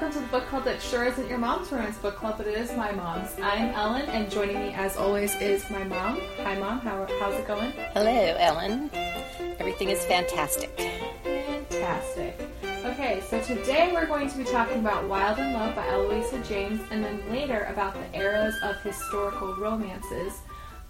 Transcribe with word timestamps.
welcome 0.00 0.16
to 0.16 0.24
the 0.24 0.30
book 0.30 0.46
club 0.46 0.64
that 0.64 0.80
sure 0.80 1.02
isn't 1.02 1.28
your 1.28 1.38
mom's 1.38 1.72
romance 1.72 1.98
book 1.98 2.14
club, 2.14 2.36
but 2.38 2.46
it 2.46 2.56
is 2.56 2.70
my 2.76 2.92
mom's. 2.92 3.34
I'm 3.42 3.70
Ellen, 3.70 4.02
and 4.02 4.30
joining 4.30 4.54
me 4.60 4.72
as 4.72 4.96
always 4.96 5.34
is 5.40 5.68
my 5.70 5.82
mom. 5.82 6.20
Hi, 6.36 6.56
mom. 6.56 6.78
How, 6.78 7.04
how's 7.18 7.34
it 7.34 7.48
going? 7.48 7.72
Hello, 7.94 8.36
Ellen. 8.38 8.90
Everything 9.58 9.88
is 9.88 10.04
fantastic. 10.04 10.70
Fantastic. 11.24 12.40
Okay, 12.84 13.20
so 13.28 13.40
today 13.42 13.90
we're 13.92 14.06
going 14.06 14.30
to 14.30 14.38
be 14.38 14.44
talking 14.44 14.78
about 14.78 15.08
Wilde 15.08 15.40
in 15.40 15.52
Love 15.52 15.74
by 15.74 15.84
Eloisa 15.88 16.38
James, 16.44 16.80
and 16.92 17.02
then 17.02 17.20
later 17.28 17.64
about 17.64 17.94
the 17.94 18.16
eras 18.16 18.54
of 18.62 18.80
historical 18.82 19.56
romances. 19.56 20.34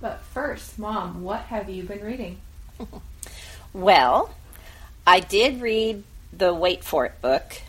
But 0.03 0.21
first, 0.21 0.79
mom, 0.79 1.23
what 1.23 1.41
have 1.45 1.71
you 1.71 1.83
been 1.83 2.05
reading? 2.05 2.41
Well, 3.73 4.35
I 5.07 5.21
did 5.21 5.61
read 5.61 6.03
the 6.33 6.53
Wait 6.55 6.83
For 6.83 7.05
It 7.05 7.21
book 7.21 7.61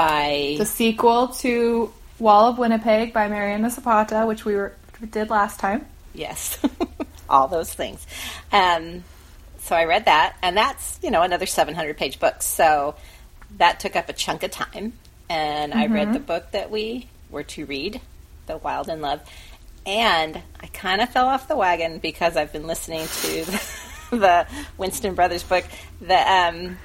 by 0.00 0.54
The 0.56 0.64
sequel 0.64 1.28
to 1.28 1.92
Wall 2.18 2.48
of 2.48 2.58
Winnipeg 2.58 3.12
by 3.12 3.28
Mariana 3.28 3.68
Zapata, 3.68 4.24
which 4.26 4.46
we 4.46 4.54
were, 4.54 4.74
did 5.10 5.28
last 5.28 5.60
time. 5.60 5.86
yes, 6.14 6.58
all 7.28 7.48
those 7.48 7.72
things. 7.72 8.06
Um, 8.50 9.04
so 9.58 9.76
I 9.76 9.84
read 9.84 10.06
that, 10.06 10.36
and 10.42 10.56
that's 10.56 10.98
you 11.02 11.10
know 11.10 11.20
another 11.22 11.44
seven 11.44 11.74
hundred 11.74 11.98
page 11.98 12.18
book. 12.18 12.40
So 12.40 12.94
that 13.58 13.78
took 13.80 13.94
up 13.94 14.08
a 14.08 14.14
chunk 14.14 14.42
of 14.42 14.50
time, 14.50 14.94
and 15.28 15.74
I 15.74 15.86
read 15.86 16.14
the 16.14 16.18
book 16.18 16.50
that 16.52 16.70
we 16.70 17.08
were 17.28 17.44
to 17.44 17.66
read, 17.66 18.00
The 18.46 18.56
Wilde 18.56 18.88
in 18.88 19.02
Love, 19.02 19.20
and 19.84 20.40
I 20.60 20.66
kind 20.68 21.02
of 21.02 21.10
fell 21.10 21.28
off 21.28 21.46
the 21.46 21.56
wagon 21.56 21.98
because 21.98 22.38
I've 22.38 22.54
been 22.54 22.66
listening 22.66 23.06
to 23.06 23.44
the, 23.44 24.16
the 24.16 24.46
Winston 24.78 25.14
Brothers 25.14 25.42
book, 25.42 25.64
the 26.00 26.16
um, 26.16 26.78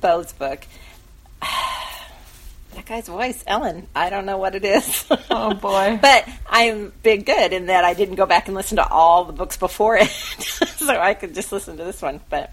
Bo's 0.00 0.32
book. 0.32 0.60
That 2.80 2.86
guy's 2.86 3.08
voice, 3.08 3.44
Ellen. 3.46 3.88
I 3.94 4.08
don't 4.08 4.24
know 4.24 4.38
what 4.38 4.54
it 4.54 4.64
is. 4.64 5.04
Oh, 5.30 5.52
boy. 5.54 5.98
but 6.02 6.26
I'm 6.48 6.92
big 7.02 7.26
good 7.26 7.52
in 7.52 7.66
that 7.66 7.84
I 7.84 7.92
didn't 7.94 8.14
go 8.16 8.24
back 8.26 8.46
and 8.48 8.54
listen 8.56 8.76
to 8.76 8.88
all 8.88 9.24
the 9.26 9.32
books 9.34 9.56
before 9.58 9.96
it, 9.98 10.08
so 10.08 10.98
I 10.98 11.12
could 11.14 11.34
just 11.34 11.52
listen 11.52 11.76
to 11.76 11.84
this 11.84 12.00
one. 12.00 12.20
But 12.30 12.50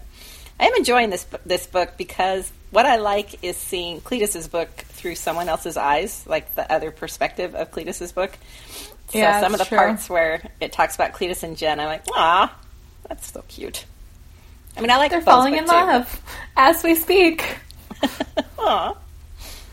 I 0.60 0.66
am 0.66 0.74
enjoying 0.74 1.08
this 1.10 1.26
this 1.46 1.66
book 1.66 1.94
because 1.96 2.52
what 2.70 2.84
I 2.84 2.96
like 2.96 3.42
is 3.42 3.56
seeing 3.56 4.00
Cletus's 4.02 4.48
book 4.48 4.68
through 4.76 5.14
someone 5.14 5.48
else's 5.48 5.76
eyes, 5.78 6.24
like 6.26 6.54
the 6.54 6.70
other 6.70 6.90
perspective 6.90 7.54
of 7.54 7.70
Cletus's 7.72 8.12
book. 8.12 8.36
So 9.08 9.18
Yeah, 9.18 9.40
some 9.40 9.54
of 9.54 9.58
the 9.58 9.64
true. 9.64 9.78
parts 9.78 10.10
where 10.10 10.42
it 10.60 10.72
talks 10.72 10.94
about 10.94 11.14
Cletus 11.14 11.42
and 11.42 11.56
Jen, 11.56 11.80
I'm 11.80 11.86
like, 11.86 12.04
ah, 12.12 12.54
that's 13.08 13.32
so 13.32 13.42
cute. 13.48 13.86
I 14.76 14.82
mean, 14.82 14.90
I 14.90 14.98
like 14.98 15.10
They're 15.10 15.20
falling 15.22 15.56
in 15.56 15.64
too. 15.64 15.70
love 15.72 16.22
as 16.56 16.82
we 16.84 16.94
speak. 16.96 17.56
Aw. 18.58 18.94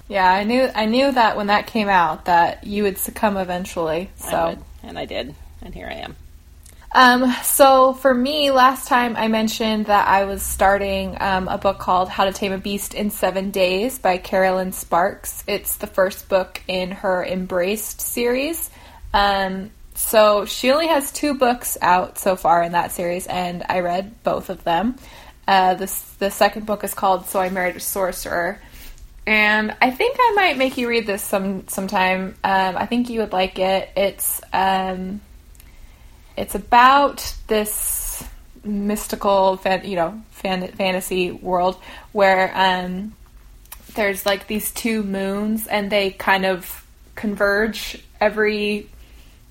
Yeah, 0.08 0.32
I 0.32 0.44
knew 0.44 0.70
I 0.74 0.86
knew 0.86 1.12
that 1.12 1.36
when 1.36 1.48
that 1.48 1.68
came 1.68 1.90
out 1.90 2.26
that 2.26 2.64
you 2.64 2.84
would 2.84 2.98
succumb 2.98 3.38
eventually. 3.38 4.10
I 4.24 4.30
So 4.30 4.50
would, 4.50 4.60
and 4.84 5.00
I 5.00 5.06
did, 5.06 5.34
and 5.62 5.74
here 5.74 5.88
I 5.88 5.96
am. 5.96 6.16
Um, 6.96 7.30
so 7.44 7.92
for 7.94 8.14
me, 8.14 8.52
last 8.52 8.88
time 8.88 9.18
I 9.18 9.28
mentioned 9.28 9.88
that 9.88 10.08
I 10.08 10.24
was 10.24 10.42
starting 10.42 11.18
um, 11.20 11.50
a 11.50 11.58
book 11.58 11.78
called 11.78 12.08
How 12.08 12.24
to 12.24 12.32
Tame 12.32 12.54
a 12.54 12.58
Beast 12.58 12.94
in 12.94 13.10
Seven 13.10 13.52
Days 13.52 14.00
by 14.00 14.18
Kerrelyn 14.18 14.74
Sparks. 14.74 15.44
It's 15.46 15.76
the 15.76 15.88
first 15.88 16.30
book 16.30 16.62
in 16.70 16.92
her 16.92 17.26
Embraced 17.26 18.00
series. 18.00 18.70
Um, 19.14 19.72
so 19.96 20.46
she 20.46 20.72
only 20.72 20.88
has 20.88 21.12
two 21.12 21.34
books 21.34 21.78
out 21.82 22.18
so 22.18 22.38
far 22.38 22.64
in 22.64 22.72
that 22.72 22.94
series, 22.94 23.28
and 23.28 23.64
I 23.68 23.80
read 23.80 24.24
both 24.24 24.50
of 24.50 24.64
them. 24.64 24.96
Uh, 25.48 25.74
the 25.74 25.94
the 26.20 26.32
second 26.32 26.66
book 26.66 26.84
is 26.84 26.94
called 26.94 27.26
So 27.26 27.40
I 27.42 27.50
Married 27.50 27.76
a 27.76 27.80
Sorcerer, 27.82 28.62
and 29.28 29.76
I 29.82 29.90
think 29.92 30.18
I 30.20 30.34
might 30.36 30.58
make 30.58 30.78
you 30.78 30.88
read 30.88 31.08
this 31.08 31.24
some 31.24 31.68
sometime. 31.68 32.36
Um, 32.44 32.78
I 32.78 32.86
think 32.86 33.10
you 33.10 33.22
would 33.22 33.34
like 33.34 33.58
it. 33.58 33.90
It's 33.96 34.42
um, 34.54 35.22
it's 36.38 36.54
about 36.54 37.36
this 37.48 38.24
mystical, 38.64 39.58
fan, 39.58 39.86
you 39.86 39.96
know, 39.96 40.22
fan, 40.32 40.68
fantasy 40.74 41.32
world 41.32 41.78
where 42.12 42.52
um, 42.56 43.14
there's 43.96 44.26
like 44.26 44.48
these 44.48 44.72
two 44.72 45.02
moons, 45.02 45.66
and 45.68 45.92
they 45.92 46.12
kind 46.12 46.46
of 46.46 46.86
converge 47.16 48.04
every, 48.22 48.90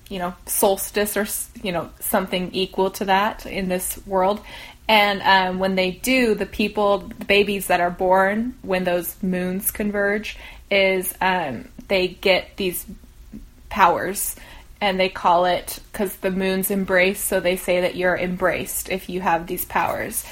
you 0.07 0.19
know, 0.19 0.33
solstice 0.45 1.17
or 1.17 1.27
you 1.63 1.73
know 1.73 1.89
something 1.99 2.53
equal 2.53 2.91
to 2.91 3.05
that 3.05 3.45
in 3.45 3.67
this 3.67 3.99
world. 4.07 4.39
And 4.87 5.21
um, 5.23 5.59
when 5.59 5.75
they 5.75 5.91
do, 5.91 6.35
the 6.35 6.45
people, 6.45 6.99
the 6.99 7.25
babies 7.25 7.67
that 7.67 7.79
are 7.81 7.89
born 7.89 8.55
when 8.61 8.83
those 8.83 9.21
moons 9.23 9.71
converge, 9.71 10.37
is 10.69 11.13
um, 11.21 11.69
they 11.87 12.07
get 12.07 12.57
these 12.57 12.85
powers 13.69 14.35
and 14.81 14.99
they 14.99 15.09
call 15.09 15.45
it 15.45 15.79
because 15.91 16.15
the 16.17 16.31
moon's 16.31 16.69
embrace 16.69 17.19
so 17.19 17.39
they 17.39 17.55
say 17.55 17.81
that 17.81 17.95
you're 17.95 18.15
embraced 18.15 18.89
if 18.89 19.09
you 19.09 19.21
have 19.21 19.47
these 19.47 19.65
powers. 19.65 20.25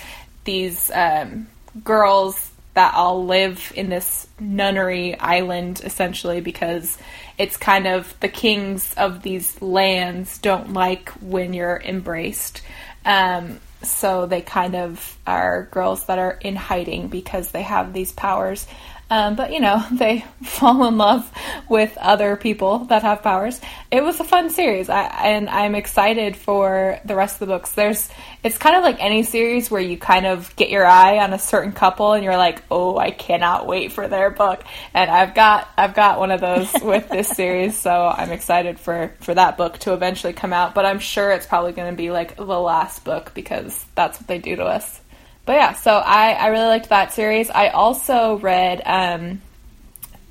These 0.44 0.92
um, 0.94 1.48
girls 1.84 2.52
that 2.74 2.94
all 2.94 3.26
live 3.26 3.72
in 3.76 3.90
this 3.90 4.28
nunnery 4.40 5.18
island 5.20 5.82
essentially 5.84 6.42
because 6.42 6.98
it's 7.38 7.58
kind 7.58 7.88
of 7.88 8.14
the 8.20 8.28
kings 8.28 8.94
of 8.96 9.22
these 9.22 9.62
lands 9.62 10.38
don't 10.40 10.74
like 10.74 11.10
when 11.22 11.54
you're 11.54 11.82
embraced 11.84 12.62
um, 13.06 13.60
so 13.82 14.26
they 14.26 14.42
kind 14.42 14.76
of 14.76 15.18
are 15.28 15.68
girls 15.72 16.06
that 16.06 16.20
are 16.20 16.38
in 16.42 16.56
hiding 16.56 17.08
because 17.08 17.52
they 17.52 17.64
have 17.64 17.94
these 17.94 18.12
powers 18.12 18.66
um, 19.14 19.36
but 19.36 19.54
you 19.54 19.60
know, 19.60 19.86
they 19.92 20.26
fall 20.42 20.88
in 20.88 20.98
love 20.98 21.32
with 21.70 21.96
other 22.00 22.36
people 22.36 22.80
that 22.86 23.04
have 23.04 23.22
powers. 23.22 23.62
It 23.92 24.04
was 24.04 24.20
a 24.20 24.24
fun 24.24 24.50
series, 24.50 24.90
I, 24.90 25.04
and 25.04 25.50
I'm 25.50 25.76
excited 25.76 26.36
for 26.36 27.00
the 27.06 27.16
rest 27.16 27.36
of 27.36 27.48
the 27.48 27.54
books. 27.54 27.74
There's, 27.74 28.10
it's 28.44 28.58
kind 28.58 28.76
of 28.76 28.84
like 28.84 28.98
any 29.00 29.22
series 29.22 29.70
where 29.70 29.82
you 29.82 30.00
kind 30.00 30.26
of 30.26 30.56
get 30.56 30.72
your 30.72 30.84
eye 30.84 31.20
on 31.20 31.32
a 31.32 31.38
certain 31.38 31.74
couple, 31.74 32.14
and 32.14 32.24
you're 32.24 32.38
like, 32.38 32.64
oh, 32.72 32.98
I 32.98 33.12
cannot 33.12 33.68
wait 33.68 33.92
for 33.92 34.08
their 34.08 34.32
book. 34.32 34.64
And 34.96 35.12
I've 35.12 35.36
got, 35.36 35.70
I've 35.78 35.94
got 35.94 36.18
one 36.18 36.32
of 36.32 36.42
those 36.42 36.74
with 36.82 37.08
this 37.10 37.28
series, 37.28 37.78
so 37.78 38.08
I'm 38.08 38.32
excited 38.32 38.80
for 38.80 39.14
for 39.20 39.36
that 39.36 39.58
book 39.58 39.78
to 39.80 39.94
eventually 39.94 40.34
come 40.34 40.54
out. 40.54 40.74
But 40.74 40.88
I'm 40.88 41.00
sure 41.00 41.30
it's 41.32 41.46
probably 41.46 41.74
going 41.74 41.92
to 41.92 41.98
be 41.98 42.10
like 42.10 42.36
the 42.36 42.44
last 42.44 43.04
book 43.04 43.36
because 43.36 43.86
that's 43.94 44.20
what 44.20 44.28
they 44.28 44.40
do 44.40 44.56
to 44.56 44.64
us. 44.64 45.02
But 45.46 45.54
yeah, 45.54 45.74
so 45.74 45.94
I, 45.98 46.32
I 46.32 46.48
really 46.48 46.68
liked 46.68 46.90
that 46.90 47.14
series. 47.14 47.50
I 47.50 47.70
also 47.70 48.38
read 48.38 48.82
um, 48.86 49.42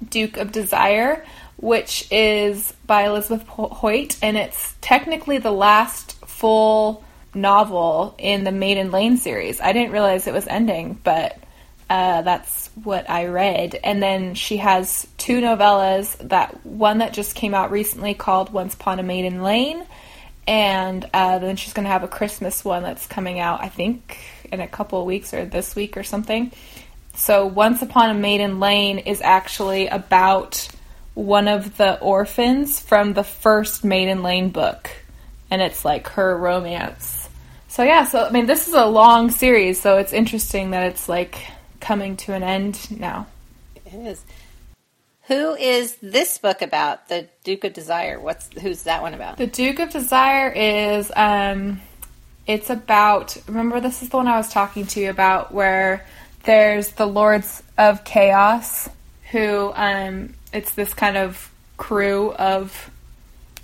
Duke 0.08 0.38
of 0.38 0.52
Desire, 0.52 1.24
which 1.56 2.06
is 2.10 2.72
by 2.86 3.04
Elizabeth 3.04 3.46
Hoyt, 3.46 4.16
and 4.22 4.36
it's 4.36 4.74
technically 4.80 5.38
the 5.38 5.52
last 5.52 6.12
full 6.26 7.04
novel 7.34 8.14
in 8.18 8.44
the 8.44 8.52
Maiden 8.52 8.90
Lane 8.90 9.16
series. 9.16 9.60
I 9.60 9.72
didn't 9.72 9.92
realize 9.92 10.26
it 10.26 10.34
was 10.34 10.46
ending, 10.46 10.98
but 11.04 11.38
uh, 11.90 12.22
that's 12.22 12.68
what 12.82 13.08
I 13.10 13.26
read. 13.26 13.78
And 13.84 14.02
then 14.02 14.34
she 14.34 14.56
has 14.56 15.06
two 15.18 15.40
novellas. 15.40 16.16
That 16.28 16.64
one 16.64 16.98
that 16.98 17.12
just 17.12 17.34
came 17.34 17.54
out 17.54 17.70
recently 17.70 18.14
called 18.14 18.50
Once 18.50 18.74
Upon 18.74 18.98
a 18.98 19.02
Maiden 19.02 19.42
Lane, 19.42 19.86
and 20.46 21.08
uh, 21.12 21.38
then 21.38 21.56
she's 21.56 21.74
going 21.74 21.84
to 21.84 21.90
have 21.90 22.02
a 22.02 22.08
Christmas 22.08 22.64
one 22.64 22.82
that's 22.82 23.06
coming 23.06 23.38
out, 23.38 23.62
I 23.62 23.68
think, 23.68 24.18
in 24.52 24.60
a 24.60 24.68
couple 24.68 25.00
of 25.00 25.06
weeks 25.06 25.34
or 25.34 25.44
this 25.44 25.74
week 25.74 25.96
or 25.96 26.02
something. 26.02 26.52
So, 27.14 27.46
Once 27.46 27.82
Upon 27.82 28.10
a 28.10 28.14
Maiden 28.14 28.60
Lane 28.60 28.98
is 28.98 29.20
actually 29.20 29.88
about 29.88 30.68
one 31.14 31.48
of 31.48 31.76
the 31.76 31.98
orphans 32.00 32.80
from 32.80 33.12
the 33.12 33.24
first 33.24 33.84
Maiden 33.84 34.22
Lane 34.22 34.50
book, 34.50 34.90
and 35.50 35.60
it's 35.60 35.84
like 35.84 36.08
her 36.08 36.36
romance. 36.36 37.28
So, 37.68 37.82
yeah, 37.82 38.04
so 38.04 38.24
I 38.24 38.30
mean, 38.30 38.46
this 38.46 38.68
is 38.68 38.74
a 38.74 38.86
long 38.86 39.30
series, 39.30 39.80
so 39.80 39.98
it's 39.98 40.12
interesting 40.12 40.70
that 40.70 40.84
it's 40.84 41.08
like 41.08 41.46
coming 41.80 42.16
to 42.18 42.32
an 42.32 42.42
end 42.42 42.98
now. 42.98 43.26
It 43.74 43.94
is. 43.94 44.24
Who 45.26 45.54
is 45.54 45.96
this 46.02 46.38
book 46.38 46.62
about? 46.62 47.08
The 47.08 47.28
Duke 47.44 47.64
of 47.64 47.72
Desire. 47.72 48.18
What's 48.18 48.48
who's 48.60 48.82
that 48.84 49.02
one 49.02 49.14
about? 49.14 49.36
The 49.36 49.46
Duke 49.46 49.78
of 49.78 49.90
Desire 49.90 50.50
is 50.50 51.12
um 51.14 51.80
it's 52.46 52.70
about 52.70 53.36
remember 53.46 53.80
this 53.80 54.02
is 54.02 54.08
the 54.08 54.16
one 54.16 54.28
I 54.28 54.36
was 54.36 54.50
talking 54.50 54.86
to 54.88 55.00
you 55.00 55.10
about 55.10 55.52
where 55.52 56.06
there's 56.44 56.90
the 56.90 57.06
Lords 57.06 57.62
of 57.78 58.04
Chaos 58.04 58.88
who 59.30 59.72
um 59.74 60.34
it's 60.52 60.72
this 60.72 60.92
kind 60.94 61.16
of 61.16 61.50
crew 61.76 62.32
of 62.32 62.90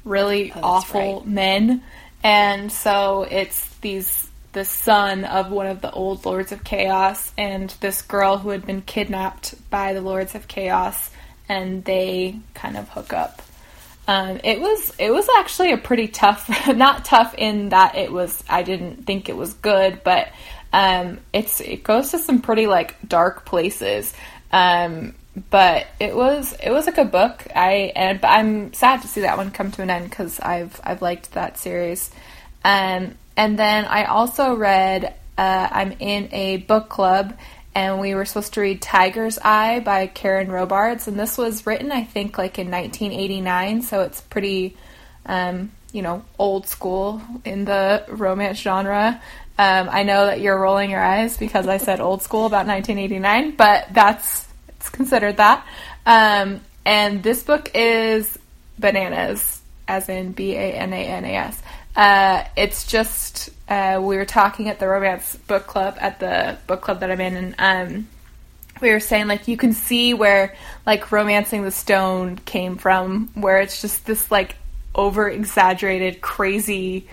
really 0.05 0.49
that's 0.49 0.61
awful 0.63 1.19
right. 1.21 1.27
men 1.27 1.83
and 2.23 2.71
so 2.73 3.27
it's 3.31 3.69
these 3.79 4.29
the 4.53 4.65
son 4.65 5.25
of 5.25 5.51
one 5.51 5.67
of 5.67 5.81
the 5.83 5.91
old 5.93 6.25
Lords 6.25 6.53
of 6.53 6.65
Chaos 6.65 7.33
and 7.37 7.71
this 7.81 8.03
girl 8.03 8.39
who 8.39 8.49
had 8.49 8.67
been 8.67 8.83
kidnapped 8.83 9.55
by 9.71 9.93
the 9.93 10.01
Lords 10.01 10.35
of 10.35 10.49
Chaos 10.49 11.11
and 11.49 11.85
they 11.85 12.39
kind 12.55 12.77
of 12.77 12.89
hook 12.89 13.13
up. 13.13 13.43
Um, 14.09 14.41
it 14.43 14.59
was 14.59 14.95
it 14.99 15.13
was 15.13 15.29
actually 15.39 15.73
a 15.73 15.77
pretty 15.77 16.09
tough, 16.09 16.49
not 16.75 17.05
tough 17.05 17.35
in 17.37 17.69
that 17.69 17.95
it 17.95 18.11
was 18.11 18.43
I 18.49 18.63
didn't 18.63 19.05
think 19.05 19.29
it 19.29 19.37
was 19.37 19.53
good, 19.53 20.03
but 20.03 20.29
um, 20.73 21.19
it's 21.35 21.61
it 21.61 21.85
goes 21.85 22.11
to 22.13 22.19
some 22.19 22.41
pretty 22.41 22.67
like 22.67 22.97
dark 23.07 23.45
places. 23.45 24.15
Um, 24.51 25.15
but 25.51 25.87
it 26.01 26.17
was 26.17 26.57
it 26.63 26.71
was 26.71 26.89
a 26.89 26.93
good 26.93 27.13
book. 27.13 27.47
I 27.55 27.93
and 27.95 28.25
I'm 28.25 28.73
sad 28.73 29.03
to 29.03 29.09
see 29.09 29.21
that 29.21 29.37
one 29.37 29.51
come 29.51 29.71
to 29.73 29.83
an 29.83 29.91
end 29.91 30.09
because 30.09 30.41
I've 30.41 30.81
I've 30.83 31.03
liked 31.03 31.33
that 31.33 31.59
series. 31.59 32.11
Um, 32.65 33.15
and 33.37 33.59
then 33.59 33.85
I 33.85 34.05
also 34.05 34.55
read. 34.55 35.15
Uh, 35.37 35.69
I'm 35.71 35.93
in 36.01 36.29
a 36.33 36.57
book 36.57 36.89
club, 36.89 37.33
and 37.75 38.01
we 38.01 38.15
were 38.15 38.25
supposed 38.25 38.55
to 38.55 38.61
read 38.61 38.83
Tiger's 38.83 39.39
Eye 39.39 39.81
by 39.81 40.07
Karen 40.07 40.51
Robards, 40.51 41.09
and 41.09 41.19
this 41.19 41.39
was 41.39 41.67
written 41.67 41.93
I 41.93 42.05
think 42.05 42.39
like 42.39 42.59
in 42.59 42.71
1989, 42.71 43.83
so 43.83 44.03
it's 44.03 44.21
pretty. 44.21 44.77
Um, 45.27 45.73
you 45.93 46.03
know, 46.03 46.23
old 46.39 46.67
school 46.67 47.23
in 47.45 47.65
the 47.65 48.05
romance 48.09 48.59
genre. 48.59 49.21
Um, 49.59 49.89
I 49.91 50.03
know 50.03 50.27
that 50.27 50.41
you're 50.41 50.59
rolling 50.59 50.91
your 50.91 51.03
eyes 51.03 51.37
because 51.37 51.67
I 51.67 51.79
said 51.79 52.01
old 52.01 52.23
school 52.23 52.47
about 52.47 52.67
1989, 52.67 53.57
but 53.57 53.89
that's 53.93 54.47
it's 54.69 54.91
considered 54.91 55.39
that. 55.39 55.67
Um, 56.07 56.61
and 56.85 57.23
this 57.23 57.43
book 57.43 57.71
is 57.75 58.39
bananas, 58.79 59.61
as 59.89 60.09
in 60.09 60.33
B 60.33 60.55
A 60.55 60.73
N 60.73 60.93
A 60.93 60.97
N 60.97 61.25
A 61.25 61.35
S. 61.35 61.63
Uh, 61.97 62.45
it's 62.57 62.87
just 62.87 63.51
uh, 63.69 64.01
we 64.03 64.17
were 64.17 64.25
talking 64.25 64.69
at 64.69 64.79
the 64.79 64.89
romance 64.89 65.37
book 65.37 65.67
club 65.67 65.97
at 66.01 66.21
the 66.21 66.57
book 66.67 66.81
club 66.81 67.01
that 67.01 67.11
I'm 67.11 67.21
in, 67.21 67.37
and 67.37 67.55
um, 67.59 68.09
we 68.81 68.91
were 68.91 69.01
saying 69.01 69.29
like 69.29 69.49
you 69.49 69.57
can 69.57 69.73
see 69.73 70.15
where 70.15 70.55
like 70.87 71.13
romancing 71.13 71.63
the 71.63 71.71
stone 71.71 72.37
came 72.37 72.77
from, 72.77 73.31
where 73.35 73.61
it's 73.61 73.81
just 73.81 74.07
this 74.07 74.31
like 74.31 74.57
over 74.95 75.29
exaggerated, 75.29 76.21
crazy 76.21 77.07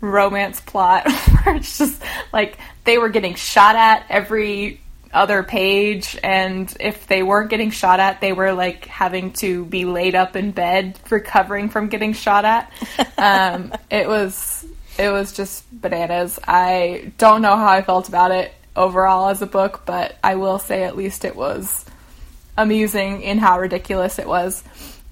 romance 0.00 0.60
plot 0.60 1.10
where 1.44 1.56
it's 1.56 1.78
just 1.78 2.02
like 2.32 2.58
they 2.84 2.98
were 2.98 3.10
getting 3.10 3.34
shot 3.34 3.76
at 3.76 4.04
every 4.08 4.80
other 5.12 5.42
page 5.42 6.16
and 6.22 6.74
if 6.78 7.06
they 7.06 7.22
weren't 7.22 7.50
getting 7.50 7.70
shot 7.70 7.98
at 7.98 8.20
they 8.20 8.32
were 8.32 8.52
like 8.52 8.86
having 8.86 9.32
to 9.32 9.64
be 9.66 9.84
laid 9.84 10.14
up 10.14 10.36
in 10.36 10.52
bed 10.52 10.98
recovering 11.10 11.68
from 11.68 11.88
getting 11.88 12.12
shot 12.12 12.44
at. 12.44 12.72
Um, 13.18 13.74
it 13.90 14.08
was 14.08 14.64
it 15.00 15.10
was 15.10 15.32
just 15.32 15.64
bananas 15.80 16.38
i 16.46 17.12
don't 17.18 17.42
know 17.42 17.56
how 17.56 17.68
i 17.68 17.82
felt 17.82 18.08
about 18.08 18.30
it 18.30 18.52
overall 18.76 19.28
as 19.28 19.42
a 19.42 19.46
book 19.46 19.82
but 19.86 20.16
i 20.22 20.34
will 20.34 20.58
say 20.58 20.84
at 20.84 20.96
least 20.96 21.24
it 21.24 21.34
was 21.34 21.84
amusing 22.56 23.22
in 23.22 23.38
how 23.38 23.58
ridiculous 23.58 24.18
it 24.18 24.26
was 24.26 24.62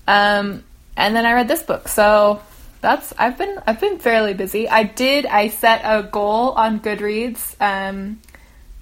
um, 0.06 0.62
and 0.96 1.16
then 1.16 1.26
i 1.26 1.32
read 1.32 1.48
this 1.48 1.62
book 1.62 1.88
so 1.88 2.40
that's 2.80 3.12
i've 3.18 3.36
been 3.36 3.58
i've 3.66 3.80
been 3.80 3.98
fairly 3.98 4.34
busy 4.34 4.68
i 4.68 4.82
did 4.82 5.26
i 5.26 5.48
set 5.48 5.80
a 5.84 6.02
goal 6.02 6.50
on 6.52 6.78
goodreads 6.80 7.60
um, 7.60 8.20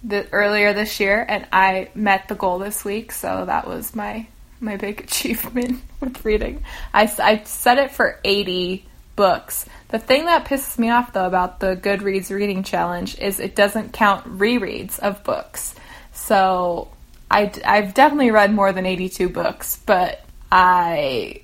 the, 0.06 0.26
earlier 0.32 0.72
this 0.72 1.00
year, 1.00 1.24
and 1.28 1.46
I 1.52 1.90
met 1.94 2.28
the 2.28 2.34
goal 2.34 2.58
this 2.58 2.84
week. 2.84 3.12
So 3.12 3.44
that 3.44 3.66
was 3.66 3.94
my 3.94 4.26
my 4.60 4.76
big 4.76 5.00
achievement 5.04 5.82
with 6.00 6.24
reading. 6.24 6.64
I, 6.94 7.12
I 7.18 7.42
set 7.44 7.78
it 7.78 7.90
for 7.90 8.18
80 8.24 8.84
books. 9.16 9.66
The 9.88 9.98
thing 9.98 10.26
that 10.26 10.44
pisses 10.44 10.78
me 10.78 10.90
off 10.90 11.12
though 11.12 11.26
about 11.26 11.60
the 11.60 11.76
Goodreads 11.76 12.30
reading 12.30 12.62
challenge 12.62 13.18
is 13.18 13.40
it 13.40 13.56
doesn't 13.56 13.92
count 13.92 14.38
rereads 14.38 14.98
of 14.98 15.24
books. 15.24 15.74
So 16.12 16.88
I, 17.30 17.52
I've 17.64 17.94
definitely 17.94 18.30
read 18.30 18.52
more 18.52 18.72
than 18.72 18.86
82 18.86 19.28
books, 19.28 19.80
but 19.84 20.24
I 20.52 21.42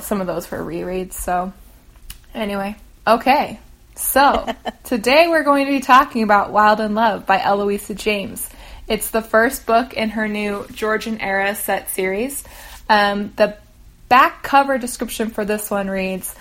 some 0.00 0.20
of 0.22 0.26
those 0.26 0.50
were 0.50 0.58
rereads. 0.58 1.12
So 1.12 1.52
anyway, 2.34 2.76
okay. 3.06 3.58
So, 3.96 4.46
today 4.84 5.28
we're 5.28 5.44
going 5.44 5.66
to 5.66 5.72
be 5.72 5.80
talking 5.80 6.22
about 6.22 6.52
Wilde 6.52 6.80
in 6.80 6.94
Love 6.94 7.26
by 7.26 7.38
Eloisa 7.38 7.94
James. 7.94 8.48
It's 8.88 9.10
the 9.10 9.22
first 9.22 9.66
book 9.66 9.92
in 9.94 10.10
her 10.10 10.26
new 10.26 10.66
Georgian 10.72 11.20
era 11.20 11.54
set 11.54 11.90
series. 11.90 12.42
Um, 12.88 13.32
the 13.36 13.56
back 14.08 14.42
cover 14.42 14.78
description 14.78 15.30
for 15.30 15.44
this 15.44 15.70
one 15.70 15.88
reads 15.88 16.34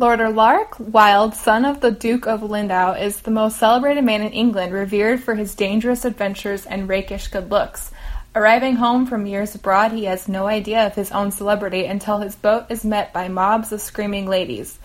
Lord 0.00 0.22
Alaric 0.22 0.76
Wilde, 0.78 1.34
son 1.34 1.66
of 1.66 1.80
the 1.80 1.90
Duke 1.90 2.26
of 2.26 2.40
Lindow, 2.40 2.98
is 2.98 3.20
the 3.20 3.30
most 3.30 3.58
celebrated 3.58 4.02
man 4.02 4.22
in 4.22 4.32
England, 4.32 4.72
revered 4.72 5.22
for 5.22 5.34
his 5.34 5.54
dangerous 5.54 6.06
adventures 6.06 6.64
and 6.64 6.88
rakish 6.88 7.28
good 7.28 7.50
looks. 7.50 7.90
Arriving 8.34 8.76
home 8.76 9.04
from 9.04 9.26
years 9.26 9.54
abroad, 9.54 9.92
he 9.92 10.06
has 10.06 10.26
no 10.26 10.46
idea 10.46 10.86
of 10.86 10.94
his 10.94 11.12
own 11.12 11.30
celebrity 11.30 11.84
until 11.84 12.16
his 12.16 12.34
boat 12.34 12.64
is 12.70 12.82
met 12.82 13.12
by 13.12 13.28
mobs 13.28 13.72
of 13.72 13.82
screaming 13.82 14.24
ladies. 14.24 14.78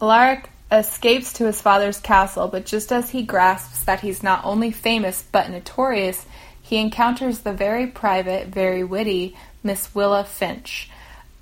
Alaric 0.00 0.48
escapes 0.70 1.32
to 1.32 1.46
his 1.46 1.60
father's 1.60 1.98
castle, 1.98 2.46
but 2.46 2.64
just 2.64 2.92
as 2.92 3.10
he 3.10 3.24
grasps 3.24 3.82
that 3.82 3.98
he's 3.98 4.22
not 4.22 4.44
only 4.44 4.70
famous 4.70 5.24
but 5.32 5.50
notorious, 5.50 6.24
he 6.62 6.76
encounters 6.76 7.40
the 7.40 7.52
very 7.52 7.88
private, 7.88 8.46
very 8.46 8.84
witty 8.84 9.36
Miss 9.64 9.92
Willa 9.92 10.22
Finch. 10.22 10.88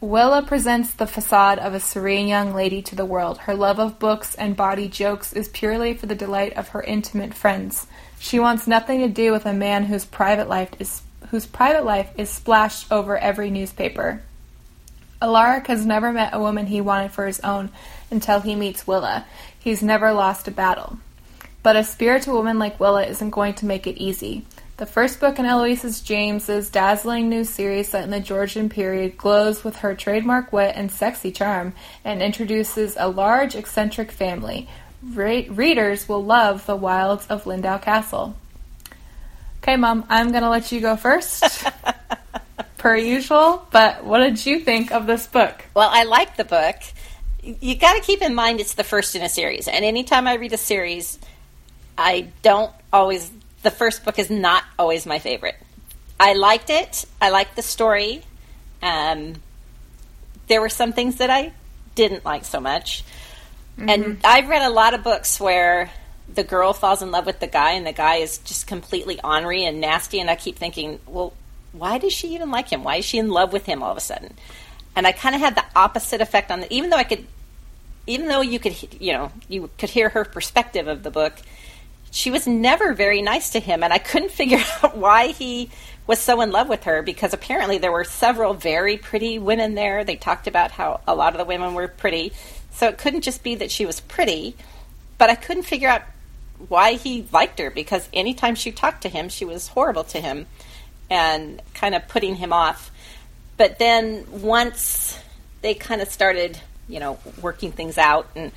Willa 0.01 0.41
presents 0.41 0.95
the 0.95 1.07
facade 1.07 1.59
of 1.59 1.75
a 1.75 1.81
serene 1.81 2.27
young 2.27 2.55
lady 2.55 2.81
to 2.81 2.97
the 2.97 3.05
world. 3.05 3.37
Her 3.37 3.55
love 3.55 3.79
of 3.79 3.99
books 3.99 4.35
and 4.35 4.57
bawdy 4.57 4.89
jokes 4.89 5.35
is 5.35 5.49
purely 5.49 5.93
for 5.93 6.07
the 6.07 6.15
delight 6.15 6.55
of 6.55 6.69
her 6.69 6.83
intimate 6.83 7.35
friends. 7.35 7.87
She 8.19 8.39
wants 8.39 8.67
nothing 8.67 9.01
to 9.01 9.09
do 9.09 9.31
with 9.31 9.45
a 9.45 9.53
man 9.53 9.85
whose 9.85 10.07
private 10.07 10.49
life 10.49 10.71
is 10.79 11.03
whose 11.31 11.47
private 11.47 11.85
life 11.85 12.11
is 12.17 12.31
splashed 12.31 12.91
over 12.91 13.19
every 13.19 13.51
newspaper. 13.51 14.23
Alaric 15.21 15.67
has 15.67 15.85
never 15.85 16.13
met 16.13 16.33
a 16.33 16.41
woman 16.41 16.67
he 16.67 16.81
wanted 16.81 17.13
for 17.13 17.27
his 17.27 17.41
own, 17.41 17.69
until 18.11 18.41
he 18.41 18.55
meets 18.55 18.87
Willa. 18.87 19.27
He's 19.59 19.83
never 19.83 20.13
lost 20.13 20.49
a 20.49 20.51
battle. 20.51 20.99
But 21.63 21.77
a 21.77 21.85
spiritual 21.85 22.35
woman 22.37 22.59
like 22.59 22.81
Willa 22.81 23.05
isn't 23.05 23.31
going 23.31 23.53
to 23.55 23.67
make 23.67 23.87
it 23.87 23.99
easy. 23.99 24.47
The 24.81 24.87
first 24.87 25.21
book 25.21 25.39
in 25.39 25.45
Eloisa 25.45 25.91
James's 26.03 26.71
dazzling 26.71 27.29
new 27.29 27.45
series 27.45 27.91
set 27.91 28.03
in 28.03 28.09
the 28.09 28.19
Georgian 28.19 28.71
period 28.71 29.19
glows 29.19 29.63
with 29.63 29.77
her 29.77 29.95
trademark 29.95 30.55
wit 30.55 30.73
and 30.75 30.91
sexy 30.91 31.31
charm 31.31 31.75
and 32.03 32.23
introduces 32.23 32.97
a 32.99 33.07
large 33.07 33.55
eccentric 33.55 34.11
family. 34.11 34.71
Re- 35.03 35.51
readers 35.51 36.09
will 36.09 36.25
love 36.25 36.65
the 36.65 36.79
Wildes 36.79 37.27
of 37.29 37.45
Lindow 37.45 37.83
Castle. 37.83 38.35
Okay, 39.59 39.77
Mom, 39.77 40.07
I'm 40.09 40.31
going 40.31 40.45
to 40.45 40.49
let 40.49 40.73
you 40.73 40.81
go 40.81 40.97
first, 40.97 41.67
per 42.79 42.97
usual, 42.97 43.69
but 43.71 44.03
what 44.03 44.21
did 44.21 44.47
you 44.47 44.61
think 44.61 44.93
of 44.93 45.07
this 45.07 45.27
book? 45.27 45.67
Well, 45.75 45.91
I 45.93 46.05
like 46.05 46.39
the 46.39 46.45
book 46.45 46.77
you 47.43 47.75
got 47.75 47.97
to 47.97 48.01
keep 48.01 48.23
in 48.23 48.35
mind 48.35 48.61
it's 48.61 48.75
the 48.75 48.85
first 48.85 49.15
in 49.15 49.21
a 49.21 49.29
series. 49.29 49.69
And 49.69 49.85
anytime 49.85 50.27
I 50.27 50.37
read 50.37 50.55
a 50.55 50.59
series, 50.59 51.19
I 51.99 52.29
don't 52.41 52.73
always, 52.93 53.31
the 53.63 53.71
first 53.71 54.05
book 54.05 54.19
is 54.19 54.31
not 54.31 54.65
always 54.79 55.07
my 55.07 55.19
favorite. 55.19 55.57
I 56.19 56.35
liked 56.35 56.71
it, 56.71 57.05
I 57.21 57.31
liked 57.31 57.57
the 57.57 57.63
story. 57.63 58.23
Um, 58.83 59.35
there 60.49 60.61
were 60.61 60.69
some 60.69 60.93
things 60.93 61.17
that 61.17 61.31
I 61.31 61.53
didn't 61.95 62.25
like 62.25 62.45
so 62.45 62.61
much. 62.61 63.05
Mm-hmm. 63.79 63.89
And 63.89 64.19
I've 64.25 64.49
read 64.49 64.63
a 64.63 64.71
lot 64.71 64.95
of 64.95 65.03
books 65.03 65.41
where 65.41 65.91
the 66.33 66.45
girl 66.45 66.73
falls 66.73 67.03
in 67.03 67.11
love 67.11 67.27
with 67.27 67.41
the 67.41 67.47
guy 67.47 67.73
and 67.73 67.87
the 67.87 67.93
guy 67.93 68.17
is 68.17 68.39
just 68.39 68.67
completely 68.67 69.21
ornery 69.23 69.65
and 69.65 69.81
nasty. 69.81 70.21
And 70.21 70.31
I 70.31 70.37
keep 70.37 70.57
thinking, 70.57 71.01
well, 71.07 71.33
why 71.73 71.99
does 71.99 72.13
she 72.13 72.35
even 72.35 72.51
like 72.51 72.69
him? 72.69 72.85
Why 72.85 72.97
is 72.97 73.05
she 73.05 73.19
in 73.19 73.29
love 73.31 73.53
with 73.53 73.67
him 73.67 73.83
all 73.83 73.91
of 73.91 73.97
a 73.97 74.01
sudden? 74.01 74.35
and 74.97 75.07
I 75.07 75.13
kind 75.13 75.35
of 75.35 75.41
had 75.41 75.55
the 75.55 75.65
opposite 75.77 76.21
effect 76.21 76.51
on 76.51 76.61
the. 76.61 76.73
Even 76.73 76.91
though 76.91 76.97
I 76.97 77.05
could, 77.05 77.27
even 78.07 78.29
though 78.29 78.41
you 78.41 78.59
could, 78.59 78.77
you 79.01 79.13
know, 79.13 79.33
you 79.49 79.71
could 79.79 79.91
hear 79.91 80.09
her 80.11 80.25
perspective 80.25 80.89
of 80.89 81.03
the 81.03 81.11
book, 81.11 81.35
she 82.11 82.31
was 82.31 82.47
never 82.47 82.93
very 82.93 83.23
nice 83.23 83.51
to 83.51 83.61
him, 83.61 83.83
and 83.83 83.93
I 83.93 83.99
couldn't 83.99 84.31
figure 84.41 84.63
out 84.83 84.97
why 84.97 85.29
he 85.29 85.71
was 86.07 86.19
so 86.19 86.41
in 86.41 86.51
love 86.51 86.69
with 86.69 86.85
her 86.85 87.03
because 87.03 87.33
apparently 87.33 87.79
there 87.79 87.93
were 87.93 88.05
several 88.05 88.53
very 88.55 88.97
pretty 88.97 89.39
women 89.39 89.75
there. 89.75 90.03
They 90.03 90.17
talked 90.17 90.49
about 90.49 90.73
how 90.73 91.01
a 91.07 91.15
lot 91.15 91.35
of 91.35 91.39
the 91.39 91.45
women 91.45 91.75
were 91.75 91.89
pretty, 91.89 92.33
so 92.73 92.89
it 92.89 92.99
couldn't 92.99 93.21
just 93.23 93.43
be 93.43 93.55
that 93.57 93.71
she 93.71 93.87
was 93.87 94.01
pretty, 94.01 94.57
but 95.19 95.31
I 95.31 95.35
couldn't 95.35 95.65
figure 95.65 95.89
out 95.89 96.03
why 96.69 96.95
he 96.95 97.27
liked 97.33 97.59
her 97.59 97.71
because 97.71 98.09
anytime 98.13 98.55
she 98.55 98.73
talked 98.73 99.03
to 99.03 99.09
him, 99.09 99.29
she 99.29 99.45
was 99.45 99.69
horrible 99.69 100.05
to 100.05 100.21
him 100.21 100.47
and 101.09 101.63
kind 101.75 101.95
of 101.95 102.07
putting 102.09 102.37
him 102.37 102.53
off. 102.53 102.91
But 103.57 103.79
then 103.79 104.27
once 104.31 105.19
they 105.63 105.75
kind 105.75 106.01
of 106.01 106.09
started, 106.09 106.59
you 106.89 107.01
know, 107.01 107.19
working 107.41 107.73
things 107.73 107.99
out, 107.99 108.29
and 108.35 108.53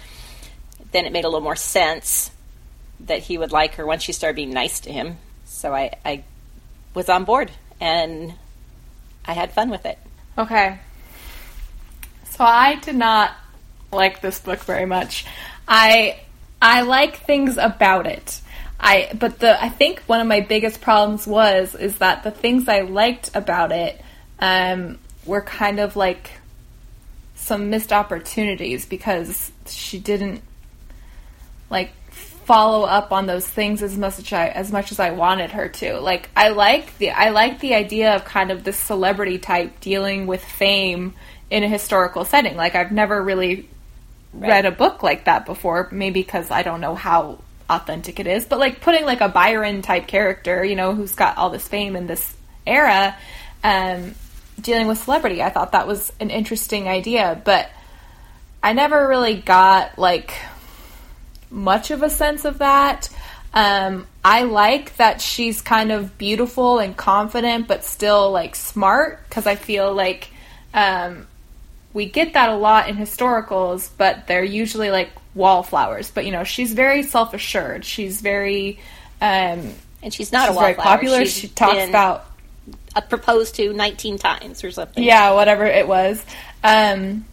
then 0.92 1.06
it 1.06 1.12
made 1.12 1.26
a 1.26 1.28
little 1.28 1.42
more 1.42 1.56
sense 1.56 2.32
that 3.04 3.20
he 3.20 3.38
would 3.38 3.52
like 3.52 3.76
her 3.76 3.86
once 3.86 4.04
she 4.04 4.14
started 4.14 4.36
being 4.36 4.52
nice 4.52 4.80
to 4.82 4.92
him. 4.92 5.18
So 5.46 5.74
I, 5.74 5.94
I 6.06 6.24
was 6.94 7.10
on 7.10 7.24
board 7.26 7.52
and 7.80 8.34
I 9.26 9.34
had 9.34 9.52
fun 9.52 9.70
with 9.70 9.86
it. 9.86 9.98
Okay. 10.38 10.80
So 12.26 12.44
I 12.44 12.76
did 12.76 12.96
not 12.96 13.32
like 13.92 14.22
this 14.22 14.40
book 14.40 14.60
very 14.60 14.86
much. 14.86 15.26
I 15.68 16.20
I 16.62 16.82
like 16.82 17.18
things 17.18 17.58
about 17.58 18.08
it. 18.08 18.42
I 18.80 19.12
but 19.18 19.40
the 19.40 19.62
I 19.62 19.70
think 19.70 20.02
one 20.08 20.20
of 20.20 20.28
my 20.28 20.42
biggest 20.42 20.82
problems 20.82 21.28
was 21.28 21.76
is 21.76 21.98
that 21.98 22.24
the 22.24 22.32
things 22.32 22.68
I 22.68 22.82
liked 22.82 23.30
about 23.36 23.72
it 23.72 24.02
um, 24.40 24.98
were 25.26 25.42
kind 25.42 25.80
of 25.80 25.96
like 25.96 26.32
some 27.36 27.70
missed 27.70 27.94
opportunities 27.94 28.86
because 28.86 29.52
she 29.68 30.00
didn't 30.00 30.42
like 31.70 31.92
follow 32.46 32.86
up 32.86 33.12
on 33.12 33.26
those 33.26 33.48
things 33.48 33.82
as 33.82 33.98
much 33.98 34.20
as 34.20 34.34
I 34.34 34.48
as 34.48 34.72
much 34.72 34.92
as 34.92 35.00
I 35.00 35.12
wanted 35.12 35.52
her 35.52 35.70
to. 35.70 36.00
Like 36.00 36.30
I 36.36 36.50
like 36.50 36.98
the 36.98 37.12
I 37.12 37.30
like 37.30 37.60
the 37.60 37.76
idea 37.76 38.16
of 38.16 38.26
kind 38.26 38.52
of 38.52 38.64
this 38.64 38.78
celebrity 38.78 39.38
type 39.38 39.80
dealing 39.80 40.28
with 40.28 40.44
fame 40.44 41.14
in 41.50 41.64
a 41.64 41.68
historical 41.68 42.26
setting. 42.26 42.56
Like 42.56 42.76
I've 42.76 42.92
never 42.92 43.22
really 43.22 43.70
right. 44.34 44.50
read 44.50 44.66
a 44.66 44.72
book 44.72 45.04
like 45.04 45.26
that 45.26 45.46
before, 45.46 45.88
maybe 45.92 46.22
because 46.22 46.52
I 46.52 46.64
don't 46.64 46.82
know 46.82 46.96
how 46.96 47.40
authentic 47.70 48.20
it 48.20 48.28
is, 48.28 48.46
but 48.46 48.60
like 48.60 48.82
putting 48.82 49.06
like 49.06 49.22
a 49.22 49.30
Byron 49.30 49.82
type 49.82 50.08
character, 50.08 50.64
you 50.64 50.76
know, 50.76 50.94
who's 50.94 51.16
got 51.16 51.38
all 51.38 51.50
this 51.50 51.68
fame 51.68 51.96
in 51.96 52.08
this 52.08 52.36
era, 52.68 53.16
um, 53.64 54.16
dealing 54.60 54.88
with 54.88 54.98
celebrity. 54.98 55.42
I 55.42 55.50
thought 55.50 55.72
that 55.72 55.88
was 55.88 56.12
an 56.20 56.30
interesting 56.30 56.88
idea, 56.88 57.42
but 57.44 57.70
I 58.62 58.74
never 58.74 59.08
really 59.08 59.36
got 59.36 59.98
like 59.98 60.34
much 61.54 61.92
of 61.92 62.04
a 62.04 62.10
sense 62.10 62.46
of 62.46 62.58
that. 62.60 63.10
Um, 63.54 64.08
I 64.26 64.44
like 64.44 64.96
that 64.98 65.22
she's 65.22 65.62
kind 65.62 65.92
of 65.92 66.18
beautiful 66.18 66.80
and 66.80 66.98
confident, 66.98 67.68
but 67.68 67.86
still 67.86 68.32
like 68.32 68.56
smart 68.56 69.24
because 69.30 69.46
I 69.46 69.56
feel 69.56 69.94
like 69.94 70.30
um, 70.74 71.28
we 71.94 72.08
get 72.08 72.34
that 72.34 72.50
a 72.50 72.56
lot 72.56 72.90
in 72.90 72.96
historicals, 72.96 73.90
but 73.98 74.26
they're 74.26 74.44
usually 74.44 74.90
like 74.90 75.12
wallflowers. 75.36 76.10
But 76.10 76.26
you 76.26 76.32
know, 76.32 76.44
she's 76.44 76.74
very 76.74 77.04
self 77.04 77.34
assured. 77.34 77.86
She's 77.86 78.22
very, 78.22 78.80
um, 79.22 79.72
and 80.02 80.12
she's 80.12 80.32
not 80.32 80.48
she's 80.48 80.58
a 80.58 80.60
wallflower. 80.60 80.74
Very 80.74 80.76
popular. 80.76 81.20
She's 81.26 81.34
she 81.34 81.48
talks 81.50 81.88
about 81.88 82.26
proposed 83.10 83.56
to 83.56 83.72
nineteen 83.74 84.18
times 84.18 84.64
or 84.64 84.72
something. 84.72 85.04
Yeah, 85.04 85.34
whatever 85.34 85.66
it 85.66 85.88
was. 85.88 86.24
Um, 86.64 87.26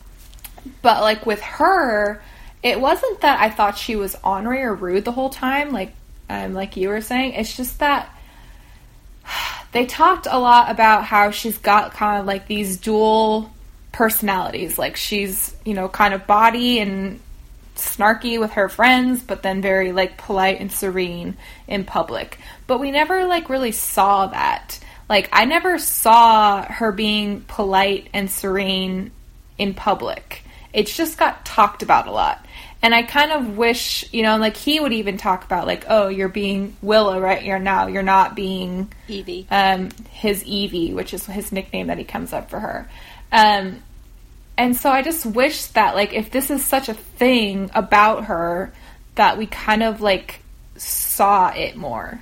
but 0.83 1.01
like 1.01 1.25
with 1.25 1.41
her, 1.41 2.21
it 2.63 2.81
wasn't 2.81 3.21
that 3.23 3.41
I 3.41 3.51
thought 3.51 3.79
she 3.79 3.97
was 3.97 4.17
ornery 4.23 4.63
or 4.63 4.75
rude 4.75 5.05
the 5.05 5.13
whole 5.13 5.31
time, 5.31 5.73
like 5.73 5.95
um, 6.29 6.55
like 6.55 6.77
you 6.77 6.89
were 6.89 7.01
saying. 7.01 7.33
It's 7.35 7.57
just 7.57 7.79
that 7.81 8.15
they 9.73 9.87
talked 9.87 10.27
a 10.31 10.39
lot 10.39 10.71
about 10.71 11.05
how 11.05 11.31
she's 11.31 11.59
got 11.59 11.93
kind 11.93 12.21
of 12.21 12.27
like 12.27 12.47
these 12.47 12.77
dual 12.77 13.51
personalities. 13.93 14.79
Like 14.79 14.97
she's, 14.97 15.55
you 15.65 15.75
know, 15.75 15.89
kind 15.89 16.15
of 16.15 16.27
body 16.27 16.79
and 16.79 17.21
snarky 17.77 18.39
with 18.39 18.53
her 18.53 18.69
friends, 18.69 19.23
but 19.23 19.43
then 19.43 19.63
very 19.63 19.93
like 19.93 20.19
polite 20.19 20.61
and 20.61 20.71
serene 20.71 21.37
in 21.67 21.85
public. 21.85 22.39
But 22.67 22.79
we 22.79 22.91
never 22.91 23.25
like 23.25 23.49
really 23.49 23.73
saw 23.73 24.27
that. 24.27 24.79
Like 25.09 25.29
I 25.33 25.47
never 25.47 25.79
saw 25.79 26.63
her 26.63 26.93
being 26.93 27.41
polite 27.43 28.09
and 28.13 28.31
serene 28.31 29.11
in 29.59 29.75
public. 29.75 30.45
It's 30.73 30.97
just 30.97 31.19
got 31.19 31.45
talked 31.45 31.83
about 31.83 32.07
a 32.07 32.13
lot. 32.13 32.45
And 32.83 32.95
I 32.95 33.03
kind 33.03 33.31
of 33.31 33.59
wish, 33.59 34.11
you 34.13 34.23
know, 34.23 34.39
like 34.39 34.57
he 34.57 34.81
would 34.81 34.93
even 34.93 35.19
talk 35.19 35.45
about 35.45 35.67
like, 35.67 35.85
oh, 35.89 36.09
you're 36.09 36.29
being 36.29 36.77
Willow 36.81 37.21
right 37.21 37.43
here 37.43 37.59
now. 37.59 37.89
You're 37.89 38.03
not 38.03 38.35
being 38.35 38.91
Evie. 39.07 39.47
Um, 39.51 39.91
his 40.11 40.43
Evie, 40.45 40.95
which 40.95 41.13
is 41.13 41.27
his 41.27 41.53
nickname 41.53 41.89
that 41.89 41.99
he 41.99 42.05
comes 42.05 42.33
up 42.33 42.49
for 42.49 42.59
her. 42.59 42.89
Um, 43.31 43.83
and 44.57 44.77
so 44.77 44.91
I 44.91 45.03
just 45.03 45.27
wish 45.27 45.67
that 45.69 45.95
like 45.95 46.15
if 46.15 46.31
this 46.31 46.51
is 46.51 46.65
such 46.65 46.89
a 46.89 46.95
thing 46.95 47.71
about 47.75 48.25
her, 48.25 48.73
that 49.17 49.37
we 49.37 49.47
kind 49.47 49.83
of 49.83 50.01
like 50.01 50.41
saw 50.77 51.53
it 51.53 51.77
more. 51.77 52.21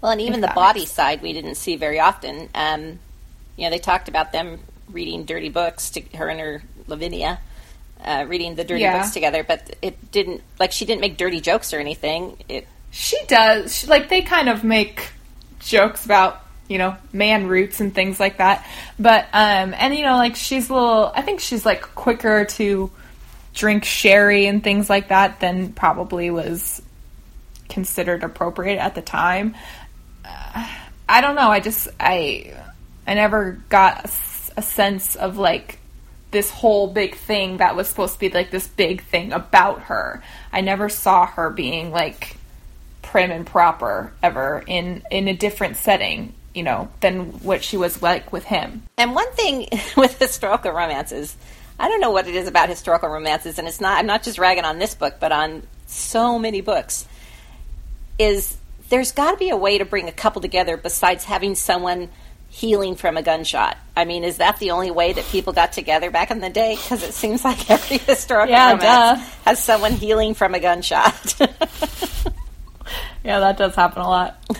Well, 0.00 0.10
and 0.10 0.20
even 0.20 0.40
the 0.40 0.48
body 0.48 0.80
makes... 0.80 0.90
side 0.90 1.22
we 1.22 1.32
didn't 1.32 1.54
see 1.54 1.76
very 1.76 2.00
often. 2.00 2.48
Um, 2.54 2.98
you 3.56 3.64
know, 3.64 3.70
they 3.70 3.78
talked 3.78 4.08
about 4.08 4.32
them 4.32 4.58
reading 4.90 5.24
dirty 5.24 5.48
books 5.50 5.90
to 5.90 6.00
her 6.16 6.28
and 6.28 6.40
her 6.40 6.62
Lavinia 6.88 7.38
uh, 8.04 8.24
reading 8.28 8.54
the 8.54 8.64
dirty 8.64 8.82
yeah. 8.82 8.98
books 8.98 9.12
together, 9.12 9.42
but 9.42 9.76
it 9.82 10.10
didn't 10.10 10.42
like 10.58 10.72
she 10.72 10.84
didn't 10.84 11.00
make 11.00 11.16
dirty 11.16 11.40
jokes 11.40 11.72
or 11.72 11.78
anything. 11.78 12.36
It 12.48 12.66
she 12.90 13.18
does 13.26 13.76
she, 13.76 13.86
like 13.86 14.08
they 14.08 14.22
kind 14.22 14.48
of 14.48 14.64
make 14.64 15.10
jokes 15.60 16.04
about 16.04 16.44
you 16.68 16.78
know 16.78 16.96
man 17.12 17.46
roots 17.46 17.80
and 17.80 17.94
things 17.94 18.20
like 18.20 18.38
that, 18.38 18.66
but 18.98 19.24
um 19.32 19.74
and 19.74 19.94
you 19.94 20.02
know 20.02 20.16
like 20.16 20.36
she's 20.36 20.70
a 20.70 20.74
little 20.74 21.12
I 21.14 21.22
think 21.22 21.40
she's 21.40 21.64
like 21.64 21.82
quicker 21.94 22.44
to 22.44 22.90
drink 23.54 23.84
sherry 23.84 24.46
and 24.46 24.62
things 24.62 24.90
like 24.90 25.08
that 25.08 25.40
than 25.40 25.72
probably 25.72 26.30
was 26.30 26.82
considered 27.68 28.22
appropriate 28.22 28.78
at 28.78 28.94
the 28.94 29.02
time. 29.02 29.54
Uh, 30.24 30.68
I 31.08 31.20
don't 31.20 31.34
know. 31.34 31.50
I 31.50 31.60
just 31.60 31.88
I 31.98 32.54
I 33.06 33.14
never 33.14 33.62
got 33.68 34.04
a, 34.04 34.10
a 34.58 34.62
sense 34.62 35.16
of 35.16 35.36
like 35.38 35.78
this 36.34 36.50
whole 36.50 36.88
big 36.88 37.14
thing 37.14 37.58
that 37.58 37.76
was 37.76 37.88
supposed 37.88 38.14
to 38.14 38.18
be 38.18 38.28
like 38.28 38.50
this 38.50 38.66
big 38.66 39.02
thing 39.04 39.32
about 39.32 39.82
her. 39.84 40.22
I 40.52 40.60
never 40.60 40.90
saw 40.90 41.24
her 41.24 41.48
being 41.48 41.90
like 41.90 42.36
prim 43.00 43.30
and 43.30 43.46
proper 43.46 44.12
ever 44.22 44.62
in 44.66 45.02
in 45.10 45.28
a 45.28 45.34
different 45.34 45.76
setting, 45.76 46.34
you 46.52 46.64
know, 46.64 46.90
than 47.00 47.26
what 47.44 47.62
she 47.64 47.76
was 47.76 48.02
like 48.02 48.32
with 48.32 48.44
him. 48.44 48.82
And 48.98 49.14
one 49.14 49.30
thing 49.32 49.68
with 49.96 50.18
historical 50.18 50.72
romances, 50.72 51.36
I 51.78 51.88
don't 51.88 52.00
know 52.00 52.10
what 52.10 52.26
it 52.26 52.34
is 52.34 52.48
about 52.48 52.68
historical 52.68 53.08
romances 53.08 53.58
and 53.58 53.66
it's 53.66 53.80
not 53.80 53.98
I'm 53.98 54.06
not 54.06 54.24
just 54.24 54.38
ragging 54.38 54.64
on 54.64 54.78
this 54.78 54.94
book, 54.94 55.14
but 55.20 55.32
on 55.32 55.62
so 55.86 56.38
many 56.38 56.60
books 56.60 57.06
is 58.18 58.58
there's 58.88 59.12
got 59.12 59.30
to 59.30 59.36
be 59.36 59.50
a 59.50 59.56
way 59.56 59.78
to 59.78 59.84
bring 59.84 60.08
a 60.08 60.12
couple 60.12 60.42
together 60.42 60.76
besides 60.76 61.24
having 61.24 61.54
someone 61.54 62.10
healing 62.54 62.94
from 62.94 63.16
a 63.16 63.22
gunshot. 63.22 63.76
I 63.96 64.04
mean, 64.04 64.22
is 64.22 64.36
that 64.36 64.60
the 64.60 64.70
only 64.70 64.92
way 64.92 65.12
that 65.12 65.24
people 65.24 65.52
got 65.52 65.72
together 65.72 66.12
back 66.12 66.30
in 66.30 66.38
the 66.38 66.50
day? 66.50 66.76
Because 66.76 67.02
it 67.02 67.12
seems 67.12 67.44
like 67.44 67.68
every 67.76 67.98
historical 67.98 68.54
yeah, 68.54 68.70
romance 68.74 69.20
duh. 69.20 69.26
has 69.44 69.62
someone 69.62 69.92
healing 69.92 70.34
from 70.34 70.54
a 70.54 70.60
gunshot. 70.60 71.34
yeah, 73.24 73.40
that 73.40 73.56
does 73.58 73.74
happen 73.74 74.02
a 74.02 74.08
lot. 74.08 74.56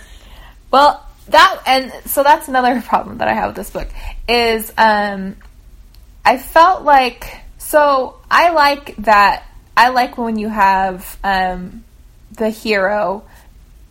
Well, 0.72 1.06
that 1.28 1.62
and 1.68 1.92
so 2.06 2.24
that's 2.24 2.48
another 2.48 2.80
problem 2.86 3.18
that 3.18 3.28
I 3.28 3.34
have 3.34 3.50
with 3.50 3.56
this 3.56 3.70
book 3.70 3.88
is 4.28 4.72
um, 4.76 5.36
I 6.24 6.38
felt 6.38 6.82
like 6.82 7.42
so 7.58 8.16
I 8.28 8.50
like 8.50 8.96
that 8.96 9.44
I 9.76 9.90
like 9.90 10.18
when 10.18 10.36
you 10.36 10.48
have 10.48 11.16
um, 11.22 11.84
the 12.32 12.50
hero 12.50 13.22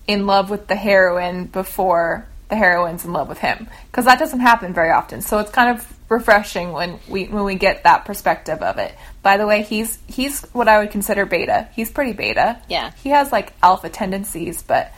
in 0.08 0.28
love 0.28 0.50
with 0.50 0.68
the 0.68 0.76
heroine 0.76 1.46
before 1.46 2.28
the 2.54 2.60
heroine's 2.60 3.04
in 3.04 3.14
love 3.14 3.28
with 3.28 3.40
him 3.40 3.68
because 3.90 4.06
that 4.06 4.20
doesn't 4.20 4.40
happen 4.40 4.74
very 4.74 4.92
often. 4.92 5.22
So 5.22 5.40
it's 5.40 5.50
kind 5.50 5.76
of 5.76 5.94
refreshing 6.08 6.72
when 6.72 7.00
we 7.08 7.26
when 7.26 7.44
we 7.44 7.56
get 7.56 7.84
that 7.84 8.06
perspective 8.06 8.62
of 8.62 8.78
it. 8.78 8.94
By 9.24 9.38
the 9.38 9.48
way, 9.48 9.64
he's 9.64 9.98
he's 10.08 10.44
what 10.54 10.68
I 10.68 10.78
would 10.80 10.92
consider 10.92 11.26
beta. 11.26 11.68
He's 11.74 11.90
pretty 11.90 12.14
beta. 12.14 12.62
Yeah. 12.70 12.92
He 13.04 13.10
has 13.10 13.32
like 13.32 13.54
alpha 13.64 13.90
tendencies, 13.90 14.62
but 14.62 14.94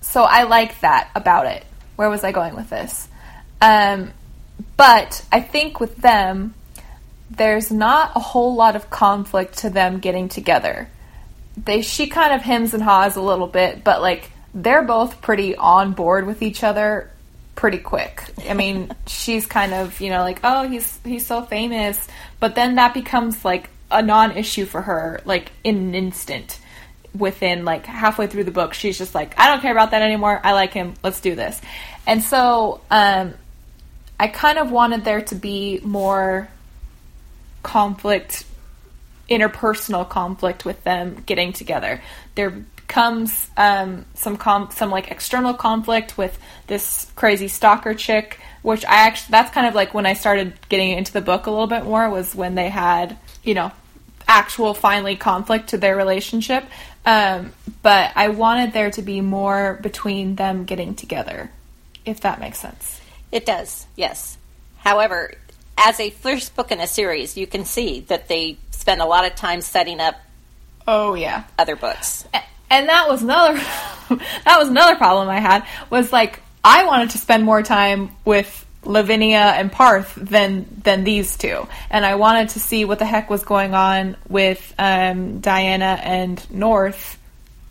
so 0.00 0.22
I 0.22 0.44
like 0.44 0.80
that 0.80 1.10
about 1.16 1.46
it. 1.46 1.64
Where 1.96 2.08
was 2.08 2.22
I 2.22 2.30
going 2.30 2.54
with 2.54 2.70
this? 2.70 3.08
Um, 3.60 4.12
but 4.76 5.24
I 5.32 5.40
think 5.40 5.80
with 5.80 5.96
them, 5.96 6.54
there's 7.30 7.72
not 7.72 8.12
a 8.14 8.20
whole 8.20 8.54
lot 8.54 8.76
of 8.76 8.90
conflict 8.90 9.58
to 9.58 9.70
them 9.70 9.98
getting 9.98 10.28
together. 10.28 10.88
They 11.56 11.82
she 11.82 12.06
kind 12.06 12.32
of 12.32 12.42
hems 12.42 12.74
and 12.74 12.82
haws 12.82 13.16
a 13.16 13.22
little 13.22 13.48
bit, 13.48 13.82
but 13.82 14.00
like 14.00 14.30
they're 14.54 14.82
both 14.82 15.20
pretty 15.22 15.56
on 15.56 15.92
board 15.92 16.26
with 16.26 16.42
each 16.42 16.62
other 16.62 17.10
pretty 17.54 17.78
quick. 17.78 18.24
I 18.48 18.54
mean, 18.54 18.90
she's 19.06 19.46
kind 19.46 19.72
of, 19.72 20.00
you 20.00 20.10
know, 20.10 20.20
like, 20.20 20.40
oh, 20.44 20.68
he's 20.68 21.00
he's 21.04 21.26
so 21.26 21.42
famous, 21.42 22.06
but 22.40 22.54
then 22.54 22.76
that 22.76 22.94
becomes 22.94 23.44
like 23.44 23.70
a 23.90 24.02
non-issue 24.02 24.64
for 24.64 24.80
her 24.80 25.20
like 25.24 25.52
in 25.64 25.76
an 25.76 25.94
instant. 25.94 26.58
Within 27.14 27.66
like 27.66 27.84
halfway 27.84 28.26
through 28.26 28.44
the 28.44 28.50
book, 28.50 28.72
she's 28.72 28.96
just 28.96 29.14
like, 29.14 29.38
I 29.38 29.48
don't 29.48 29.60
care 29.60 29.72
about 29.72 29.90
that 29.90 30.00
anymore. 30.00 30.40
I 30.42 30.52
like 30.52 30.72
him. 30.72 30.94
Let's 31.02 31.20
do 31.20 31.34
this. 31.34 31.60
And 32.06 32.22
so 32.22 32.80
um 32.90 33.34
I 34.18 34.28
kind 34.28 34.58
of 34.58 34.70
wanted 34.70 35.04
there 35.04 35.20
to 35.20 35.34
be 35.34 35.80
more 35.82 36.48
conflict 37.62 38.44
interpersonal 39.28 40.08
conflict 40.08 40.64
with 40.64 40.82
them 40.84 41.22
getting 41.26 41.52
together. 41.52 42.02
There 42.34 42.64
comes 42.92 43.48
um, 43.56 44.04
some 44.12 44.36
com- 44.36 44.70
some 44.70 44.90
like 44.90 45.10
external 45.10 45.54
conflict 45.54 46.18
with 46.18 46.38
this 46.66 47.10
crazy 47.16 47.48
stalker 47.48 47.94
chick, 47.94 48.38
which 48.60 48.84
I 48.84 49.06
actually 49.06 49.32
that's 49.32 49.50
kind 49.50 49.66
of 49.66 49.74
like 49.74 49.94
when 49.94 50.04
I 50.04 50.12
started 50.12 50.52
getting 50.68 50.90
into 50.98 51.10
the 51.10 51.22
book 51.22 51.46
a 51.46 51.50
little 51.50 51.66
bit 51.66 51.84
more 51.84 52.08
was 52.10 52.34
when 52.34 52.54
they 52.54 52.68
had 52.68 53.16
you 53.42 53.54
know 53.54 53.72
actual 54.28 54.74
finally 54.74 55.16
conflict 55.16 55.70
to 55.70 55.78
their 55.78 55.96
relationship. 55.96 56.64
Um, 57.06 57.52
but 57.82 58.12
I 58.14 58.28
wanted 58.28 58.74
there 58.74 58.90
to 58.90 59.02
be 59.02 59.22
more 59.22 59.80
between 59.82 60.36
them 60.36 60.64
getting 60.64 60.94
together, 60.94 61.50
if 62.04 62.20
that 62.20 62.40
makes 62.40 62.58
sense. 62.58 63.00
It 63.32 63.46
does, 63.46 63.86
yes. 63.96 64.36
However, 64.76 65.34
as 65.78 65.98
a 65.98 66.10
first 66.10 66.54
book 66.54 66.70
in 66.70 66.78
a 66.78 66.86
series, 66.86 67.38
you 67.38 67.46
can 67.46 67.64
see 67.64 68.00
that 68.00 68.28
they 68.28 68.58
spend 68.70 69.00
a 69.00 69.06
lot 69.06 69.24
of 69.24 69.34
time 69.34 69.62
setting 69.62 69.98
up. 69.98 70.14
Oh 70.86 71.14
yeah, 71.14 71.44
other 71.58 71.74
books 71.74 72.26
and 72.72 72.88
that 72.88 73.08
was 73.08 73.22
another 73.22 73.54
that 74.44 74.56
was 74.58 74.68
another 74.68 74.96
problem 74.96 75.28
I 75.28 75.38
had 75.38 75.64
was 75.90 76.12
like 76.12 76.40
I 76.64 76.84
wanted 76.84 77.10
to 77.10 77.18
spend 77.18 77.44
more 77.44 77.62
time 77.62 78.10
with 78.24 78.66
Lavinia 78.84 79.38
and 79.38 79.70
Parth 79.70 80.14
than 80.16 80.66
than 80.82 81.04
these 81.04 81.36
two, 81.36 81.66
and 81.90 82.04
I 82.04 82.16
wanted 82.16 82.50
to 82.50 82.60
see 82.60 82.84
what 82.84 82.98
the 82.98 83.04
heck 83.04 83.30
was 83.30 83.44
going 83.44 83.74
on 83.74 84.16
with 84.28 84.74
um, 84.78 85.40
Diana 85.40 86.00
and 86.02 86.44
North 86.50 87.18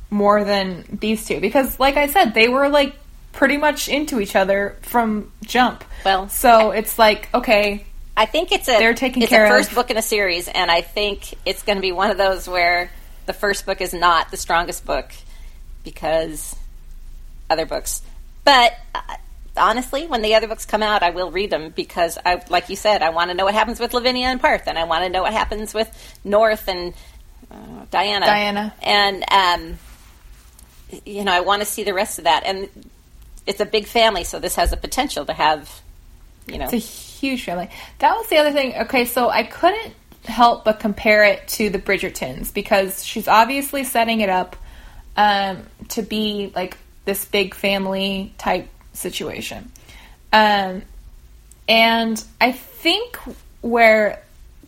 more 0.10 0.44
than 0.44 0.86
these 1.00 1.26
two 1.26 1.40
because, 1.40 1.80
like 1.80 1.98
I 1.98 2.08
said, 2.08 2.34
they 2.34 2.48
were 2.48 2.70
like 2.70 2.96
pretty 3.34 3.58
much 3.58 3.90
into 3.90 4.20
each 4.20 4.36
other 4.36 4.78
from 4.84 5.32
jump. 5.44 5.84
Well, 6.06 6.30
so 6.30 6.72
it's 6.72 6.98
like 6.98 7.34
okay, 7.34 7.86
I 8.16 8.26
think 8.26 8.52
it's 8.52 8.70
a 8.70 8.78
They're 8.78 8.94
taking 8.94 9.22
it's 9.24 9.30
care 9.30 9.46
a 9.46 9.50
first 9.50 9.70
of. 9.70 9.76
book 9.76 9.90
in 9.90 9.98
a 9.98 10.02
series, 10.02 10.48
and 10.48 10.72
I 10.72 10.82
think 10.82 11.34
it's 11.46 11.64
going 11.64 11.78
to 11.78 11.82
be 11.82 11.92
one 11.92 12.10
of 12.10 12.18
those 12.18 12.48
where 12.48 12.90
the 13.26 13.34
first 13.34 13.66
book 13.66 13.82
is 13.82 13.94
not 13.94 14.32
the 14.32 14.38
strongest 14.38 14.86
book 14.86 15.12
because 15.84 16.56
other 17.50 17.66
books. 17.66 18.02
But 18.44 18.74
uh, 18.96 19.02
honestly, 19.58 20.08
when 20.08 20.22
the 20.22 20.36
other 20.36 20.48
books 20.48 20.66
come 20.66 20.84
out, 20.84 21.04
I 21.04 21.12
will 21.12 21.32
read 21.32 21.50
them 21.50 21.72
because 21.76 22.18
I, 22.26 22.44
like 22.50 22.70
you 22.70 22.76
said, 22.76 23.02
I 23.02 23.10
want 23.10 23.30
to 23.30 23.36
know 23.36 23.46
what 23.46 23.54
happens 23.54 23.80
with 23.80 23.94
Lavinia 23.94 24.28
and 24.28 24.40
Parth, 24.40 24.68
and 24.68 24.78
I 24.78 24.86
want 24.86 25.04
to 25.04 25.10
know 25.10 25.24
what 25.24 25.34
happens 25.34 25.74
with 25.74 26.20
North 26.24 26.68
and 26.68 26.94
uh, 27.50 27.86
Diana. 27.92 28.26
Diana. 28.26 28.74
and 28.82 29.24
um, 29.32 29.78
you 31.06 31.24
know, 31.24 31.32
I 31.32 31.42
want 31.42 31.62
to 31.62 31.66
see 31.66 31.84
the 31.84 31.94
rest 31.94 32.18
of 32.18 32.26
that. 32.26 32.44
And 32.46 32.70
it's 33.46 33.60
a 33.60 33.66
big 33.66 33.88
family, 33.88 34.24
so 34.24 34.40
this 34.40 34.56
has 34.56 34.72
the 34.72 34.78
potential 34.78 35.26
to 35.26 35.34
have, 35.34 35.82
you 36.48 36.58
know, 36.58 36.66
It's 36.66 36.74
a 36.74 36.78
huge 36.78 37.44
family. 37.44 37.70
That 38.00 38.16
was 38.16 38.28
the 38.28 38.38
other 38.38 38.52
thing. 38.52 38.76
Okay, 38.76 39.06
so 39.06 39.30
I 39.30 39.44
couldn't 39.44 39.94
help 40.26 40.64
but 40.64 40.80
compare 40.80 41.24
it 41.24 41.48
to 41.48 41.70
the 41.70 41.80
Bridgertons 41.80 42.54
because 42.54 43.04
she's 43.04 43.28
obviously 43.28 43.84
setting 43.84 44.22
it 44.22 44.30
up 44.30 44.56
um, 45.18 45.64
to 45.90 46.02
be 46.02 46.52
like 46.56 46.78
this 47.06 47.26
big 47.26 47.56
family 47.56 48.34
type 48.38 48.70
situation. 48.94 49.72
Um, 50.32 50.84
and 51.68 52.24
I 52.40 52.52
think 52.52 53.18
where 53.62 54.24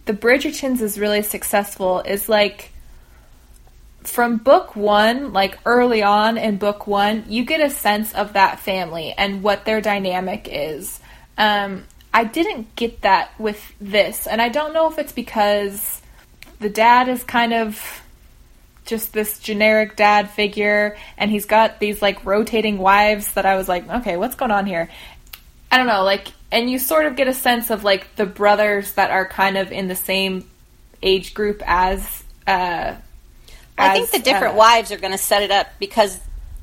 the 0.06 0.14
Bridgertons 0.14 0.82
is 0.82 1.00
really 1.00 1.22
successful 1.22 2.00
is 2.02 2.28
like 2.28 2.72
from 4.04 4.38
book 4.38 4.76
one, 4.76 5.34
like 5.34 5.58
early 5.66 6.04
on 6.04 6.38
in 6.38 6.58
book 6.58 6.88
one, 6.88 7.26
you 7.28 7.46
get 7.46 7.62
a 7.62 7.70
sense 7.70 8.14
of 8.14 8.34
that 8.34 8.60
family 8.60 9.14
and 9.18 9.44
what 9.44 9.66
their 9.66 9.82
dynamic 9.82 10.48
is. 10.52 11.00
Um, 11.38 11.86
I 12.14 12.26
didn't 12.26 12.76
get 12.76 13.02
that 13.02 13.38
with 13.40 13.74
this, 13.82 14.28
and 14.28 14.42
I 14.42 14.50
don't 14.50 14.74
know 14.74 14.88
if 14.90 15.00
it's 15.00 15.12
because 15.12 16.02
the 16.60 16.70
dad 16.70 17.10
is 17.10 17.24
kind 17.24 17.54
of 17.54 18.02
just 18.86 19.14
this 19.14 19.40
generic 19.40 19.96
dad 19.96 20.30
figure, 20.30 20.96
and 21.18 21.32
he's 21.32 21.46
got 21.46 21.80
these 21.80 22.02
like 22.02 22.24
rotating 22.26 22.78
wives 22.78 23.34
that 23.34 23.46
I 23.46 23.56
was 23.56 23.68
like, 23.68 23.90
okay, 23.90 24.18
what's 24.18 24.36
going 24.36 24.52
on 24.52 24.66
here? 24.66 24.90
I 25.72 25.78
don't 25.78 25.88
know, 25.88 26.04
like, 26.04 26.28
and 26.52 26.70
you 26.70 26.78
sort 26.78 27.08
of 27.08 27.16
get 27.16 27.28
a 27.28 27.34
sense 27.34 27.72
of 27.72 27.84
like 27.84 28.16
the 28.16 28.28
brothers 28.28 28.94
that 28.94 29.10
are 29.10 29.28
kind 29.28 29.58
of 29.58 29.72
in 29.72 29.88
the 29.88 29.96
same 29.96 30.48
age 31.02 31.34
group 31.34 31.64
as. 31.66 32.24
Uh, 32.46 32.96
I 33.76 33.94
think 33.94 34.12
the 34.12 34.20
different 34.20 34.54
uh, 34.54 34.58
wives 34.58 34.92
are 34.92 34.98
going 34.98 35.14
to 35.14 35.18
set 35.18 35.42
it 35.42 35.50
up 35.50 35.68
because, 35.80 36.20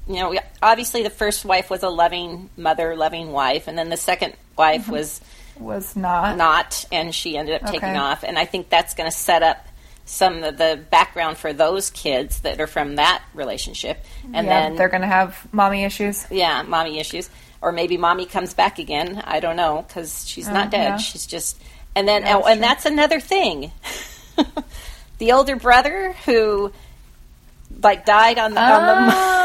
you 0.07 0.14
know, 0.14 0.38
obviously 0.62 1.02
the 1.02 1.11
first 1.11 1.45
wife 1.45 1.71
was 1.71 1.83
a 1.83 1.88
loving 1.88 2.50
mother, 2.57 2.95
loving 2.95 3.33
wife, 3.33 3.66
and 3.66 3.76
then 3.76 3.88
the 3.88 3.97
second 3.97 4.35
wife 4.61 4.83
mm-hmm. 4.83 4.93
was 4.93 5.21
was 5.59 5.97
not. 5.97 6.37
not, 6.38 6.85
and 6.90 7.14
she 7.14 7.37
ended 7.37 7.62
up 7.62 7.67
taking 7.71 7.90
Okay. 7.90 7.99
off. 7.99 8.25
And 8.25 8.38
I 8.38 8.47
think 8.47 8.71
that's 8.71 8.95
going 8.95 9.11
to 9.11 9.17
set 9.17 9.43
up 9.43 9.67
some 10.11 10.43
of 10.43 10.59
the 10.59 10.81
background 10.90 11.38
for 11.38 11.52
those 11.52 11.90
kids 11.90 12.40
that 12.40 12.61
are 12.61 12.67
from 12.67 12.97
that 12.97 13.23
relationship. 13.33 14.05
And 14.35 14.47
yeah, 14.47 14.69
then 14.69 14.76
they're 14.76 14.88
gonna 14.88 15.07
have 15.07 15.47
mommy 15.52 15.85
issues. 15.85 16.26
yeah, 16.31 16.62
mommy 16.62 16.99
issues, 16.99 17.31
or 17.62 17.71
maybe 17.71 17.97
mommy 17.97 18.26
comes 18.26 18.52
back 18.52 18.81
again. 18.81 19.23
I 19.25 19.38
don't 19.38 19.57
know 19.57 19.85
because 19.87 20.26
she's 20.26 20.49
not 20.49 20.69
oh, 20.69 20.71
dead. 20.71 20.88
yeah. 20.88 20.97
She's 20.97 21.26
just, 21.26 21.62
and 21.95 22.09
then 22.09 22.25
oh, 22.26 22.43
and 22.43 22.59
true. 22.59 22.69
that's 22.69 22.87
another 22.87 23.21
thing. 23.21 23.71
the 25.19 25.33
older 25.33 25.55
brother 25.55 26.12
who 26.25 26.73
like 27.83 28.05
died 28.05 28.39
on 28.39 28.55
the 28.55 28.61
on 28.61 29.07
the 29.07 29.15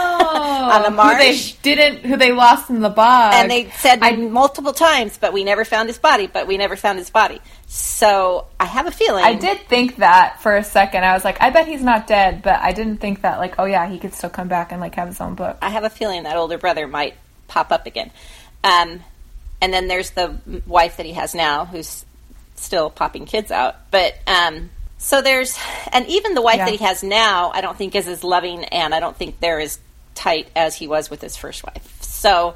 on 0.65 0.81
the 0.95 1.01
Oh, 1.01 1.09
Who 1.13 1.17
they 1.17 1.39
didn't, 1.61 2.05
who 2.05 2.17
they 2.17 2.31
lost 2.31 2.69
in 2.69 2.79
the 2.81 2.89
bog, 2.89 3.33
and 3.33 3.49
they 3.49 3.69
said 3.71 3.99
I- 4.01 4.15
multiple 4.15 4.73
times, 4.73 5.17
but 5.17 5.33
we 5.33 5.43
never 5.43 5.65
found 5.65 5.89
his 5.89 5.97
body. 5.97 6.27
But 6.27 6.47
we 6.47 6.57
never 6.57 6.75
found 6.75 6.97
his 6.99 7.09
body. 7.09 7.39
So 7.67 8.47
I 8.59 8.65
have 8.65 8.87
a 8.87 8.91
feeling 8.91 9.23
I 9.23 9.33
did 9.33 9.59
think 9.67 9.97
that 9.97 10.41
for 10.41 10.55
a 10.55 10.63
second. 10.63 11.03
I 11.03 11.13
was 11.13 11.23
like, 11.23 11.41
I 11.41 11.49
bet 11.49 11.67
he's 11.67 11.83
not 11.83 12.07
dead, 12.07 12.41
but 12.41 12.59
I 12.61 12.71
didn't 12.71 12.97
think 12.97 13.21
that 13.21 13.37
like, 13.39 13.55
oh 13.59 13.65
yeah, 13.65 13.87
he 13.89 13.99
could 13.99 14.13
still 14.13 14.29
come 14.29 14.47
back 14.47 14.71
and 14.71 14.79
like 14.81 14.95
have 14.95 15.07
his 15.07 15.21
own 15.21 15.35
book. 15.35 15.57
I 15.61 15.69
have 15.69 15.83
a 15.83 15.89
feeling 15.89 16.23
that 16.23 16.37
older 16.37 16.57
brother 16.57 16.87
might 16.87 17.15
pop 17.47 17.71
up 17.71 17.85
again. 17.85 18.11
Um, 18.63 19.01
and 19.61 19.73
then 19.73 19.87
there's 19.87 20.11
the 20.11 20.37
wife 20.65 20.97
that 20.97 21.05
he 21.05 21.13
has 21.13 21.33
now, 21.35 21.65
who's 21.65 22.05
still 22.55 22.89
popping 22.89 23.25
kids 23.25 23.51
out. 23.51 23.75
But 23.91 24.15
um, 24.27 24.69
so 25.05 25.21
there's, 25.21 25.55
and 25.91 26.07
even 26.07 26.33
the 26.33 26.41
wife 26.41 26.57
Yeah. 26.57 26.65
that 26.65 26.71
he 26.79 26.83
has 26.83 27.03
now, 27.03 27.51
I 27.53 27.61
don't 27.61 27.77
think 27.77 27.93
is 27.95 28.07
as 28.07 28.23
loving, 28.23 28.63
and 28.65 28.93
I 28.95 28.99
don't 28.99 29.15
think 29.15 29.39
they're 29.39 29.59
as 29.59 29.77
tight 30.15 30.47
as 30.55 30.73
he 30.75 30.87
was 30.87 31.09
with 31.11 31.21
his 31.21 31.37
first 31.37 31.63
wife. 31.63 32.01
So 32.01 32.55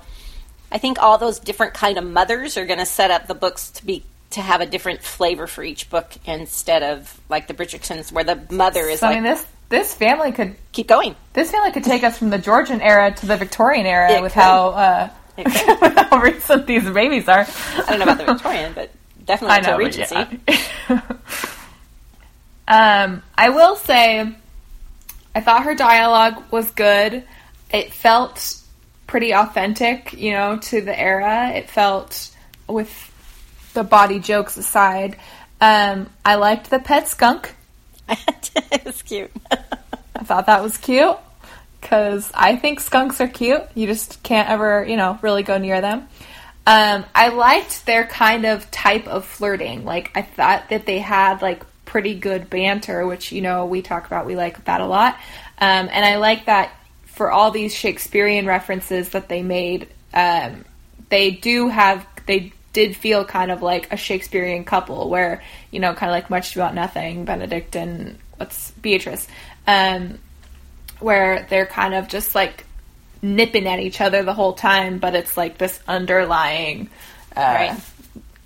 I 0.72 0.80
think 0.80 1.00
all 1.02 1.18
those 1.20 1.38
different 1.40 1.74
kind 1.76 1.98
of 2.00 2.04
mothers 2.04 2.58
are 2.58 2.66
going 2.66 2.80
to 2.80 2.86
set 2.88 3.12
up 3.12 3.28
the 3.28 3.36
books 3.36 3.70
to 3.72 3.86
be 3.86 4.04
to 4.32 4.42
have 4.42 4.62
a 4.62 4.66
different 4.66 5.02
flavor 5.04 5.46
for 5.48 5.64
each 5.64 5.90
book 5.90 6.12
instead 6.26 6.82
of 6.84 7.20
like 7.30 7.48
the 7.48 7.54
Bridgertons, 7.54 8.12
where 8.12 8.24
the 8.24 8.40
mother 8.52 8.82
is 8.82 9.00
So 9.00 9.08
I 9.08 9.16
mean, 9.16 9.24
this 9.24 9.46
this 9.70 9.94
family 9.94 10.32
could 10.32 10.56
keep 10.72 10.88
going. 10.88 11.16
this 11.34 11.52
family 11.52 11.72
could 11.72 11.84
take 11.84 12.04
us 12.04 12.18
from 12.18 12.30
the 12.32 12.38
Georgian 12.40 12.82
era 12.82 13.12
to 13.12 13.26
the 13.28 13.38
Victorian 13.38 13.86
era 13.86 14.12
It 14.12 14.22
with 14.22 14.34
could. 14.34 14.42
how 14.42 14.70
uh, 14.70 15.10
with 15.38 15.48
how 16.10 16.20
recent 16.22 16.66
these 16.68 16.88
babies 16.90 17.28
are. 17.28 17.46
I 17.78 17.84
don't 17.90 18.00
know 18.00 18.04
about 18.06 18.18
the 18.20 18.26
Victorian, 18.34 18.74
but 18.74 18.90
definitely 19.26 19.58
I 19.58 19.60
to 19.62 19.68
know, 19.68 19.78
but 19.78 19.86
Regency. 19.86 20.40
yeah. 20.90 21.02
um, 22.70 23.24
I 23.36 23.50
will 23.50 23.76
say, 23.76 24.32
I 25.34 25.42
thought 25.42 25.64
her 25.64 25.74
dialogue 25.74 26.44
was 26.52 26.70
good. 26.72 27.24
It 27.74 27.92
felt 27.92 28.58
pretty 29.08 29.34
authentic, 29.34 30.14
you 30.14 30.32
know, 30.34 30.58
to 30.58 30.82
the 30.82 30.98
era. 30.98 31.50
It 31.50 31.70
felt, 31.70 32.30
with 32.68 33.72
the 33.74 33.84
body 33.84 34.20
jokes 34.20 34.56
aside, 34.56 35.18
um, 35.60 36.10
I 36.24 36.36
liked 36.36 36.70
the 36.70 36.80
pet 36.80 37.08
skunk. 37.08 37.56
it's 38.72 39.02
cute. 39.02 39.32
I 39.52 40.24
thought 40.24 40.46
that 40.46 40.62
was 40.62 40.78
cute 40.78 41.18
because 41.82 42.32
I 42.36 42.56
think 42.56 42.82
skunks 42.82 43.20
are 43.20 43.28
cute. 43.28 43.64
You 43.74 43.88
just 43.88 44.22
can't 44.22 44.48
ever, 44.48 44.86
you 44.88 44.96
know, 44.96 45.18
really 45.24 45.44
go 45.44 45.58
near 45.58 45.82
them. 45.82 46.08
Um, 46.68 47.04
I 47.16 47.30
liked 47.30 47.88
their 47.88 48.06
kind 48.06 48.46
of 48.46 48.70
type 48.70 49.08
of 49.08 49.26
flirting. 49.26 49.86
Like, 49.86 50.12
I 50.16 50.22
thought 50.22 50.70
that 50.70 50.86
they 50.86 51.00
had 51.00 51.42
like 51.42 51.64
pretty 51.90 52.14
good 52.14 52.50
banter, 52.50 53.06
which 53.06 53.32
you 53.32 53.42
know 53.42 53.66
we 53.66 53.82
talk 53.82 54.06
about. 54.08 54.26
We 54.26 54.36
like 54.36 54.64
that 54.66 54.80
a 54.80 54.86
lot, 54.86 55.16
um, 55.58 55.90
and 55.92 56.06
I 56.06 56.18
like 56.18 56.46
that 56.46 56.72
for 57.06 57.32
all 57.32 57.52
these 57.52 57.76
Shakespearean 57.76 58.46
references 58.46 59.10
that 59.10 59.28
they 59.28 59.42
made. 59.42 59.90
Um, 60.14 60.64
they 61.10 61.32
do 61.32 61.68
have 61.68 62.06
they 62.28 62.54
did 62.72 62.96
feel 62.96 63.26
kind 63.26 63.50
of 63.52 63.64
like 63.64 63.92
a 63.92 63.98
Shakespearean 63.98 64.64
couple, 64.64 65.10
where 65.10 65.42
you 65.72 65.80
know, 65.80 65.94
kind 65.94 66.10
of 66.12 66.14
like 66.14 66.30
much 66.30 66.56
about 66.56 66.74
nothing, 66.76 67.26
Benedict 67.26 67.76
and 67.76 68.18
what's 68.38 68.72
Beatrice, 68.72 69.28
um, 69.68 70.20
where 71.00 71.48
they're 71.50 71.66
kind 71.66 71.94
of 71.96 72.08
just 72.08 72.36
like 72.36 72.66
nipping 73.22 73.68
at 73.68 73.80
each 73.80 74.00
other 74.00 74.24
the 74.24 74.34
whole 74.34 74.54
time, 74.54 75.00
but 75.00 75.14
it's 75.16 75.36
like 75.36 75.58
this 75.58 75.78
underlying, 75.88 76.90
uh, 77.36 77.42
Right. 77.42 77.80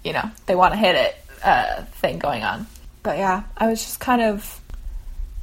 you 0.04 0.14
know, 0.14 0.32
they 0.48 0.56
want 0.56 0.74
to 0.74 0.80
hit 0.80 0.96
it 0.96 1.16
uh, 1.44 1.84
thing 2.02 2.18
going 2.18 2.44
on. 2.44 2.66
But 3.04 3.18
yeah, 3.18 3.44
I 3.58 3.68
was 3.68 3.84
just 3.84 4.00
kind 4.00 4.22
of, 4.22 4.62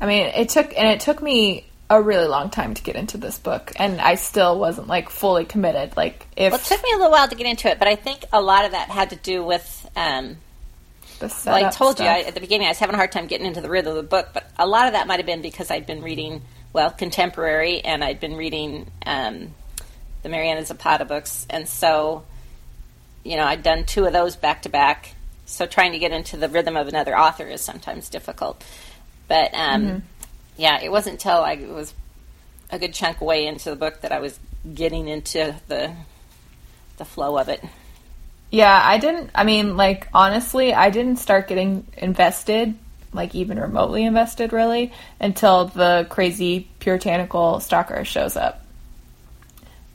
I 0.01 0.07
mean, 0.07 0.27
it 0.27 0.49
took 0.49 0.77
and 0.77 0.89
it 0.89 1.01
took 1.01 1.23
me 1.23 1.67
a 1.91 2.01
really 2.01 2.29
long 2.29 2.51
time 2.51 2.73
to 2.73 2.83
get 2.83 2.97
into 2.97 3.19
this 3.19 3.39
book, 3.39 3.73
and 3.77 4.01
I 4.01 4.15
still 4.15 4.59
wasn't 4.59 4.87
like 4.87 5.11
fully 5.11 5.45
committed. 5.45 5.97
Like 5.97 6.27
if 6.37 6.53
Well, 6.53 6.61
it 6.61 6.65
took 6.65 6.83
me 6.83 6.91
a 6.95 6.97
little 6.97 7.11
while 7.11 7.29
to 7.29 7.35
get 7.35 7.47
into 7.47 7.69
it, 7.69 7.79
but 7.79 7.89
I 7.89 7.97
think 7.97 8.25
a 8.33 8.41
lot 8.41 8.65
of 8.65 8.73
that 8.73 8.89
had 8.89 9.11
to 9.11 9.17
do 9.17 9.45
with. 9.45 9.89
Um, 9.97 10.39
the 11.19 11.27
well, 11.45 11.67
I 11.67 11.69
told 11.71 12.01
you. 12.01 12.07
I, 12.07 12.21
at 12.21 12.35
the 12.35 12.41
beginning 12.41 12.67
I 12.67 12.71
was 12.71 12.79
having 12.79 12.95
a 12.95 12.97
hard 12.97 13.13
time 13.13 13.27
getting 13.27 13.47
into 13.47 13.61
the 13.61 13.69
rhythm 13.69 13.91
of 13.91 13.97
the 13.97 14.09
book, 14.09 14.29
but 14.33 14.51
a 14.59 14.67
lot 14.67 14.87
of 14.87 14.95
that 14.95 15.07
might 15.07 15.19
have 15.19 15.27
been 15.27 15.43
because 15.43 15.71
I'd 15.71 15.87
been 15.87 16.01
reading 16.01 16.43
well 16.73 16.91
contemporary, 16.91 17.81
and 17.81 18.03
I'd 18.03 18.21
been 18.21 18.37
reading 18.37 18.91
um, 19.05 19.53
the 20.23 20.29
Mariana 20.29 20.65
Zapata 20.65 21.05
books, 21.05 21.47
and 21.51 21.69
so 21.69 22.25
you 23.25 23.37
know 23.37 23.45
I'd 23.45 23.63
done 23.63 23.85
two 23.85 24.07
of 24.07 24.13
those 24.13 24.37
back 24.37 24.63
to 24.63 24.69
back. 24.69 25.15
So 25.51 25.67
trying 25.67 25.93
to 25.93 25.99
get 25.99 26.13
into 26.13 26.37
the 26.37 26.49
rhythm 26.49 26.77
of 26.77 26.89
another 26.89 27.17
author 27.19 27.47
is 27.47 27.61
sometimes 27.61 28.09
difficult. 28.09 28.63
But 29.29 29.53
um, 29.55 29.83
Mm-hmm. 29.83 29.99
yeah, 30.57 30.81
it 30.83 30.91
wasn't 30.91 31.15
until 31.15 31.43
I 31.43 31.57
was 31.57 31.93
a 32.71 32.79
good 32.79 32.95
chunk 32.95 33.21
way 33.21 33.47
into 33.47 33.71
the 33.71 33.77
book 33.77 34.01
that 34.03 34.13
I 34.13 34.21
was 34.21 34.39
getting 34.75 35.09
into 35.09 35.55
the 35.69 35.93
the 36.99 37.05
flow 37.05 37.39
of 37.39 37.49
it. 37.49 37.63
Yeah, 38.51 38.81
I 38.83 38.99
didn't. 38.99 39.31
I 39.35 39.45
mean, 39.45 39.77
like 39.77 40.09
honestly, 40.13 40.75
I 40.75 40.91
didn't 40.91 41.17
start 41.17 41.49
getting 41.49 41.87
invested, 41.97 42.75
like 43.13 43.35
even 43.35 43.59
remotely 43.59 44.05
invested, 44.05 44.53
really, 44.53 44.93
until 45.21 45.67
the 45.67 46.07
crazy 46.11 46.69
puritanical 46.81 47.61
stalker 47.61 48.05
shows 48.05 48.37
up. 48.37 48.60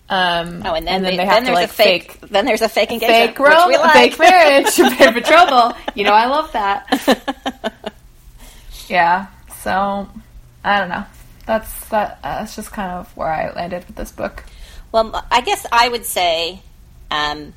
Um, 0.07 0.61
Oh, 0.65 0.75
and 0.75 0.85
then, 0.85 1.01
they, 1.01 1.17
they- 1.17 1.25
have 1.25 1.33
then 1.35 1.41
to 1.43 1.45
there's 1.47 1.55
like 1.55 1.69
a 1.69 1.73
fake, 1.73 2.19
Then 2.29 2.45
there's 2.45 2.61
a 2.61 2.69
fake 2.69 2.91
engagement, 2.91 3.29
fake 3.31 3.39
which 3.39 3.49
rom- 3.49 3.71
like. 3.71 3.93
fake 4.13 4.19
marriage, 4.19 4.67
fake 4.97 5.13
betrothal. 5.15 5.73
You 5.95 6.03
know, 6.03 6.13
I 6.13 6.27
love 6.27 6.51
that. 6.53 7.93
yeah. 8.87 9.27
So 9.61 10.07
I 10.63 10.79
don't 10.79 10.89
know. 10.89 11.05
that's 11.45 11.89
that. 11.89 12.19
Uh, 12.23 12.39
that's 12.39 12.55
just 12.55 12.71
kind 12.71 12.91
of 12.91 13.15
where 13.17 13.27
I 13.29 13.51
landed 13.53 13.85
with 13.87 13.95
this 13.95 14.11
book. 14.11 14.43
Well, 14.91 15.25
I 15.31 15.41
guess 15.41 15.65
I 15.71 15.89
would 15.89 16.05
say, 16.05 16.61
um, 17.11 17.53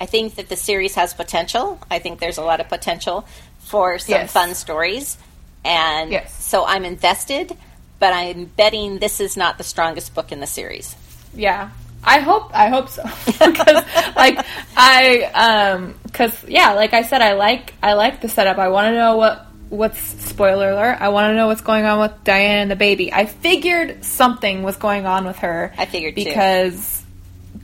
I 0.00 0.06
think 0.06 0.36
that 0.36 0.48
the 0.48 0.56
series 0.56 0.94
has 0.94 1.14
potential. 1.14 1.80
I 1.90 1.98
think 1.98 2.20
there's 2.20 2.38
a 2.38 2.42
lot 2.42 2.60
of 2.60 2.68
potential 2.68 3.26
for 3.58 3.98
some 3.98 4.12
Yes. 4.14 4.32
fun 4.32 4.54
stories, 4.54 5.18
and 5.64 6.12
Yes. 6.12 6.44
so 6.44 6.64
I'm 6.64 6.84
invested. 6.84 7.56
But 8.00 8.12
I'm 8.12 8.44
betting 8.46 8.98
this 8.98 9.20
is 9.20 9.36
not 9.36 9.56
the 9.56 9.64
strongest 9.64 10.14
book 10.14 10.30
in 10.32 10.40
the 10.40 10.46
series. 10.46 10.94
Yeah. 11.34 11.70
I 12.06 12.18
hope 12.20 12.50
I 12.52 12.68
hope 12.68 12.88
so 12.88 13.02
because 13.26 13.82
like 14.14 14.44
I 14.76 15.22
um 15.34 15.94
cuz 16.12 16.44
yeah 16.46 16.72
like 16.72 16.92
I 16.92 17.02
said 17.02 17.22
I 17.22 17.32
like 17.32 17.72
I 17.82 17.94
like 17.94 18.20
the 18.20 18.28
setup 18.28 18.58
I 18.58 18.68
want 18.68 18.88
to 18.88 18.94
know 18.94 19.16
what 19.16 19.46
what's 19.70 19.98
spoiler 19.98 20.70
alert 20.70 20.98
I 21.00 21.08
want 21.08 21.30
to 21.32 21.34
know 21.34 21.46
what's 21.46 21.62
going 21.62 21.86
on 21.86 22.00
with 22.00 22.12
Diane 22.24 22.58
and 22.58 22.70
the 22.70 22.76
baby 22.76 23.10
I 23.12 23.24
figured 23.24 24.04
something 24.04 24.62
was 24.62 24.76
going 24.76 25.06
on 25.06 25.24
with 25.24 25.38
her 25.38 25.72
I 25.78 25.86
figured 25.86 26.14
too. 26.14 26.24
because 26.24 27.02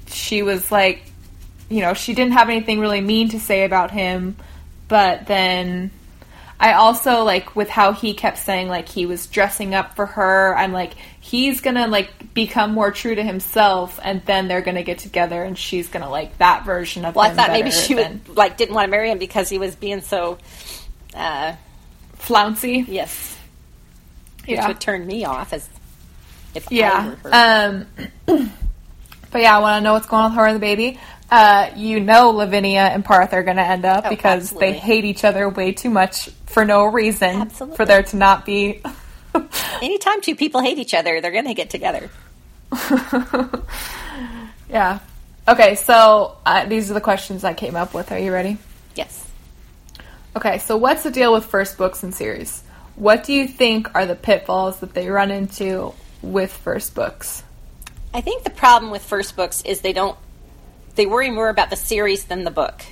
she 0.07 0.43
was 0.43 0.73
like 0.73 1.03
you 1.69 1.83
know 1.83 1.93
she 1.93 2.15
didn't 2.15 2.33
have 2.33 2.49
anything 2.49 2.81
really 2.81 3.03
mean 3.03 3.29
to 3.31 3.41
say 3.41 3.65
about 3.65 3.91
him 3.91 4.37
but 4.89 5.27
then 5.27 5.91
I 6.63 6.75
also 6.75 7.25
like 7.25 7.57
with 7.57 7.71
how 7.71 7.93
he 7.93 8.13
kept 8.13 8.37
saying 8.37 8.69
like 8.69 8.87
he 8.87 9.07
was 9.07 9.27
dressing 9.27 9.75
up 9.75 9.97
for 9.97 10.05
her. 10.05 10.55
I'm 10.55 10.73
like 10.73 10.93
he's 11.19 11.63
gonna 11.63 11.87
like 11.87 12.35
become 12.35 12.73
more 12.75 12.91
true 12.91 13.15
to 13.15 13.23
himself, 13.23 13.99
and 14.05 14.23
then 14.27 14.47
they're 14.47 14.61
gonna 14.61 14.83
get 14.83 14.99
together, 14.99 15.43
and 15.43 15.57
she's 15.57 15.89
gonna 15.89 16.11
like 16.11 16.37
that 16.37 16.67
version 16.67 17.07
of 17.07 17.15
Well, 17.17 17.25
I 17.25 17.35
thought 17.35 17.51
maybe 17.53 17.71
she 17.71 17.95
than 17.95 18.21
would 18.29 18.37
like 18.37 18.59
didn't 18.59 18.75
want 18.75 18.85
to 18.85 18.91
marry 18.91 19.11
him 19.11 19.19
because 19.19 19.49
he 19.49 19.57
was 19.57 19.75
being 19.75 20.03
so, 20.03 20.37
uh, 21.15 21.55
flouncy. 22.17 22.85
yes, 22.87 23.39
which 24.47 24.59
Yeah, 24.59 24.69
would 24.69 24.81
turn 24.81 25.07
me 25.07 25.25
off 25.25 25.55
as 25.55 25.67
if 26.55 26.67
I 26.71 26.75
yeah. 26.75 27.09
were 27.09 27.31
her. 27.31 27.87
Um, 28.27 28.51
but 29.31 29.41
yeah, 29.41 29.57
I 29.57 29.61
want 29.61 29.81
to 29.81 29.85
know 29.85 29.95
what's 29.95 30.07
going 30.07 30.25
on 30.25 30.31
with 30.33 30.37
her 30.39 30.47
and 30.47 30.57
the 30.57 30.61
baby. 30.61 30.99
Uh, 31.31 31.71
you 31.77 32.01
know, 32.01 32.31
Lavinia 32.31 32.81
and 32.81 33.05
Parth 33.05 33.33
are 33.33 33.43
gonna 33.45 33.63
end 33.63 33.85
up 33.85 34.05
Oh, 34.07 34.11
because 34.11 34.43
absolutely. 34.53 34.73
they 34.73 34.79
hate 34.79 35.05
each 35.05 35.25
other 35.25 35.49
way 35.49 35.73
too 35.73 35.91
much 35.91 36.29
for 36.47 36.65
no 36.65 36.85
reason. 36.87 37.43
Absolutely. 37.43 37.77
For 37.77 37.85
there 37.87 38.03
to 38.03 38.17
not 38.17 38.45
be. 38.45 38.83
Anytime 39.81 40.21
two 40.23 40.35
people 40.35 40.61
hate 40.61 40.79
each 40.79 40.93
other, 40.93 41.21
they're 41.21 41.31
going 41.31 41.47
to 41.47 41.55
get 41.55 41.71
together. 41.71 42.11
Yeah. 44.69 45.01
Okay, 45.49 45.75
so 45.75 46.37
uh, 46.47 46.65
these 46.67 46.91
are 46.91 46.95
the 46.95 47.01
questions 47.01 47.43
I 47.43 47.55
came 47.55 47.75
up 47.75 47.93
with. 47.93 48.13
Are 48.13 48.19
you 48.19 48.33
ready? 48.33 48.57
Yes. 48.95 49.27
Okay, 50.37 50.59
so 50.59 50.77
what's 50.77 51.03
the 51.03 51.11
deal 51.11 51.33
with 51.33 51.45
first 51.45 51.77
books 51.77 52.03
and 52.05 52.15
series? 52.15 52.63
What 52.95 53.25
do 53.25 53.33
you 53.33 53.49
think 53.49 53.93
are 53.97 54.07
the 54.07 54.15
pitfalls 54.15 54.79
that 54.81 54.95
they 54.95 55.09
run 55.09 55.31
into 55.33 55.93
with 56.23 56.53
first 56.53 56.95
books? 56.95 57.43
I 58.15 58.21
think 58.21 58.45
the 58.45 58.51
problem 58.51 58.93
with 58.93 59.03
first 59.03 59.35
books 59.35 59.63
is 59.63 59.81
they 59.81 59.93
don't 59.93 60.17
they 61.01 61.07
worry 61.07 61.31
more 61.31 61.49
about 61.49 61.71
the 61.71 61.77
series 61.77 62.25
than 62.25 62.45
the 62.45 62.51
book. 62.51 62.83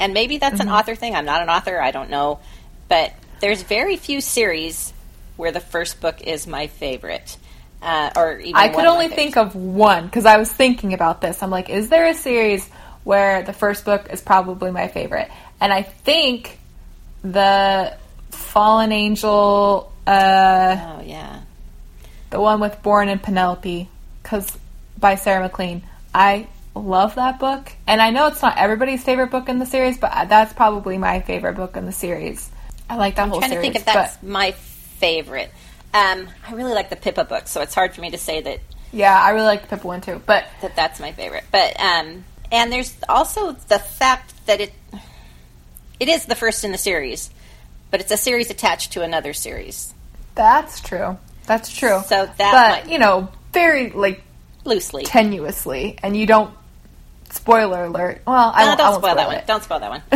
And 0.00 0.12
maybe 0.12 0.38
that's 0.38 0.58
Mm-hmm. 0.58 0.68
an 0.68 0.74
author 0.74 0.96
thing. 0.96 1.14
I'm 1.14 1.24
not 1.26 1.42
an 1.42 1.48
author, 1.48 1.80
I 1.80 1.92
don't 1.92 2.10
know. 2.10 2.40
But 2.88 3.12
there's 3.38 3.62
very 3.62 3.96
few 3.96 4.20
series 4.20 4.92
where 5.36 5.52
the 5.52 5.60
first 5.60 6.00
book 6.00 6.20
is 6.22 6.48
my 6.48 6.66
favorite. 6.66 7.36
Uh, 7.80 8.10
or 8.16 8.40
even 8.40 8.56
I 8.56 8.68
could 8.70 8.84
only 8.86 9.06
think 9.06 9.36
of 9.36 9.54
one 9.54 10.06
because 10.06 10.26
I 10.26 10.38
was 10.38 10.52
thinking 10.52 10.92
about 10.92 11.20
this. 11.20 11.40
I'm 11.40 11.50
like, 11.50 11.70
is 11.70 11.88
there 11.88 12.08
a 12.08 12.14
series 12.14 12.68
where 13.04 13.44
the 13.44 13.52
first 13.52 13.84
book 13.84 14.08
is 14.12 14.20
probably 14.20 14.72
my 14.72 14.88
favorite? 14.88 15.30
And 15.60 15.72
I 15.72 15.82
think 15.82 16.58
the 17.22 17.96
Fallen 18.32 18.90
Angel, 18.90 19.92
uh, 20.04 20.96
Oh 20.98 21.00
yeah. 21.04 21.42
the 22.30 22.40
one 22.40 22.58
with 22.58 22.82
Bourne 22.82 23.08
and 23.08 23.22
Penelope, 23.22 23.88
because 24.20 24.50
by 24.98 25.14
Sarah 25.14 25.42
MacLean. 25.44 25.84
I 26.12 26.48
love 26.78 27.14
that 27.16 27.38
book, 27.38 27.72
and 27.86 28.00
I 28.00 28.10
know 28.10 28.26
it's 28.28 28.42
not 28.42 28.58
everybody's 28.58 29.02
favorite 29.02 29.30
book 29.30 29.48
in 29.48 29.58
the 29.58 29.66
series, 29.66 29.98
but 29.98 30.28
that's 30.28 30.52
probably 30.52 30.98
my 30.98 31.20
favorite 31.20 31.54
book 31.54 31.76
in 31.76 31.86
the 31.86 31.92
series. 31.92 32.50
I 32.88 32.96
like 32.96 33.16
that 33.16 33.22
I'm 33.22 33.30
whole 33.30 33.38
trying 33.40 33.50
series. 33.50 33.66
to 33.66 33.72
think 33.72 33.76
if 33.76 33.84
that's 33.84 34.16
but 34.16 34.26
my 34.28 34.52
favorite. 34.52 35.50
Um, 35.94 36.28
I 36.46 36.52
really 36.52 36.74
like 36.74 36.90
the 36.90 36.96
Pippa 36.96 37.24
book, 37.24 37.48
so 37.48 37.62
it's 37.62 37.74
hard 37.74 37.94
for 37.94 38.00
me 38.00 38.10
to 38.10 38.18
say 38.18 38.40
that 38.42 38.60
yeah, 38.92 39.20
I 39.20 39.30
really 39.30 39.46
like 39.46 39.62
the 39.62 39.68
Pippa 39.68 39.86
one 39.86 40.00
too. 40.00 40.20
But 40.24 40.46
that 40.62 40.76
that's 40.76 41.00
my 41.00 41.12
favorite. 41.12 41.44
But 41.50 41.78
um, 41.80 42.24
and 42.52 42.72
there's 42.72 42.94
also 43.08 43.52
the 43.52 43.78
fact 43.78 44.34
that 44.46 44.60
it 44.60 44.72
it 45.98 46.08
is 46.08 46.26
the 46.26 46.34
first 46.34 46.64
in 46.64 46.72
the 46.72 46.78
series, 46.78 47.30
but 47.90 48.00
it's 48.00 48.12
a 48.12 48.16
series 48.16 48.50
attached 48.50 48.92
to 48.92 49.02
another 49.02 49.32
series 49.32 49.94
that's 50.36 50.80
true. 50.80 51.18
That's 51.46 51.72
true. 51.74 52.02
So 52.06 52.26
that 52.26 52.36
but 52.36 52.84
might- 52.84 52.92
you 52.92 53.00
know, 53.00 53.28
very 53.52 53.90
like 53.90 54.22
loosely. 54.64 55.02
tenuously, 55.04 55.98
and 56.02 56.16
you 56.16 56.26
don't. 56.26 56.54
Spoiler 57.30 57.84
alert. 57.84 58.22
Well, 58.26 58.52
I 58.54 58.62
No, 58.62 58.66
won't, 58.68 58.78
don't 58.78 58.90
won't 58.90 59.02
spoil 59.04 59.14
that 59.16 59.26
one. 59.26 59.36
it. 59.36 59.46
Don't 59.46 59.62
spoil 59.62 59.80
that 59.80 59.90
one. 59.90 60.02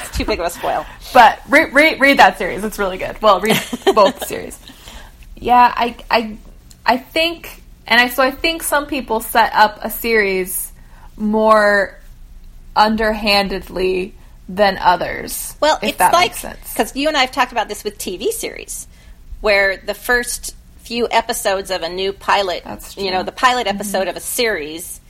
it's 0.00 0.16
too 0.16 0.24
big 0.24 0.40
of 0.40 0.46
a 0.46 0.50
spoil. 0.50 0.84
But 1.14 1.40
read, 1.48 1.72
read, 1.72 2.00
read 2.00 2.18
that 2.18 2.38
series. 2.38 2.64
It's 2.64 2.78
really 2.78 2.98
good. 2.98 3.20
Well, 3.22 3.40
read 3.40 3.58
both 3.94 4.26
series. 4.26 4.58
Yeah, 5.36 5.72
I, 5.74 5.96
I, 6.10 6.36
I 6.84 6.96
think, 6.98 7.62
and 7.86 8.00
I 8.00 8.08
so 8.08 8.22
I 8.22 8.30
think 8.30 8.62
some 8.62 8.86
people 8.86 9.20
set 9.20 9.52
up 9.54 9.78
a 9.82 9.90
series 9.90 10.72
more 11.16 11.96
underhandedly 12.76 14.14
than 14.48 14.78
others. 14.78 15.54
Well, 15.60 15.78
if 15.82 15.90
it's 15.90 15.98
that 15.98 16.12
like 16.12 16.30
makes 16.30 16.40
sense. 16.40 16.72
because 16.72 16.96
you 16.96 17.08
and 17.08 17.16
I 17.16 17.20
have 17.22 17.32
talked 17.32 17.52
about 17.52 17.68
this 17.68 17.84
with 17.84 17.98
TV 17.98 18.28
series, 18.30 18.86
where 19.40 19.76
the 19.76 19.94
first 19.94 20.54
few 20.88 21.06
episodes 21.10 21.70
of 21.70 21.82
a 21.82 21.88
new 21.88 22.12
pilot, 22.14 22.62
you. 22.64 22.70
Mm-hmm. 22.72 23.04
know, 23.12 23.22
the 23.22 23.32
pilot 23.32 23.66
episode 23.66 24.08
of 24.08 24.16
a 24.16 24.20
series 24.20 25.00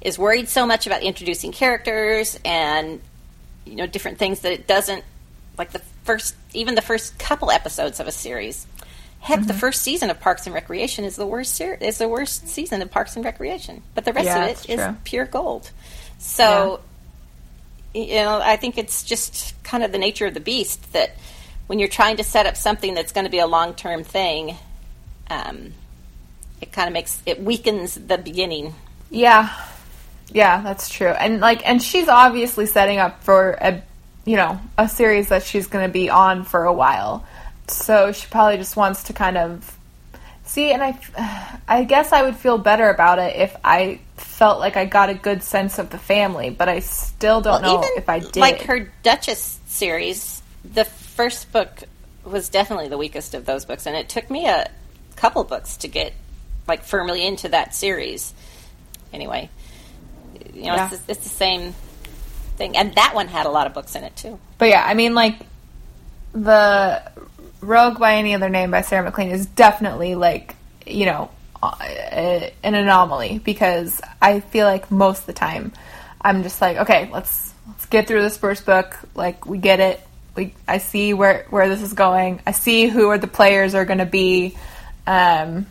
is 0.00 0.18
worried 0.18 0.48
so 0.48 0.66
much 0.66 0.86
about 0.86 1.02
introducing 1.02 1.52
characters 1.52 2.38
and 2.44 3.00
you 3.66 3.76
know 3.76 3.86
different 3.86 4.16
things 4.18 4.40
that 4.40 4.52
it 4.52 4.66
doesn't 4.66 5.04
like 5.58 5.72
the 5.72 5.80
first 6.04 6.34
even 6.54 6.74
the 6.74 6.82
first 6.82 7.18
couple 7.18 7.50
episodes 7.50 8.00
of 8.00 8.06
a 8.06 8.12
series. 8.12 8.66
Heck, 9.20 9.40
Mm-hmm. 9.40 9.48
the 9.48 9.54
first 9.54 9.82
season 9.82 10.08
of 10.10 10.20
Parks 10.20 10.46
and 10.46 10.54
Recreation 10.54 11.04
is 11.04 11.16
the 11.16 11.26
worst 11.26 11.54
ser- 11.54 11.78
is 11.80 11.98
the 11.98 12.08
worst 12.08 12.48
season 12.48 12.80
of 12.80 12.90
Parks 12.90 13.16
and 13.16 13.24
Recreation, 13.24 13.82
but 13.94 14.04
the 14.04 14.12
rest 14.12 14.26
Yeah, 14.26 14.44
of 14.44 14.50
it's 14.50 14.64
true. 14.64 14.96
pure 15.04 15.26
gold. 15.26 15.70
So 16.18 16.80
you 17.94 18.14
know, 18.16 18.40
I 18.42 18.56
think 18.56 18.78
it's 18.78 19.02
just 19.02 19.54
kind 19.64 19.82
of 19.82 19.90
the 19.92 19.98
nature 19.98 20.26
of 20.26 20.34
the 20.34 20.40
beast 20.40 20.92
that 20.92 21.10
when 21.66 21.78
you're 21.78 21.88
trying 21.88 22.16
to 22.18 22.24
set 22.24 22.46
up 22.46 22.56
something 22.56 22.94
that's 22.94 23.12
going 23.12 23.24
to 23.24 23.30
be 23.30 23.38
a 23.40 23.46
long 23.46 23.74
term 23.74 24.04
thing, 24.04 24.56
um, 25.30 25.72
it 26.60 26.72
kind 26.72 26.88
of 26.88 26.92
makes 26.92 27.22
it 27.26 27.40
weakens 27.40 27.94
the 27.94 28.18
beginning. 28.18 28.74
Yeah. 29.10 29.52
Yeah, 30.32 30.62
that's 30.62 30.88
true. 30.88 31.08
And 31.08 31.40
like 31.40 31.66
and 31.66 31.82
she's 31.82 32.08
obviously 32.08 32.66
setting 32.66 32.98
up 32.98 33.22
for 33.22 33.52
a 33.60 33.82
you 34.24 34.36
know, 34.36 34.60
a 34.76 34.88
series 34.88 35.28
that 35.28 35.44
she's 35.44 35.68
going 35.68 35.86
to 35.86 35.92
be 35.92 36.10
on 36.10 36.42
for 36.42 36.64
a 36.64 36.72
while. 36.72 37.24
So 37.68 38.10
she 38.10 38.26
probably 38.28 38.56
just 38.56 38.76
wants 38.76 39.04
to 39.04 39.12
kind 39.12 39.36
of 39.38 39.76
See, 40.46 40.72
and 40.72 40.82
I 40.82 40.98
I 41.68 41.84
guess 41.84 42.12
I 42.12 42.22
would 42.22 42.36
feel 42.36 42.56
better 42.56 42.88
about 42.88 43.18
it 43.18 43.36
if 43.36 43.54
I 43.64 44.00
felt 44.16 44.60
like 44.60 44.76
I 44.76 44.84
got 44.84 45.10
a 45.10 45.14
good 45.14 45.42
sense 45.42 45.78
of 45.78 45.90
the 45.90 45.98
family, 45.98 46.50
but 46.50 46.68
I 46.68 46.78
still 46.78 47.40
don't 47.40 47.62
know 47.62 47.84
if 47.96 48.08
I 48.08 48.20
did. 48.20 48.36
like 48.36 48.62
her 48.62 48.90
Duchess 49.02 49.58
series, 49.66 50.40
the 50.64 50.84
first 50.84 51.50
book 51.52 51.82
was 52.24 52.48
definitely 52.48 52.88
the 52.88 52.98
weakest 52.98 53.34
of 53.34 53.44
those 53.44 53.64
books, 53.64 53.86
and 53.86 53.96
it 53.96 54.08
took 54.08 54.30
me 54.30 54.46
a 54.46 54.70
couple 55.16 55.42
books 55.44 55.78
to 55.78 55.88
get 55.88 56.12
like 56.68 56.82
firmly 56.84 57.26
into 57.26 57.48
that 57.50 57.74
series. 57.74 58.32
Anyway, 59.12 59.48
you 60.54 60.62
know, 60.64 60.74
Yeah. 60.74 60.88
it's, 60.92 61.02
it's 61.08 61.22
the 61.22 61.28
same 61.28 61.74
thing, 62.56 62.76
and 62.76 62.94
that 62.94 63.14
one 63.14 63.28
had 63.28 63.46
a 63.46 63.50
lot 63.50 63.66
of 63.66 63.74
books 63.74 63.94
in 63.94 64.04
it 64.04 64.14
too. 64.16 64.38
But 64.58 64.68
yeah, 64.68 64.84
I 64.86 64.94
mean, 64.94 65.14
like 65.14 65.36
the 66.32 67.02
Rogue 67.60 67.98
by 67.98 68.16
Any 68.16 68.34
Other 68.34 68.48
Name 68.48 68.70
by 68.70 68.82
Sarah 68.82 69.04
MacLean 69.04 69.30
is 69.30 69.46
definitely 69.46 70.14
like 70.14 70.54
you 70.86 71.06
know 71.06 71.30
uh, 71.62 71.74
an 72.62 72.74
anomaly 72.74 73.38
because 73.38 74.00
I 74.20 74.40
feel 74.40 74.66
like 74.66 74.90
most 74.90 75.20
of 75.20 75.26
the 75.26 75.32
time 75.32 75.72
I'm 76.20 76.42
just 76.42 76.60
like, 76.60 76.76
okay, 76.78 77.08
let's 77.12 77.52
let's 77.68 77.86
get 77.86 78.06
through 78.06 78.22
this 78.22 78.36
first 78.36 78.66
book. 78.66 78.96
Like 79.14 79.46
we 79.46 79.58
get 79.58 79.80
it. 79.80 80.00
We 80.34 80.54
I 80.68 80.78
see 80.78 81.14
where 81.14 81.46
where 81.50 81.68
this 81.68 81.82
is 81.82 81.92
going. 81.92 82.40
I 82.46 82.52
see 82.52 82.86
who 82.88 83.08
are 83.08 83.18
the 83.18 83.26
players 83.28 83.74
are 83.74 83.84
going 83.84 83.98
to 83.98 84.06
be. 84.06 84.56
Um, 85.06 85.66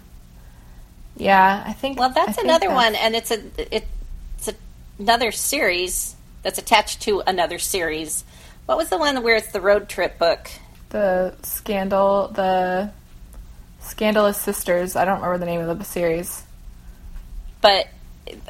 yeah, 1.18 1.64
I 1.66 1.74
think. 1.74 2.00
Well, 2.00 2.10
that's 2.10 2.36
think 2.36 2.46
another 2.46 2.68
that's- 2.68 2.76
one, 2.76 2.96
and 2.96 3.16
it's 3.16 3.32
a 3.32 3.76
it's 3.76 4.48
a, 4.48 4.54
another 5.00 5.32
series 5.32 6.16
that's 6.44 6.58
attached 6.60 7.02
to 7.04 7.22
another 7.26 7.60
series. 7.60 8.24
What 8.66 8.78
was 8.78 8.90
the 8.90 8.98
one 8.98 9.22
where 9.24 9.36
it's 9.36 9.52
the 9.52 9.62
road 9.62 9.90
trip 9.90 10.18
book? 10.18 10.50
the 10.90 11.34
scandal 11.42 12.30
the 12.30 12.90
scandalous 13.82 14.38
sisters 14.38 14.96
i 14.96 15.04
don't 15.04 15.16
remember 15.18 15.38
the 15.40 15.46
name 15.46 15.60
of 15.60 15.78
the 15.80 15.84
series 15.84 16.44
But 17.60 17.88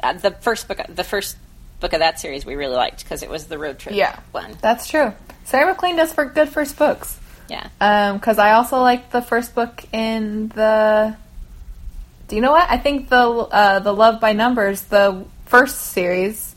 uh, 0.02 0.12
the 0.12 0.30
first 0.30 0.68
book, 0.68 0.78
the 0.88 1.02
first 1.02 1.36
book 1.80 1.92
of 1.92 1.98
that 2.00 2.20
series, 2.20 2.46
we 2.46 2.54
really 2.54 2.76
liked 2.76 3.02
because 3.02 3.22
it 3.24 3.30
was 3.30 3.46
the 3.46 3.58
road 3.58 3.78
trip 3.78 3.94
yeah 3.96 4.20
one. 4.32 4.54
that's 4.60 4.86
true 4.86 5.12
sarah 5.44 5.66
maclean 5.72 5.96
does 5.96 6.12
for 6.12 6.24
good 6.26 6.48
first 6.48 6.78
books 6.78 7.18
Yeah. 7.48 8.12
Because 8.14 8.38
I 8.38 8.52
also 8.52 8.80
like 8.80 9.10
the 9.10 9.22
first 9.22 9.54
book 9.54 9.84
in 9.92 10.48
the. 10.48 11.16
Do 12.28 12.36
you 12.36 12.42
know 12.42 12.52
what? 12.52 12.68
I 12.68 12.78
think 12.78 13.08
the 13.08 13.16
uh, 13.18 13.78
the 13.80 13.92
Love 13.92 14.20
by 14.20 14.32
Numbers, 14.32 14.82
the 14.82 15.24
first 15.46 15.78
series, 15.78 16.56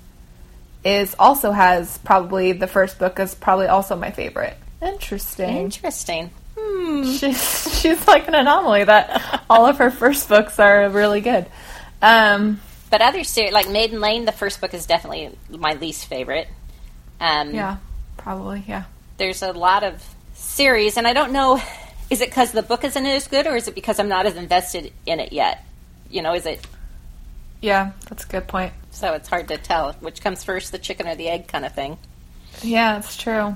is 0.83 1.15
also 1.19 1.51
has 1.51 1.97
probably 1.99 2.53
the 2.53 2.67
first 2.67 2.97
book 2.97 3.19
is 3.19 3.35
probably 3.35 3.67
also 3.67 3.95
my 3.95 4.11
favorite. 4.11 4.57
Interesting. 4.81 5.57
Interesting. 5.57 6.31
Hmm. 6.57 7.03
She's 7.17 7.79
she's 7.81 8.07
like 8.07 8.27
an 8.27 8.35
anomaly 8.35 8.85
that 8.85 9.43
all 9.49 9.65
of 9.65 9.77
her 9.77 9.91
first 9.91 10.27
books 10.27 10.59
are 10.59 10.89
really 10.89 11.21
good. 11.21 11.45
Um, 12.01 12.61
But 12.89 13.01
other 13.01 13.23
series, 13.23 13.53
like 13.53 13.69
Maiden 13.69 13.99
Lane, 14.01 14.25
the 14.25 14.31
first 14.31 14.59
book 14.61 14.73
is 14.73 14.85
definitely 14.87 15.29
my 15.49 15.73
least 15.73 16.07
favorite. 16.07 16.47
Um, 17.19 17.53
yeah, 17.53 17.77
probably 18.17 18.63
yeah. 18.67 18.85
There's 19.17 19.43
a 19.43 19.51
lot 19.51 19.83
of 19.83 20.01
series, 20.59 20.97
and 20.97 21.07
I 21.07 21.13
don't 21.13 21.31
know. 21.31 21.61
Is 22.09 22.19
it 22.19 22.27
because 22.31 22.51
the 22.51 22.61
book 22.61 22.83
isn't 22.83 23.05
as 23.05 23.29
good, 23.29 23.47
or 23.47 23.55
is 23.55 23.69
it 23.69 23.75
because 23.75 23.97
I'm 23.97 24.09
not 24.09 24.25
as 24.25 24.35
invested 24.35 24.91
in 25.05 25.21
it 25.21 25.31
yet? 25.31 25.63
You 26.09 26.21
know, 26.21 26.33
is 26.33 26.45
it 26.45 26.67
Yeah, 27.61 27.91
that's 28.09 28.25
a 28.25 28.27
good 28.27 28.45
point. 28.49 28.73
so 28.91 29.13
it's 29.13 29.29
hard 29.29 29.47
to 29.47 29.57
tell 29.57 29.93
which 30.01 30.19
comes 30.21 30.43
first, 30.43 30.73
the 30.73 30.77
chicken 30.77 31.07
or 31.07 31.15
the 31.15 31.29
egg 31.29 31.47
kind 31.47 31.63
of 31.63 31.73
thing. 31.73 31.97
Yeah, 32.61 32.97
it's 32.97 33.15
true. 33.15 33.55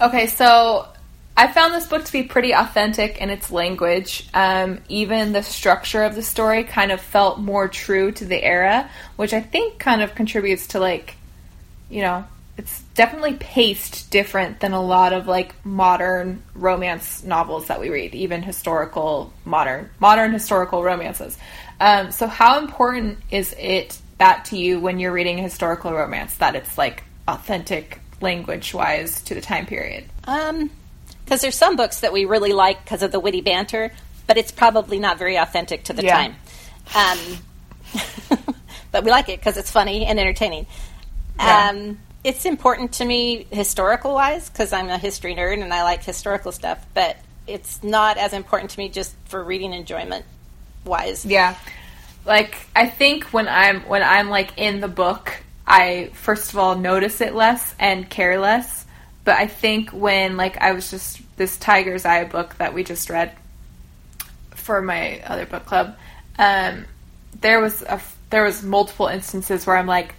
Okay, 0.00 0.26
so 0.26 0.88
I 1.36 1.48
found 1.52 1.74
this 1.74 1.86
book 1.86 2.04
to 2.06 2.12
be 2.12 2.22
pretty 2.22 2.52
authentic 2.54 3.18
in 3.18 3.28
its 3.28 3.50
language. 3.50 4.26
Um, 4.32 4.78
even 4.88 5.32
the 5.32 5.42
structure 5.42 6.02
of 6.02 6.14
the 6.14 6.22
story 6.22 6.64
kind 6.64 6.90
of 6.92 7.00
felt 7.02 7.38
more 7.40 7.68
true 7.68 8.10
to 8.12 8.24
the 8.24 8.42
era, 8.42 8.88
which 9.16 9.34
I 9.34 9.42
think 9.42 9.78
kind 9.78 10.00
of 10.00 10.14
contributes 10.14 10.68
to 10.68 10.80
like, 10.80 11.16
you 11.90 12.00
know, 12.00 12.24
it's 12.58 12.82
definitely 12.94 13.34
paced 13.34 14.10
different 14.10 14.60
than 14.60 14.72
a 14.72 14.80
lot 14.82 15.12
of 15.12 15.26
like 15.26 15.54
modern 15.64 16.42
romance 16.54 17.22
novels 17.22 17.66
that 17.66 17.80
we 17.80 17.90
read, 17.90 18.14
even 18.14 18.42
historical 18.42 19.32
modern 19.44 19.90
modern 20.00 20.32
historical 20.32 20.82
romances. 20.82 21.36
Um, 21.80 22.10
so, 22.12 22.26
how 22.26 22.58
important 22.58 23.18
is 23.30 23.54
it 23.58 23.98
that 24.18 24.46
to 24.46 24.56
you 24.56 24.80
when 24.80 24.98
you're 24.98 25.12
reading 25.12 25.38
a 25.38 25.42
historical 25.42 25.92
romance 25.92 26.34
that 26.36 26.54
it's 26.54 26.78
like 26.78 27.04
authentic 27.28 28.00
language 28.22 28.72
wise 28.72 29.20
to 29.22 29.34
the 29.34 29.42
time 29.42 29.66
period? 29.66 30.04
Um, 30.24 30.70
because 31.24 31.42
there's 31.42 31.56
some 31.56 31.76
books 31.76 32.00
that 32.00 32.12
we 32.12 32.24
really 32.24 32.52
like 32.52 32.82
because 32.84 33.02
of 33.02 33.12
the 33.12 33.20
witty 33.20 33.40
banter, 33.42 33.92
but 34.26 34.38
it's 34.38 34.52
probably 34.52 34.98
not 34.98 35.18
very 35.18 35.36
authentic 35.36 35.84
to 35.84 35.92
the 35.92 36.04
Yeah. 36.04 36.14
time. 36.16 36.36
Um, 36.94 38.38
but 38.92 39.04
we 39.04 39.10
like 39.10 39.28
it 39.28 39.38
because 39.40 39.56
it's 39.56 39.70
funny 39.70 40.06
and 40.06 40.18
entertaining. 40.18 40.66
Yeah. 41.38 41.70
Um, 41.70 41.98
it's 42.26 42.44
important 42.44 42.94
to 42.94 43.04
me 43.04 43.46
historical 43.52 44.12
wise 44.12 44.50
because 44.50 44.72
I'm 44.72 44.88
a 44.88 44.98
history 44.98 45.36
nerd 45.36 45.62
and 45.62 45.72
I 45.72 45.84
like 45.84 46.02
historical 46.02 46.50
stuff, 46.50 46.84
but 46.92 47.16
it's 47.46 47.84
not 47.84 48.18
as 48.18 48.32
important 48.32 48.72
to 48.72 48.78
me 48.78 48.88
just 48.88 49.14
for 49.26 49.44
reading 49.44 49.72
enjoyment 49.72 50.24
wise. 50.84 51.24
Yeah. 51.24 51.54
Like 52.24 52.66
I 52.74 52.88
think 52.88 53.26
when 53.26 53.46
I'm 53.46 53.82
when 53.82 54.02
I'm 54.02 54.28
like 54.28 54.58
in 54.58 54.80
the 54.80 54.88
book, 54.88 55.40
I 55.68 56.10
first 56.14 56.52
of 56.52 56.58
all 56.58 56.74
notice 56.74 57.20
it 57.20 57.32
less 57.32 57.76
and 57.78 58.10
care 58.10 58.40
less. 58.40 58.84
But 59.22 59.36
I 59.36 59.46
think 59.46 59.90
when 59.90 60.36
like 60.36 60.58
I 60.58 60.72
was 60.72 60.90
just 60.90 61.20
this 61.36 61.56
Tiger's 61.56 62.04
Eye 62.04 62.24
book 62.24 62.56
that 62.56 62.74
we 62.74 62.82
just 62.82 63.08
read 63.08 63.36
for 64.50 64.82
my 64.82 65.20
other 65.20 65.46
book 65.46 65.64
club, 65.64 65.96
um, 66.40 66.86
there 67.40 67.60
was 67.60 67.82
a 67.82 68.00
there 68.30 68.42
was 68.42 68.64
multiple 68.64 69.06
instances 69.06 69.64
where 69.64 69.76
I'm 69.76 69.86
like, 69.86 70.16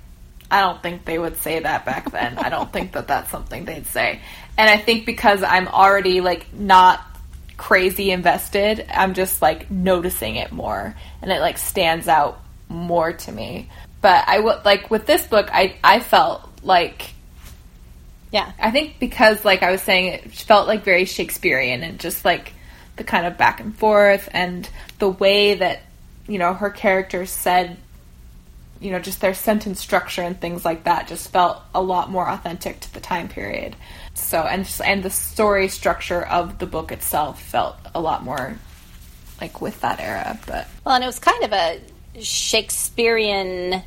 I 0.49 0.61
don't 0.61 0.81
think 0.81 1.05
they 1.05 1.19
would 1.19 1.37
say 1.37 1.59
that 1.59 1.85
back 1.85 2.11
then. 2.11 2.37
I 2.37 2.49
don't 2.49 2.71
think 2.71 2.93
that 2.93 3.07
that's 3.07 3.29
something 3.29 3.65
they'd 3.65 3.87
say. 3.87 4.21
And 4.57 4.69
I 4.69 4.77
think 4.77 5.05
because 5.05 5.43
I'm 5.43 5.67
already 5.67 6.21
like 6.21 6.53
not 6.53 7.05
crazy 7.57 8.11
invested, 8.11 8.85
I'm 8.89 9.13
just 9.13 9.41
like 9.41 9.69
noticing 9.69 10.35
it 10.37 10.51
more 10.51 10.95
and 11.21 11.31
it 11.31 11.41
like 11.41 11.57
stands 11.57 12.07
out 12.07 12.39
more 12.69 13.13
to 13.13 13.31
me. 13.31 13.69
But 14.01 14.23
I 14.27 14.39
would 14.39 14.63
like 14.63 14.89
with 14.89 15.05
this 15.05 15.25
book 15.25 15.49
I 15.51 15.75
I 15.83 15.99
felt 15.99 16.47
like 16.63 17.13
Yeah. 18.31 18.51
I 18.59 18.71
think 18.71 18.99
because 18.99 19.43
like 19.43 19.63
I 19.63 19.71
was 19.71 19.81
saying 19.81 20.13
it 20.13 20.31
felt 20.31 20.67
like 20.67 20.83
very 20.83 21.05
Shakespearean 21.05 21.83
and 21.83 21.99
just 21.99 22.23
like 22.23 22.53
the 22.95 23.03
kind 23.03 23.25
of 23.25 23.37
back 23.37 23.59
and 23.59 23.75
forth 23.75 24.29
and 24.31 24.67
the 24.99 25.09
way 25.09 25.55
that 25.55 25.81
you 26.27 26.39
know 26.39 26.53
her 26.53 26.69
characters 26.69 27.31
said 27.31 27.77
you 28.79 28.91
know 28.91 28.99
just 28.99 29.21
their 29.21 29.33
sentence 29.33 29.79
structure 29.79 30.21
and 30.21 30.39
things 30.39 30.63
like 30.63 30.83
that 30.83 31.07
just 31.07 31.31
felt 31.31 31.61
a 31.73 31.81
lot 31.81 32.09
more 32.09 32.29
authentic 32.29 32.79
to 32.81 32.93
the 32.93 32.99
time 32.99 33.27
period. 33.27 33.75
So 34.13 34.41
and 34.41 34.69
and 34.83 35.03
the 35.03 35.09
story 35.09 35.67
structure 35.67 36.25
of 36.25 36.59
the 36.59 36.65
book 36.65 36.91
itself 36.91 37.41
felt 37.41 37.75
a 37.93 38.01
lot 38.01 38.23
more 38.23 38.57
like 39.41 39.61
with 39.61 39.81
that 39.81 39.99
era, 39.99 40.39
but 40.47 40.67
Well, 40.85 40.95
and 40.95 41.03
it 41.03 41.07
was 41.07 41.19
kind 41.19 41.43
of 41.43 41.53
a 41.53 41.81
Shakespearean 42.19 43.83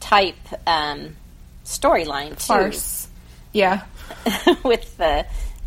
type 0.00 0.36
um, 0.66 1.16
storyline 1.64 2.30
too. 2.30 2.36
farce. 2.36 3.08
Yeah. 3.52 3.84
with 4.64 4.96
the 4.98 5.26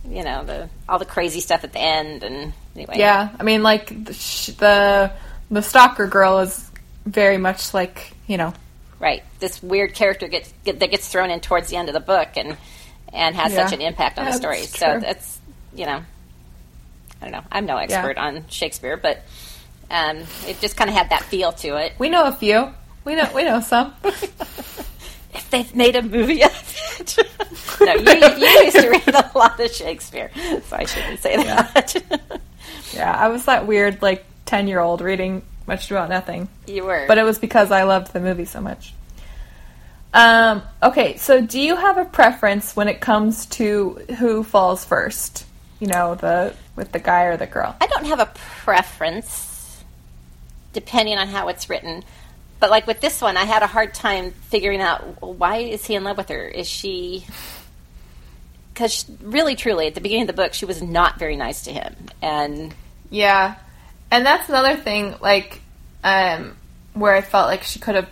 you 0.10 0.23
know 0.23 0.43
the 0.45 0.69
all 0.88 0.99
the 0.99 1.06
crazy 1.06 1.39
stuff 1.39 1.63
at 1.63 1.73
the 1.73 1.80
end 1.80 2.23
and 2.23 2.53
anyway 2.75 2.95
Yeah, 2.97 3.30
I 3.39 3.43
mean, 3.43 3.63
like 3.63 3.89
the 3.89 4.13
the, 4.58 5.12
the 5.51 5.62
stalker 5.62 6.08
girl 6.08 6.39
is 6.39 6.66
very 7.08 7.38
much 7.38 7.74
like 7.74 8.13
you 8.28 8.38
know, 8.38 8.54
right. 9.00 9.24
This 9.39 9.62
weird 9.63 9.93
character 9.93 10.28
gets 10.28 10.54
get, 10.65 10.80
that 10.80 10.91
gets 10.91 11.08
thrown 11.08 11.30
in 11.32 11.39
towards 11.39 11.70
the 11.70 11.78
end 11.78 11.88
of 11.89 11.93
the 11.93 12.00
book 12.00 12.30
and 12.36 12.58
and 13.13 13.36
has 13.36 13.54
Yeah. 13.54 13.65
such 13.65 13.74
an 13.74 13.82
impact 13.82 14.20
on 14.20 14.26
Yeah, 14.26 14.32
the 14.32 14.38
story. 14.38 14.60
That's 14.60 14.78
so 14.80 15.00
that's 15.00 15.39
you 15.74 15.86
know 15.86 16.02
I 17.22 17.26
don't 17.26 17.32
know. 17.32 17.43
I'm 17.52 17.65
no 17.65 17.78
expert 17.78 18.17
on 18.17 18.46
Shakespeare 18.50 18.98
but 18.98 19.22
um, 19.89 20.17
it 20.46 20.60
just 20.60 20.76
kind 20.76 20.89
of 20.89 20.96
had 20.96 21.10
that 21.12 21.24
feel 21.24 21.54
to 21.54 21.78
it. 21.78 21.93
We 21.98 22.10
know 22.10 22.26
a 22.26 22.32
few, 22.34 22.74
we 23.06 23.15
know 23.15 23.30
we 23.34 23.43
know 23.43 23.62
some. 23.62 23.93
if 24.04 25.48
they've 25.50 25.74
made 25.76 25.96
a 25.96 26.02
movie 26.02 26.43
of 26.43 26.52
it. 27.00 27.17
No 27.80 27.93
you, 27.93 28.36
you 28.38 28.48
used 28.63 28.76
to 28.78 28.89
read 28.89 29.08
a 29.08 29.32
lot 29.36 29.60
of 29.60 29.72
Shakespeare 29.72 30.32
so 30.36 30.76
I 30.76 30.86
shouldn't 30.86 31.20
say 31.20 31.38
that. 31.38 32.04
Yeah, 32.91 33.13
I 33.15 33.28
was 33.28 33.46
that 33.46 33.67
weird 33.67 34.02
like 34.02 34.26
ten 34.46 34.67
year 34.67 34.80
old 34.80 35.00
reading 35.02 35.43
much 35.67 35.91
about 35.91 36.10
nothing, 36.10 36.47
you 36.65 36.84
were 36.86 37.06
but 37.08 37.17
it 37.17 37.23
was 37.23 37.39
because 37.39 37.71
I 37.71 37.84
loved 37.84 38.13
the 38.13 38.19
movie 38.19 38.45
so 38.45 38.62
much. 38.62 38.93
Um, 40.13 40.63
okay, 40.82 41.17
so 41.17 41.41
do 41.41 41.60
you 41.60 41.75
have 41.75 41.97
a 41.97 42.06
preference 42.06 42.75
when 42.75 42.88
it 42.88 43.01
comes 43.01 43.45
to 43.47 44.01
who 44.17 44.43
falls 44.43 44.86
first? 44.86 45.45
You 45.80 45.88
know, 45.88 46.15
the 46.15 46.56
with 46.75 46.91
the 46.91 46.99
guy 46.99 47.25
or 47.25 47.38
the 47.38 47.45
girl. 47.45 47.75
I 47.80 47.88
don't 47.88 48.06
have 48.06 48.19
a 48.19 48.32
preference, 48.36 49.84
depending 50.73 51.17
on 51.17 51.27
how 51.27 51.49
it's 51.49 51.69
written. 51.69 52.03
But 52.60 52.71
like 52.71 52.88
with 52.88 52.99
this 52.99 53.21
one, 53.21 53.38
I 53.38 53.43
had 53.43 53.62
a 53.62 53.67
hard 53.67 53.93
time 53.93 54.32
figuring 54.32 54.82
out 54.82 55.21
why 55.21 55.58
is 55.58 55.86
he 55.86 55.93
in 55.93 56.03
love 56.03 56.17
with 56.17 56.30
her? 56.30 56.47
Is 56.47 56.67
she? 56.67 57.25
Because 58.73 59.06
really, 59.21 59.56
truly, 59.56 59.88
at 59.88 59.95
the 59.95 60.01
beginning 60.01 60.23
of 60.23 60.27
the 60.27 60.41
book, 60.41 60.53
she 60.53 60.65
was 60.65 60.82
not 60.82 61.19
very 61.19 61.36
nice 61.36 61.63
to 61.63 61.73
him, 61.73 61.95
and 62.21 62.73
Yeah. 63.10 63.56
And 64.12 64.26
that's 64.26 64.50
another 64.50 64.76
thing, 64.78 65.15
like, 65.22 65.62
um, 66.04 66.56
where 66.93 67.15
I 67.15 67.22
felt 67.22 67.48
like 67.48 67.63
she 67.63 67.80
could 67.80 67.96
have, 67.96 68.10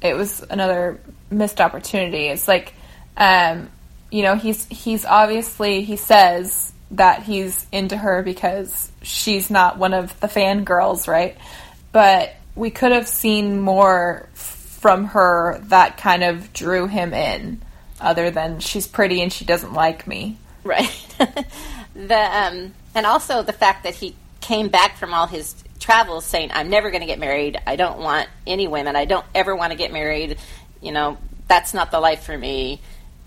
it 0.00 0.14
was 0.14 0.44
another 0.48 1.00
missed 1.30 1.60
opportunity. 1.60 2.26
It's 2.26 2.48
like, 2.48 2.74
um, 3.16 3.70
you 4.10 4.22
know, 4.22 4.34
he's, 4.34 4.66
he's 4.66 5.04
obviously, 5.04 5.82
he 5.82 5.96
says 5.96 6.72
that 6.92 7.22
he's 7.22 7.66
into 7.72 7.96
her 7.96 8.22
because 8.22 8.90
she's 9.02 9.50
not 9.50 9.78
one 9.78 9.94
of 9.94 10.18
the 10.20 10.26
fangirls, 10.26 11.08
right? 11.08 11.36
But 11.92 12.34
we 12.54 12.70
could 12.70 12.92
have 12.92 13.08
seen 13.08 13.60
more 13.60 14.28
from 14.34 15.06
her 15.06 15.60
that 15.68 15.96
kind 15.96 16.22
of 16.24 16.52
drew 16.52 16.86
him 16.86 17.14
in, 17.14 17.62
other 18.00 18.30
than 18.30 18.58
she's 18.58 18.86
pretty 18.86 19.22
and 19.22 19.32
she 19.32 19.44
doesn't 19.44 19.72
like 19.72 20.06
me. 20.06 20.36
right. 20.64 20.90
the 21.94 22.18
um, 22.18 22.74
and 22.94 23.06
also 23.06 23.42
the 23.42 23.52
fact 23.52 23.84
that 23.84 23.94
he 23.94 24.14
came 24.52 24.68
back 24.68 24.98
from 24.98 25.14
all 25.14 25.26
his 25.26 25.54
travels 25.80 26.26
saying, 26.26 26.50
"I'm 26.52 26.68
never 26.68 26.90
going 26.90 27.00
to 27.00 27.06
get 27.06 27.18
married. 27.18 27.58
I 27.66 27.76
don't 27.76 28.00
want 28.00 28.28
any 28.46 28.68
women. 28.68 28.96
I 28.96 29.06
don't 29.06 29.24
ever 29.34 29.56
want 29.56 29.72
to 29.72 29.78
get 29.78 29.92
married. 29.92 30.38
You 30.82 30.92
know, 30.92 31.16
that's 31.48 31.72
not 31.72 31.90
the 31.90 32.00
life 32.00 32.24
for 32.24 32.36
me." 32.36 32.80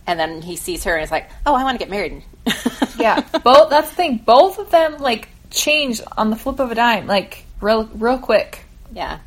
And 0.05 0.19
then 0.19 0.43
he 0.43 0.55
sees 0.55 0.83
her 0.83 0.93
and 0.93 1.03
is 1.03 1.09
like, 1.09 1.29
"Oh, 1.47 1.55
I 1.55 1.63
want 1.63 1.79
to 1.79 1.83
get 1.83 1.89
married." 1.89 2.23
yeah, 2.99 3.21
both. 3.43 3.71
That's 3.71 3.89
the 3.89 3.95
thing. 3.95 4.17
Both 4.17 4.59
of 4.59 4.69
them 4.69 4.99
like 4.99 5.29
change 5.49 5.99
on 6.15 6.29
the 6.29 6.35
flip 6.35 6.59
of 6.59 6.71
a 6.71 6.75
dime, 6.75 7.07
like 7.07 7.45
real, 7.59 7.85
real 7.85 8.19
quick. 8.19 8.63
Yeah. 8.91 9.17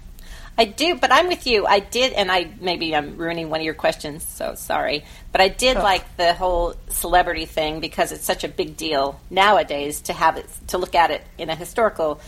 I 0.59 0.65
do, 0.65 0.97
but 0.97 1.13
I'm 1.13 1.29
with 1.29 1.47
you. 1.47 1.67
I 1.67 1.79
did, 1.79 2.13
and 2.15 2.31
I 2.33 2.51
maybe 2.61 2.95
I'm 2.95 3.17
ruining 3.17 3.49
one 3.49 3.61
of 3.61 3.65
your 3.65 3.75
questions, 3.75 4.25
so 4.27 4.57
sorry. 4.57 5.05
But 5.31 5.41
I 5.41 5.49
did 5.49 5.77
Oh. 5.77 5.83
like 5.83 6.17
the 6.17 6.35
whole 6.35 6.75
celebrity 6.89 7.47
thing 7.47 7.79
because 7.79 8.11
it's 8.11 8.25
such 8.25 8.43
a 8.43 8.49
big 8.49 8.77
deal 8.77 9.21
nowadays 9.31 10.01
to 10.03 10.13
have 10.13 10.37
it 10.37 10.47
to 10.69 10.79
look 10.79 10.97
at 10.97 11.13
it 11.13 11.23
in 11.39 11.49
a 11.49 11.55
historical 11.55 12.21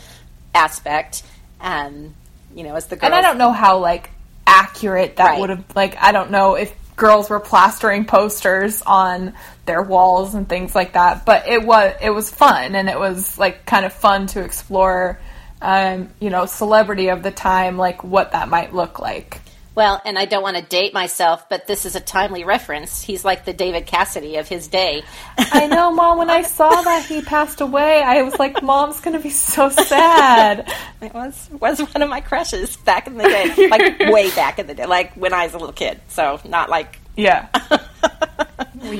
aspect. 0.55 1.23
Um, 1.61 2.15
you 2.55 2.63
know, 2.65 2.75
as 2.77 2.87
the 2.87 2.97
girls, 2.97 3.07
And 3.07 3.15
I 3.15 3.21
don't 3.21 3.37
know 3.39 3.53
how 3.53 3.79
like 3.79 4.11
accurate 4.47 5.17
that 5.17 5.25
Right. 5.27 5.41
would 5.41 5.51
have. 5.51 5.65
Like, 5.77 5.97
I 6.01 6.13
don't 6.13 6.31
know 6.31 6.55
if 6.55 6.73
girls 6.97 7.31
were 7.31 7.41
plastering 7.41 8.05
posters 8.05 8.83
on 8.83 9.33
their 9.67 9.83
walls 9.83 10.35
and 10.35 10.49
things 10.49 10.75
like 10.75 10.93
that. 10.93 11.25
But 11.25 11.49
it 11.49 11.65
was 11.65 11.95
it 12.01 12.11
was 12.11 12.31
fun 12.31 12.75
and 12.75 12.89
it 12.89 12.99
was 12.99 13.39
like 13.39 13.67
kind 13.67 13.85
of 13.85 13.93
fun 13.93 14.27
to 14.29 14.41
explore 14.43 15.19
um, 15.63 16.09
you 16.21 16.31
know, 16.31 16.47
celebrity 16.47 17.09
of 17.09 17.23
the 17.23 17.31
time, 17.31 17.77
like 17.77 18.03
what 18.03 18.33
that 18.33 18.49
might 18.49 18.75
look 18.75 18.99
like. 18.99 19.41
Well, 19.81 20.03
and 20.05 20.19
I 20.19 20.25
don't 20.25 20.43
want 20.43 20.57
to 20.57 20.63
date 20.63 20.93
myself, 20.93 21.49
but 21.49 21.67
this 21.67 21.87
is 21.87 21.95
a 21.95 22.01
timely 22.01 22.43
reference. 22.43 23.03
He's 23.03 23.25
like 23.25 23.45
the 23.45 23.53
David 23.53 23.87
Cassidy 23.87 24.37
of 24.37 24.49
his 24.49 24.67
day. 24.67 25.05
I 25.39 25.69
know, 25.69 25.91
Mom. 25.95 26.19
When 26.19 26.29
I 26.29 26.43
saw 26.43 26.69
that 26.69 27.07
he 27.07 27.23
passed 27.23 27.61
away, 27.61 28.03
I 28.03 28.23
was 28.23 28.39
like, 28.39 28.63
Mom's 28.63 29.01
going 29.01 29.17
to 29.17 29.23
be 29.23 29.31
so 29.31 29.69
sad. 29.69 30.71
it 31.01 31.15
was 31.15 31.49
was 31.61 31.79
one 31.79 32.03
of 32.03 32.11
my 32.11 32.21
crushes 32.21 32.77
back 32.79 33.07
in 33.07 33.17
the 33.17 33.25
day, 33.25 33.69
like 33.69 33.99
way 34.13 34.31
back 34.33 34.59
in 34.59 34.67
the 34.67 34.75
day, 34.75 34.87
like 34.87 35.15
when 35.15 35.33
I 35.33 35.45
was 35.45 35.55
a 35.55 35.59
little 35.59 35.73
kid. 35.73 36.01
So 36.09 36.41
not 36.45 36.69
like 36.69 36.99
yeah. 37.17 37.49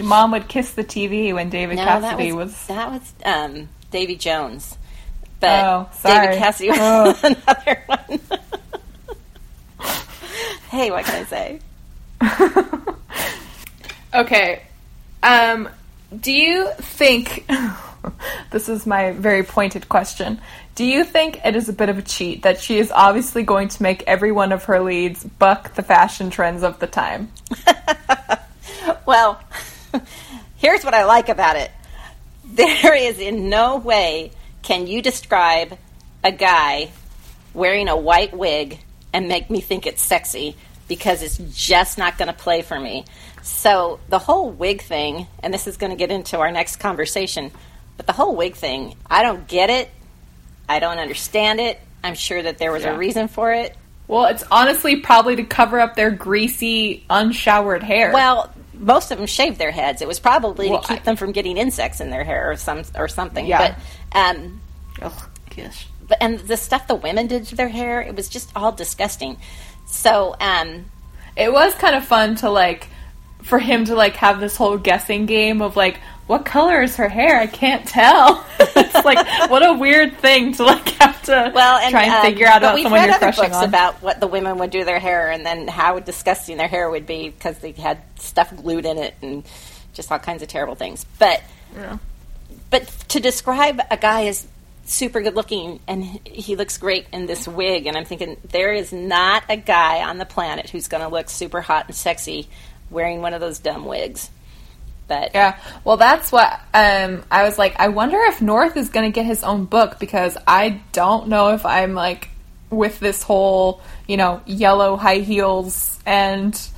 Mom 0.03 0.31
would 0.31 0.49
kiss 0.49 0.71
the 0.73 0.85
TV 0.85 1.35
when 1.35 1.51
David 1.51 1.77
no, 1.77 1.85
Cassidy 1.85 2.31
that 2.31 2.37
was, 2.37 2.47
was 2.47 2.67
that 2.69 2.91
was 2.91 3.13
um, 3.25 3.69
Davy 3.91 4.17
Jones, 4.17 4.79
but 5.41 5.65
oh, 5.65 5.89
David 6.05 6.39
Cassidy 6.39 6.71
was 6.71 6.79
oh. 6.81 7.19
another 7.25 7.83
one. 7.87 8.21
hey, 10.71 10.91
what 10.91 11.05
can 11.05 11.23
I 11.23 11.25
say? 11.25 11.61
okay. 14.15 14.63
Um, 15.23 15.69
do 16.19 16.33
you 16.33 16.71
think 16.79 17.47
this 18.51 18.69
is 18.69 18.87
my 18.87 19.13
very 19.13 19.43
pointed 19.43 19.89
question? 19.89 20.41
Do 20.75 20.85
you 20.85 21.05
think 21.05 21.41
it 21.45 21.57
is 21.57 21.69
a 21.69 21.73
bit 21.73 21.89
of 21.89 21.99
a 21.99 22.03
cheat 22.03 22.43
that 22.43 22.61
she 22.61 22.79
is 22.79 22.93
obviously 22.95 23.43
going 23.43 23.69
to 23.69 23.83
make 23.83 24.03
every 24.07 24.33
one 24.33 24.53
of 24.53 24.65
her 24.65 24.81
leads 24.81 25.25
buck 25.25 25.75
the 25.75 25.83
fashion 25.83 26.31
trends 26.31 26.63
of 26.63 26.79
the 26.79 26.87
time? 26.87 27.33
well, 29.07 29.41
here's 30.57 30.85
what 30.85 30.95
I 30.95 31.05
like 31.05 31.29
about 31.29 31.57
it. 31.57 31.71
There 32.45 32.95
is 32.95 33.19
in 33.19 33.49
no 33.49 33.77
way 33.77 34.33
can 34.63 34.87
you 34.87 35.03
describe 35.03 35.79
a 36.23 36.33
guy 36.33 36.91
wearing 37.55 37.89
a 37.89 37.97
white 37.97 38.37
wig 38.37 38.79
and 39.13 39.29
make 39.29 39.51
me 39.51 39.61
think 39.61 39.87
it's 39.87 40.03
sexy 40.03 40.57
because 40.89 41.23
it's 41.23 41.39
just 41.39 41.99
not 41.99 42.19
going 42.19 42.29
to 42.29 42.35
play 42.35 42.63
for 42.63 42.79
me. 42.79 43.05
So 43.43 44.01
the 44.09 44.19
whole 44.19 44.51
wig 44.51 44.83
thing, 44.83 45.27
and 45.43 45.53
this 45.55 45.67
is 45.67 45.77
going 45.77 45.91
to 45.91 45.97
get 45.97 46.11
into 46.11 46.39
our 46.39 46.51
next 46.51 46.77
conversation, 46.77 47.51
but 47.97 48.07
the 48.07 48.13
whole 48.13 48.35
wig 48.37 48.57
thing, 48.57 48.97
I 49.07 49.23
don't 49.23 49.47
get 49.47 49.71
it. 49.71 49.91
I 50.69 50.79
don't 50.79 50.99
understand 50.99 51.61
it. 51.61 51.81
I'm 52.03 52.15
sure 52.15 52.43
that 52.43 52.59
there 52.59 52.73
was 52.73 52.85
yeah. 52.85 52.95
a 52.95 52.99
reason 52.99 53.29
for 53.29 53.53
it. 53.53 53.77
Well, 54.09 54.27
it's 54.27 54.45
honestly 54.51 54.97
probably 54.97 55.37
to 55.37 55.45
cover 55.45 55.79
up 55.79 55.95
their 55.95 56.11
greasy, 56.11 57.05
unshowered 57.09 57.83
hair. 57.83 58.13
Well, 58.13 58.53
most 58.81 59.13
of 59.13 59.19
them 59.19 59.27
shaved 59.27 59.59
their 59.59 59.71
heads. 59.71 60.03
It 60.03 60.09
was 60.09 60.19
probably 60.19 60.71
well, 60.71 60.81
to 60.81 60.89
keep 60.89 61.03
I, 61.03 61.05
them 61.05 61.17
from 61.17 61.31
getting 61.33 61.57
insects 61.57 62.01
in 62.01 62.11
their 62.11 62.25
hair 62.25 62.51
or 62.51 62.57
some 62.57 62.83
or 62.97 63.07
something. 63.07 63.47
Yeah. 63.47 63.77
But 64.13 64.19
um, 64.19 64.61
oh, 65.03 65.29
gosh 65.55 65.87
but 66.11 66.19
and 66.21 66.41
the 66.41 66.57
stuff 66.57 66.89
the 66.89 66.95
women 66.97 67.29
did 67.29 67.47
to 67.47 67.55
their 67.55 67.69
hair, 67.69 68.03
it 68.03 68.15
was 68.15 68.29
just 68.29 68.51
all 68.55 68.73
disgusting. 68.73 69.39
So, 69.87 70.35
um, 70.41 70.87
it 71.37 71.51
was 71.51 71.73
kind 71.75 71.95
of 71.95 72.05
fun 72.05 72.35
to 72.37 72.51
like 72.51 72.89
for 73.43 73.59
him 73.59 73.85
to 73.87 73.95
like 73.95 74.17
have 74.17 74.41
this 74.41 74.57
whole 74.57 74.79
guessing 74.79 75.27
game 75.27 75.63
of 75.63 75.77
like 75.77 76.01
what 76.27 76.45
color 76.45 76.81
is 76.81 76.95
her 76.95 77.09
hair? 77.09 77.41
I 77.41 77.49
can't 77.49 77.85
tell. 77.85 78.47
it's 78.61 79.05
like 79.05 79.51
what 79.51 79.67
a 79.67 79.73
weird 79.73 80.19
thing 80.19 80.53
to 80.55 80.65
like 80.65 80.89
have 80.91 81.21
to 81.23 81.51
well 81.53 81.79
and, 81.79 81.91
try 81.91 82.05
and 82.05 82.13
um, 82.13 82.23
figure 82.23 82.47
out 82.47 82.59
about 82.59 82.79
someone 82.81 83.05
you're 83.05 83.19
crushing 83.19 83.45
books 83.45 83.57
on. 83.57 83.65
about 83.65 84.01
what 84.01 84.21
the 84.21 84.29
women 84.29 84.59
would 84.59 84.71
do 84.71 84.85
their 84.85 85.01
hair 85.01 85.31
and 85.31 85.45
then 85.45 85.67
how 85.67 85.99
disgusting 85.99 86.57
their 86.57 86.69
hair 86.69 86.89
would 86.89 87.07
be 87.07 87.31
because 87.31 87.59
they 87.59 87.73
had 87.73 88.01
stuff 88.21 88.55
glued 88.55 88.87
in 88.87 88.97
it 88.97 89.15
and 89.23 89.45
just 89.93 90.13
all 90.13 90.21
kinds 90.21 90.43
of 90.43 90.49
terrible 90.49 90.77
things. 90.77 91.05
But 91.19 91.43
yeah. 91.75 91.99
but 92.71 92.87
to 93.09 93.19
describe 93.19 93.81
a 93.91 93.97
guy 93.97 94.27
as 94.27 94.47
super 94.85 95.21
good 95.23 95.35
looking 95.35 95.81
and 95.87 96.05
he 96.25 96.57
looks 96.57 96.79
great 96.79 97.07
in 97.13 97.27
this 97.27 97.47
wig 97.47 97.87
and 97.87 97.97
i'm 97.97 98.05
thinking 98.05 98.37
there 98.51 98.73
is 98.73 98.93
not 98.93 99.45
a 99.49 99.57
guy 99.57 100.03
on 100.03 100.19
the 100.19 100.25
planet 100.25 100.69
who's 100.69 100.89
going 100.89 101.01
to 101.01 101.09
look 101.09 101.31
super 101.31 101.61
hot 101.61 101.87
and 101.87 101.95
sexy 101.95 102.49
wearing 102.91 103.23
one 103.23 103.35
of 103.35 103.41
those 103.41 103.59
dumb 103.59 103.85
wigs 103.85 104.31
but 105.09 105.31
yeah 105.35 105.59
well 105.85 105.97
that's 105.97 106.31
what 106.31 106.53
um, 106.75 107.23
i 107.31 107.43
was 107.43 107.59
like 107.59 107.79
i 107.79 107.89
wonder 107.89 108.19
if 108.25 108.41
north 108.41 108.77
is 108.77 108.89
going 108.91 109.11
to 109.11 109.15
get 109.15 109.27
his 109.27 109.43
own 109.43 109.65
book 109.65 109.99
because 109.99 110.37
i 110.47 110.81
don't 110.93 111.29
know 111.29 111.53
if 111.55 111.65
i'm 111.67 111.95
like 111.95 112.31
with 112.71 113.01
this 113.01 113.23
whole 113.23 113.81
you 114.07 114.17
know 114.17 114.41
yellow 114.47 114.97
high 114.97 115.19
heels 115.19 115.99
and 116.07 116.69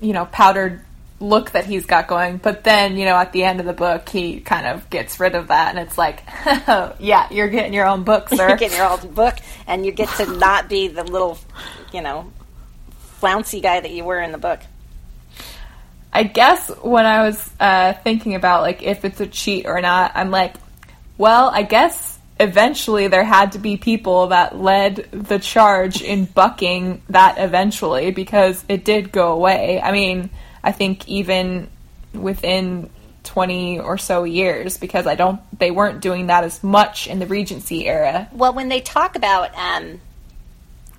you 0.00 0.12
know 0.12 0.26
powdered 0.26 0.84
look 1.20 1.50
that 1.50 1.66
he's 1.66 1.86
got 1.86 2.08
going. 2.08 2.38
But 2.38 2.64
then, 2.64 2.96
you 2.96 3.04
know, 3.04 3.14
at 3.16 3.32
the 3.32 3.44
end 3.44 3.60
of 3.60 3.66
the 3.66 3.72
book, 3.72 4.08
he 4.08 4.40
kind 4.40 4.66
of 4.66 4.88
gets 4.90 5.20
rid 5.20 5.34
of 5.34 5.48
that, 5.48 5.68
and 5.70 5.78
it's 5.78 5.98
like, 5.98 6.22
oh, 6.46 6.94
yeah, 6.98 7.28
you're 7.30 7.48
getting 7.48 7.74
your 7.74 7.86
own 7.86 8.02
book, 8.02 8.28
sir. 8.30 8.48
you're 8.48 8.56
getting 8.56 8.78
your 8.78 8.88
own 8.88 9.12
book, 9.12 9.36
and 9.66 9.84
you 9.84 9.92
get 9.92 10.08
to 10.16 10.26
not 10.26 10.68
be 10.68 10.88
the 10.88 11.04
little, 11.04 11.38
you 11.92 12.00
know, 12.00 12.32
flouncy 13.20 13.60
guy 13.60 13.80
that 13.80 13.90
you 13.90 14.04
were 14.04 14.20
in 14.20 14.32
the 14.32 14.38
book. 14.38 14.60
I 16.12 16.24
guess 16.24 16.68
when 16.82 17.06
I 17.06 17.26
was 17.26 17.50
uh, 17.60 17.92
thinking 17.92 18.34
about 18.34 18.62
like 18.62 18.82
if 18.82 19.04
it's 19.04 19.20
a 19.20 19.26
cheat 19.26 19.66
or 19.66 19.80
not, 19.80 20.12
I'm 20.14 20.30
like, 20.30 20.54
well, 21.18 21.50
I 21.50 21.62
guess 21.62 22.18
eventually 22.40 23.08
there 23.08 23.22
had 23.22 23.52
to 23.52 23.58
be 23.58 23.76
people 23.76 24.28
that 24.28 24.56
led 24.56 25.08
the 25.12 25.38
charge 25.38 26.02
in 26.02 26.24
bucking 26.24 27.02
that 27.10 27.36
eventually 27.38 28.10
because 28.10 28.64
it 28.68 28.84
did 28.84 29.12
go 29.12 29.32
away. 29.32 29.80
I 29.80 29.92
mean, 29.92 30.30
I 30.64 30.72
think 30.72 31.08
even 31.08 31.68
within 32.14 32.90
20 33.24 33.80
or 33.80 33.98
so 33.98 34.24
years 34.24 34.78
because 34.78 35.06
I 35.06 35.14
don't 35.14 35.40
they 35.56 35.70
weren't 35.70 36.00
doing 36.00 36.28
that 36.28 36.42
as 36.42 36.64
much 36.64 37.06
in 37.06 37.18
the 37.18 37.26
Regency 37.26 37.86
era. 37.86 38.28
Well, 38.32 38.54
when 38.54 38.68
they 38.68 38.80
talk 38.80 39.14
about 39.14 39.54
um 39.56 40.00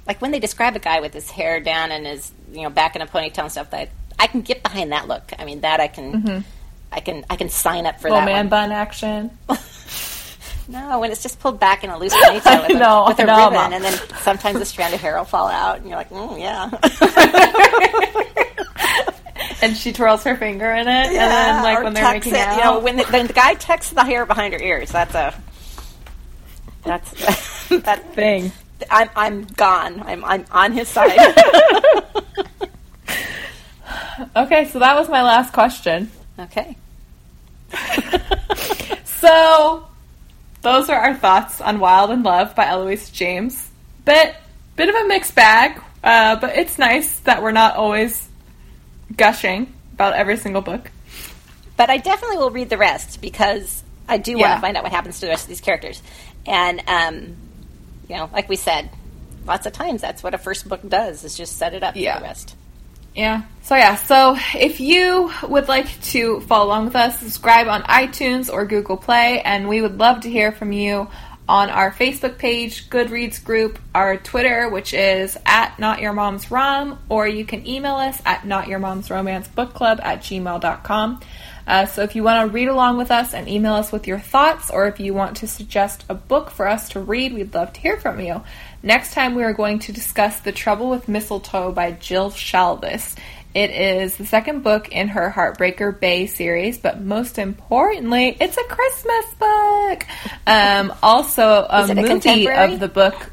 like 0.07 0.21
when 0.21 0.31
they 0.31 0.39
describe 0.39 0.75
a 0.75 0.79
guy 0.79 1.01
with 1.01 1.13
his 1.13 1.29
hair 1.29 1.59
down 1.59 1.91
and 1.91 2.05
his 2.05 2.31
you 2.53 2.61
know 2.61 2.69
back 2.69 2.95
in 2.95 3.01
a 3.01 3.07
ponytail 3.07 3.39
and 3.39 3.51
stuff 3.51 3.71
that 3.71 3.89
I 4.21 4.27
can 4.27 4.41
get 4.41 4.61
behind 4.61 4.91
that 4.91 5.07
look. 5.07 5.33
I 5.39 5.45
mean 5.45 5.61
that 5.61 5.79
I 5.79 5.87
can 5.87 6.21
mm-hmm. 6.21 6.39
I 6.91 6.99
can 6.99 7.25
I 7.27 7.35
can 7.37 7.49
sign 7.49 7.87
up 7.87 7.99
for 7.99 8.09
Little 8.09 8.19
that 8.19 8.25
man 8.25 8.45
one. 8.45 8.49
bun 8.49 8.71
action. 8.71 9.31
no, 10.67 10.99
when 10.99 11.09
it's 11.11 11.23
just 11.23 11.39
pulled 11.39 11.59
back 11.59 11.83
in 11.83 11.89
a 11.89 11.97
loose 11.97 12.13
ponytail 12.13 12.67
with, 12.67 12.77
no, 12.79 13.05
a, 13.05 13.07
with 13.07 13.19
a 13.19 13.25
no, 13.25 13.35
ribbon, 13.37 13.53
Mom. 13.55 13.73
and 13.73 13.83
then 13.83 13.99
sometimes 14.21 14.61
a 14.61 14.65
strand 14.65 14.93
of 14.93 15.01
hair 15.01 15.17
will 15.17 15.23
fall 15.23 15.47
out, 15.47 15.79
and 15.79 15.87
you're 15.87 15.97
like, 15.97 16.11
mm, 16.11 16.39
yeah. 16.39 16.69
and 19.63 19.75
she 19.75 19.91
twirls 19.91 20.23
her 20.23 20.37
finger 20.37 20.71
in 20.71 20.81
it, 20.81 20.85
yeah, 20.87 21.07
and 21.07 21.13
then 21.15 21.63
like 21.63 21.83
when 21.83 21.95
they're 21.95 22.13
making 22.13 22.35
it, 22.35 22.39
out, 22.39 22.57
you 22.57 22.63
know, 22.63 22.79
when 22.79 22.97
the, 22.97 23.03
when 23.05 23.25
the 23.25 23.33
guy 23.33 23.55
tucks 23.55 23.89
the 23.89 24.03
hair 24.03 24.27
behind 24.27 24.53
her 24.53 24.61
ears, 24.61 24.91
that's 24.91 25.15
a 25.15 25.33
that's 26.83 27.11
that 27.69 28.13
thing. 28.13 28.51
I'm 28.91 29.09
I'm 29.15 29.43
gone. 29.45 30.03
I'm 30.03 30.23
I'm 30.23 30.45
on 30.51 30.73
his 30.73 30.87
side. 30.87 31.17
Okay, 34.35 34.65
so 34.65 34.79
that 34.79 34.95
was 34.95 35.09
my 35.09 35.23
last 35.23 35.53
question. 35.53 36.11
Okay. 36.39 36.75
so 39.05 39.87
those 40.61 40.89
are 40.89 40.99
our 40.99 41.15
thoughts 41.15 41.61
on 41.61 41.79
Wilde 41.79 42.11
in 42.11 42.23
Love 42.23 42.55
by 42.55 42.65
Eloisa 42.65 43.11
James. 43.11 43.69
Bit 44.05 44.35
bit 44.75 44.89
of 44.89 44.95
a 44.95 45.07
mixed 45.07 45.35
bag, 45.35 45.81
uh, 46.03 46.35
but 46.37 46.55
it's 46.57 46.77
nice 46.77 47.19
that 47.21 47.41
we're 47.43 47.51
not 47.51 47.75
always 47.75 48.27
gushing 49.15 49.73
about 49.93 50.13
every 50.13 50.37
single 50.37 50.61
book. 50.61 50.89
But 51.77 51.89
I 51.89 51.97
definitely 51.97 52.37
will 52.37 52.51
read 52.51 52.69
the 52.69 52.77
rest 52.77 53.21
because 53.21 53.83
I 54.07 54.17
do 54.17 54.31
yeah. 54.31 54.37
want 54.37 54.57
to 54.57 54.61
find 54.61 54.77
out 54.77 54.83
what 54.83 54.91
happens 54.91 55.15
to 55.19 55.25
the 55.25 55.29
rest 55.29 55.43
of 55.43 55.49
these 55.49 55.61
characters. 55.61 56.01
And, 56.45 56.81
um, 56.87 57.35
you 58.09 58.17
know, 58.17 58.29
like 58.33 58.49
we 58.49 58.55
said, 58.55 58.89
lots 59.45 59.65
of 59.65 59.73
times 59.73 60.01
that's 60.01 60.23
what 60.23 60.33
a 60.33 60.37
first 60.37 60.67
book 60.67 60.81
does 60.87 61.23
is 61.23 61.37
just 61.37 61.57
set 61.57 61.73
it 61.73 61.83
up 61.83 61.95
yeah. 61.95 62.15
for 62.15 62.19
the 62.19 62.25
rest. 62.25 62.55
Yeah. 63.15 63.43
So 63.63 63.75
yeah. 63.75 63.95
So 63.95 64.37
if 64.55 64.79
you 64.79 65.31
would 65.47 65.67
like 65.67 66.01
to 66.03 66.41
follow 66.41 66.67
along 66.67 66.85
with 66.85 66.95
us, 66.95 67.19
subscribe 67.19 67.67
on 67.67 67.83
iTunes 67.83 68.51
or 68.51 68.65
Google 68.65 68.97
Play, 68.97 69.41
and 69.41 69.67
we 69.67 69.81
would 69.81 69.97
love 69.97 70.21
to 70.21 70.29
hear 70.29 70.51
from 70.51 70.71
you 70.71 71.07
on 71.47 71.69
our 71.69 71.91
Facebook 71.91 72.37
page, 72.37 72.89
Goodreads 72.89 73.43
group, 73.43 73.77
our 73.93 74.15
Twitter, 74.15 74.69
which 74.69 74.93
is 74.93 75.37
at 75.45 75.77
Not 75.79 75.99
Your 75.99 76.13
Mom's 76.13 76.49
Rom, 76.49 76.99
or 77.09 77.27
you 77.27 77.43
can 77.43 77.67
email 77.67 77.95
us 77.95 78.21
at 78.25 78.45
Not 78.45 78.69
Your 78.69 78.79
Mom's 78.79 79.09
Romance 79.09 79.49
Book 79.49 79.73
Club 79.73 79.99
at 80.01 80.21
gmail.com. 80.21 81.19
Uh, 81.67 81.85
so 81.85 82.03
if 82.03 82.15
you 82.15 82.23
want 82.23 82.47
to 82.47 82.53
read 82.53 82.67
along 82.67 82.97
with 82.97 83.11
us 83.11 83.33
and 83.33 83.47
email 83.47 83.73
us 83.73 83.91
with 83.91 84.07
your 84.07 84.19
thoughts, 84.19 84.69
or 84.69 84.87
if 84.87 84.99
you 84.99 85.13
want 85.13 85.37
to 85.37 85.47
suggest 85.47 86.03
a 86.09 86.15
book 86.15 86.49
for 86.49 86.67
us 86.67 86.89
to 86.89 86.99
read, 86.99 87.33
we'd 87.33 87.53
love 87.53 87.73
to 87.73 87.81
hear 87.81 87.97
from 87.97 88.19
you. 88.19 88.41
Next 88.83 89.13
time, 89.13 89.35
we 89.35 89.43
are 89.43 89.53
going 89.53 89.79
to 89.79 89.93
discuss 89.93 90.39
The 90.39 90.51
Trouble 90.51 90.89
with 90.89 91.07
Mistletoe 91.07 91.71
by 91.71 91.91
Jill 91.91 92.31
Shalvis. 92.31 93.15
It 93.53 93.71
is 93.71 94.15
the 94.15 94.25
second 94.25 94.63
book 94.63 94.89
in 94.89 95.09
her 95.09 95.29
Heartbreaker 95.29 95.99
Bay 95.99 96.25
series, 96.25 96.77
but 96.77 97.01
most 97.01 97.37
importantly, 97.37 98.37
it's 98.39 98.57
a 98.57 98.63
Christmas 98.63 99.33
book. 99.35 100.05
Um, 100.47 100.93
also, 101.03 101.67
a, 101.69 101.93
movie 101.93 102.49
of 102.49 102.79
the 102.79 102.87
book. 102.87 103.29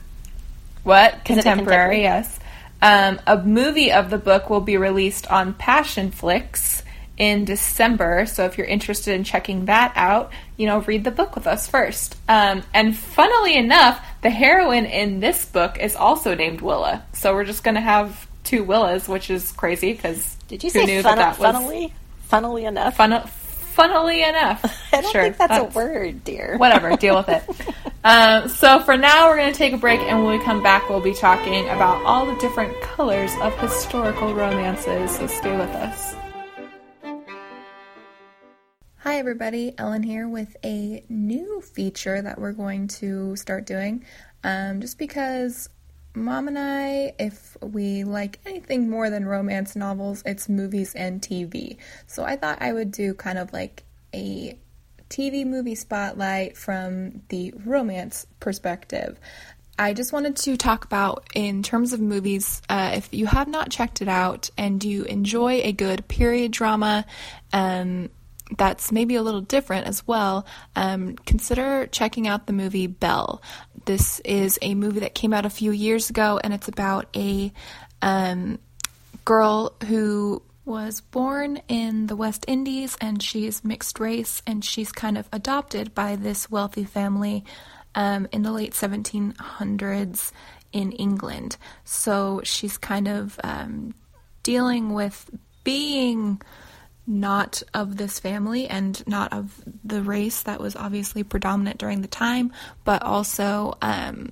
What 0.83 1.25
contemporary? 1.25 1.25
contemporary? 1.25 2.03
Yes. 2.03 2.41
Um, 2.83 3.21
a 3.27 3.39
movie 3.39 3.93
of 3.93 4.11
the 4.11 4.19
book 4.19 4.51
will 4.51 4.61
be 4.61 4.77
released 4.77 5.27
on 5.29 5.55
Passionflix 5.55 6.83
in 7.19 7.45
December. 7.45 8.27
So 8.27 8.45
if 8.45 8.57
you're 8.57 8.67
interested 8.67 9.15
in 9.15 9.25
checking 9.25 9.67
that 9.67 9.93
out, 9.97 10.33
you 10.57 10.67
know, 10.67 10.81
read 10.81 11.05
the 11.05 11.11
book 11.11 11.35
with 11.35 11.47
us 11.47 11.69
first. 11.69 12.17
Um, 12.29 12.63
and 12.73 12.97
funnily 12.97 13.57
enough, 13.57 14.01
the 14.23 14.31
heroine 14.31 14.87
in 14.87 15.21
this 15.21 15.45
book 15.45 15.79
is 15.79 15.97
also 15.97 16.35
named 16.35 16.61
Willa. 16.61 17.05
So 17.13 17.35
we're 17.35 17.45
just 17.45 17.65
going 17.65 17.75
to 17.75 17.81
have 17.81 18.29
two 18.45 18.65
Willas, 18.65 19.09
which 19.09 19.31
is 19.31 19.53
crazy 19.53 19.93
because 19.93 20.37
did 20.47 20.65
you 20.65 20.71
say 20.71 20.87
knew 20.87 21.03
fun- 21.03 21.19
that, 21.19 21.37
that 21.37 21.39
was 21.39 21.53
funnily? 21.53 21.93
Funnily 22.29 22.65
enough, 22.65 22.97
fun- 22.97 23.27
funnily 23.27 24.23
enough. 24.23 24.65
I 24.93 25.01
don't 25.01 25.13
sure, 25.13 25.23
think 25.23 25.39
that's, 25.39 25.51
that's, 25.51 25.75
a 25.75 25.79
word, 25.79 26.25
dear. 26.25 26.57
Whatever, 26.57 26.97
deal 26.97 27.17
with 27.17 27.29
it. 27.29 27.45
um, 28.05 28.49
so 28.49 28.81
for 28.81 28.97
now, 28.97 29.29
we're 29.29 29.37
going 29.37 29.53
to 29.53 29.59
take 29.59 29.73
a 29.73 29.79
break, 29.79 30.01
and 30.01 30.25
when 30.25 30.39
we 30.39 30.45
come 30.45 30.63
back, 30.63 30.89
we'll 30.89 31.01
be 31.01 31.15
talking 31.15 31.69
about 31.69 32.05
all 32.05 32.27
the 32.27 32.37
different 32.37 32.79
colors 32.83 33.33
of 33.41 33.59
historical 33.59 34.35
romances. 34.35 35.17
So 35.17 35.27
stay 35.27 35.57
with 35.57 35.71
us. 35.71 36.18
Hi, 39.09 39.17
everybody. 39.17 39.73
Ellen 39.79 40.03
here 40.03 40.29
with 40.29 40.55
a 40.63 41.03
new 41.09 41.63
feature 41.63 42.21
that 42.21 42.39
we're 42.39 42.53
going 42.53 42.89
to 42.89 43.37
start 43.37 43.65
doing. 43.65 44.05
Um, 44.45 44.83
just 44.83 44.99
because 44.99 45.71
mom 46.15 46.47
and 46.47 46.59
I, 46.59 47.15
if 47.19 47.57
we 47.63 48.05
like 48.05 48.39
anything 48.45 48.91
more 48.91 49.09
than 49.09 49.25
romance 49.25 49.75
novels, 49.75 50.23
it's 50.27 50.51
movies 50.51 50.95
and 50.95 51.23
TV. 51.23 51.79
So 52.07 52.23
I 52.23 52.37
thought 52.37 52.61
I 52.61 52.75
would 52.75 52.93
do 52.93 53.15
kind 53.15 53.39
of 53.39 53.51
like 53.51 53.83
a 54.15 54.59
TV 55.09 55.47
movie 55.47 55.75
spotlight 55.75 56.59
from 56.59 57.23
the 57.31 57.55
romance 57.65 58.27
perspective. 58.41 59.19
I 59.79 59.95
just 59.95 60.13
wanted 60.13 60.37
to 60.37 60.59
talk 60.59 60.85
about, 60.85 61.27
in 61.35 61.63
terms 61.63 61.95
of 61.95 62.01
movies, 62.01 62.61
uh, 62.69 62.91
if 62.95 63.15
you 63.15 63.25
have 63.25 63.49
not 63.49 63.71
checked 63.71 64.03
it 64.03 64.09
out 64.09 64.51
and 64.59 64.85
you 64.85 65.05
enjoy 65.05 65.61
a 65.63 65.73
good 65.73 66.09
period 66.09 66.53
drama, 66.53 67.07
um, 67.55 68.11
that's 68.57 68.91
maybe 68.91 69.15
a 69.15 69.23
little 69.23 69.41
different 69.41 69.87
as 69.87 70.07
well, 70.07 70.47
um, 70.75 71.17
consider 71.27 71.87
checking 71.87 72.27
out 72.27 72.47
the 72.47 72.53
movie 72.53 72.87
Belle. 72.87 73.43
This 73.85 74.21
is 74.21 74.59
a 74.63 74.75
movie 74.75 75.01
that 75.01 75.15
came 75.15 75.33
out 75.33 75.47
a 75.47 75.51
few 75.51 75.71
years 75.71 76.11
ago, 76.11 76.41
and 76.43 76.55
it's 76.55 76.69
about 76.69 77.07
a 77.17 77.53
um, 78.03 78.59
girl 79.25 79.75
who 79.87 80.43
was 80.65 81.01
born 81.01 81.61
in 81.69 82.07
the 82.09 82.17
West 82.17 82.45
Indies 82.47 82.95
and 83.01 83.23
she's 83.23 83.65
mixed 83.65 83.99
race 83.99 84.43
and 84.47 84.63
she's 84.63 84.93
kind 84.93 85.17
of 85.17 85.27
adopted 85.33 85.95
by 85.95 86.15
this 86.15 86.51
wealthy 86.51 86.85
family 86.85 87.43
um, 87.95 88.29
in 88.33 88.43
the 88.43 88.53
late 88.53 88.73
1700s 88.73 90.31
in 90.73 90.93
England. 90.93 91.57
So 91.85 92.43
she's 92.45 92.77
kind 92.77 93.09
of 93.09 93.41
um, 93.43 93.95
dealing 94.43 94.93
with 94.93 95.31
being 95.65 96.41
not 97.09 97.63
of 97.73 97.97
this 97.97 98.21
family 98.21 98.69
and 98.69 99.05
not 99.07 99.33
of 99.33 99.63
the 99.83 100.03
race 100.03 100.43
that 100.43 100.61
was 100.61 100.77
obviously 100.77 101.23
predominant 101.25 101.79
during 101.79 102.03
the 102.03 102.09
time, 102.09 102.53
but 102.85 103.03
also, 103.03 103.77
um, 103.81 104.31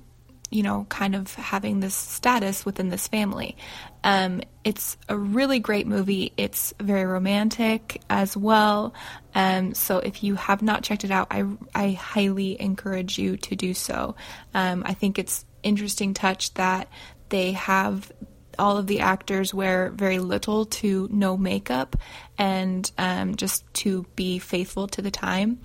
you 0.51 0.61
know, 0.61 0.85
kind 0.87 1.15
of 1.15 1.33
having 1.33 1.79
this 1.79 1.95
status 1.95 2.65
within 2.65 2.89
this 2.89 3.07
family. 3.07 3.57
Um, 4.03 4.41
it's 4.63 4.95
a 5.09 5.17
really 5.17 5.59
great 5.59 5.87
movie. 5.87 6.31
It's 6.37 6.73
very 6.79 7.05
romantic 7.05 7.99
as 8.11 8.37
well. 8.37 8.93
Um, 9.33 9.73
so 9.73 9.97
if 9.97 10.23
you 10.23 10.35
have 10.35 10.61
not 10.61 10.83
checked 10.83 11.03
it 11.03 11.11
out, 11.11 11.27
I, 11.31 11.45
I 11.73 11.91
highly 11.91 12.61
encourage 12.61 13.17
you 13.17 13.37
to 13.37 13.55
do 13.55 13.73
so. 13.73 14.15
Um, 14.53 14.83
I 14.85 14.93
think 14.93 15.17
it's 15.17 15.45
interesting 15.63 16.13
touch 16.13 16.53
that 16.53 16.89
they 17.29 17.53
have 17.53 18.11
all 18.59 18.77
of 18.77 18.87
the 18.87 18.99
actors 18.99 19.53
wear 19.53 19.89
very 19.91 20.19
little 20.19 20.65
to 20.65 21.07
no 21.11 21.37
makeup 21.37 21.95
and 22.37 22.89
um, 22.97 23.35
just 23.35 23.71
to 23.75 24.05
be 24.15 24.39
faithful 24.39 24.87
to 24.89 25.01
the 25.01 25.11
time. 25.11 25.59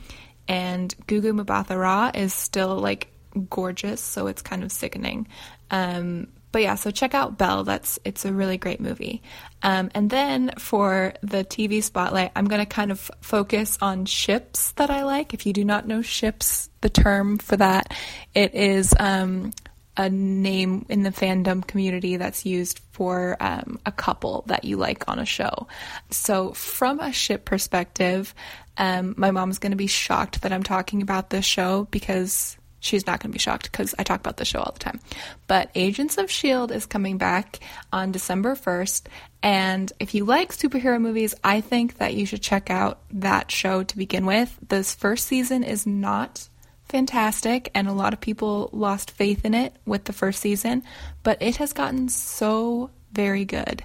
And 0.48 0.94
Gugu 1.06 1.44
Mbatha-Raw 1.44 2.12
is 2.14 2.34
still 2.34 2.76
like 2.76 3.08
gorgeous, 3.48 4.00
so 4.00 4.26
it's 4.26 4.42
kind 4.42 4.62
of 4.64 4.72
sickening. 4.72 5.28
Um, 5.70 6.28
but 6.52 6.60
yeah, 6.60 6.74
so 6.74 6.90
check 6.90 7.14
out 7.14 7.38
Belle. 7.38 7.64
That's 7.64 7.98
it's 8.04 8.26
a 8.26 8.32
really 8.32 8.58
great 8.58 8.78
movie. 8.78 9.22
Um, 9.62 9.90
and 9.94 10.10
then 10.10 10.52
for 10.58 11.14
the 11.22 11.44
TV 11.44 11.82
spotlight, 11.82 12.30
I'm 12.36 12.44
going 12.44 12.60
to 12.60 12.66
kind 12.66 12.92
of 12.92 13.10
focus 13.22 13.78
on 13.80 14.04
ships 14.04 14.72
that 14.72 14.90
I 14.90 15.02
like. 15.04 15.32
If 15.32 15.46
you 15.46 15.54
do 15.54 15.64
not 15.64 15.88
know 15.88 16.02
ships, 16.02 16.68
the 16.82 16.90
term 16.90 17.38
for 17.38 17.56
that, 17.56 17.94
it 18.34 18.54
is 18.54 18.94
um, 19.00 19.52
a 19.96 20.08
name 20.08 20.86
in 20.88 21.02
the 21.02 21.10
fandom 21.10 21.66
community 21.66 22.16
that's 22.16 22.46
used 22.46 22.80
for 22.92 23.36
um, 23.40 23.78
a 23.84 23.92
couple 23.92 24.44
that 24.46 24.64
you 24.64 24.76
like 24.76 25.06
on 25.08 25.18
a 25.18 25.26
show. 25.26 25.66
So, 26.10 26.52
from 26.52 27.00
a 27.00 27.12
ship 27.12 27.44
perspective, 27.44 28.34
um, 28.78 29.14
my 29.16 29.30
mom's 29.30 29.58
going 29.58 29.72
to 29.72 29.76
be 29.76 29.86
shocked 29.86 30.42
that 30.42 30.52
I'm 30.52 30.62
talking 30.62 31.02
about 31.02 31.30
this 31.30 31.44
show 31.44 31.86
because 31.90 32.56
she's 32.80 33.06
not 33.06 33.20
going 33.20 33.30
to 33.30 33.34
be 33.34 33.38
shocked 33.38 33.70
because 33.70 33.94
I 33.98 34.02
talk 34.02 34.20
about 34.20 34.38
the 34.38 34.44
show 34.44 34.60
all 34.60 34.72
the 34.72 34.78
time. 34.78 35.00
But 35.46 35.70
Agents 35.74 36.18
of 36.18 36.24
S.H.I.E.L.D. 36.24 36.74
is 36.74 36.86
coming 36.86 37.18
back 37.18 37.60
on 37.92 38.12
December 38.12 38.54
1st. 38.54 39.06
And 39.42 39.92
if 39.98 40.14
you 40.14 40.24
like 40.24 40.52
superhero 40.52 41.00
movies, 41.00 41.34
I 41.42 41.60
think 41.60 41.98
that 41.98 42.14
you 42.14 42.26
should 42.26 42.42
check 42.42 42.70
out 42.70 43.00
that 43.10 43.50
show 43.50 43.82
to 43.82 43.96
begin 43.96 44.26
with. 44.26 44.56
This 44.66 44.94
first 44.94 45.26
season 45.26 45.64
is 45.64 45.86
not 45.86 46.48
fantastic, 46.92 47.70
and 47.74 47.88
a 47.88 47.92
lot 47.92 48.12
of 48.12 48.20
people 48.20 48.68
lost 48.72 49.10
faith 49.10 49.44
in 49.44 49.54
it 49.54 49.74
with 49.86 50.04
the 50.04 50.12
first 50.12 50.40
season, 50.40 50.84
but 51.22 51.40
it 51.40 51.56
has 51.56 51.72
gotten 51.72 52.08
so 52.08 52.90
very 53.12 53.44
good. 53.44 53.82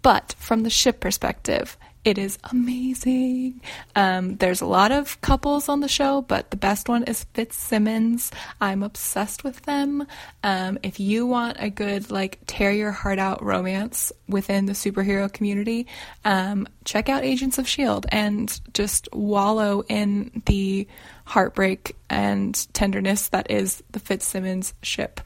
But 0.00 0.34
from 0.38 0.62
the 0.62 0.70
ship 0.70 1.00
perspective, 1.00 1.76
it 2.04 2.18
is 2.18 2.38
amazing. 2.52 3.62
Um, 3.96 4.36
there's 4.36 4.60
a 4.60 4.66
lot 4.66 4.92
of 4.92 5.18
couples 5.22 5.68
on 5.70 5.80
the 5.80 5.88
show, 5.88 6.20
but 6.20 6.50
the 6.50 6.56
best 6.56 6.88
one 6.88 7.02
is 7.04 7.24
Fitzsimmons. 7.32 8.30
I'm 8.60 8.82
obsessed 8.82 9.42
with 9.42 9.62
them. 9.62 10.06
Um, 10.42 10.78
if 10.82 11.00
you 11.00 11.26
want 11.26 11.56
a 11.58 11.70
good, 11.70 12.10
like, 12.10 12.38
tear 12.46 12.70
your 12.70 12.92
heart 12.92 13.18
out 13.18 13.42
romance 13.42 14.12
within 14.28 14.66
the 14.66 14.74
superhero 14.74 15.32
community, 15.32 15.86
um, 16.26 16.68
check 16.84 17.08
out 17.08 17.24
Agents 17.24 17.58
of 17.58 17.64
S.H.I.E.L.D. 17.64 18.08
and 18.12 18.60
just 18.74 19.08
wallow 19.12 19.82
in 19.88 20.42
the 20.44 20.86
heartbreak 21.24 21.96
and 22.08 22.66
tenderness 22.74 23.28
that 23.28 23.50
is 23.50 23.82
the 23.92 24.00
Fitzsimmons 24.00 24.74
ship. 24.82 25.20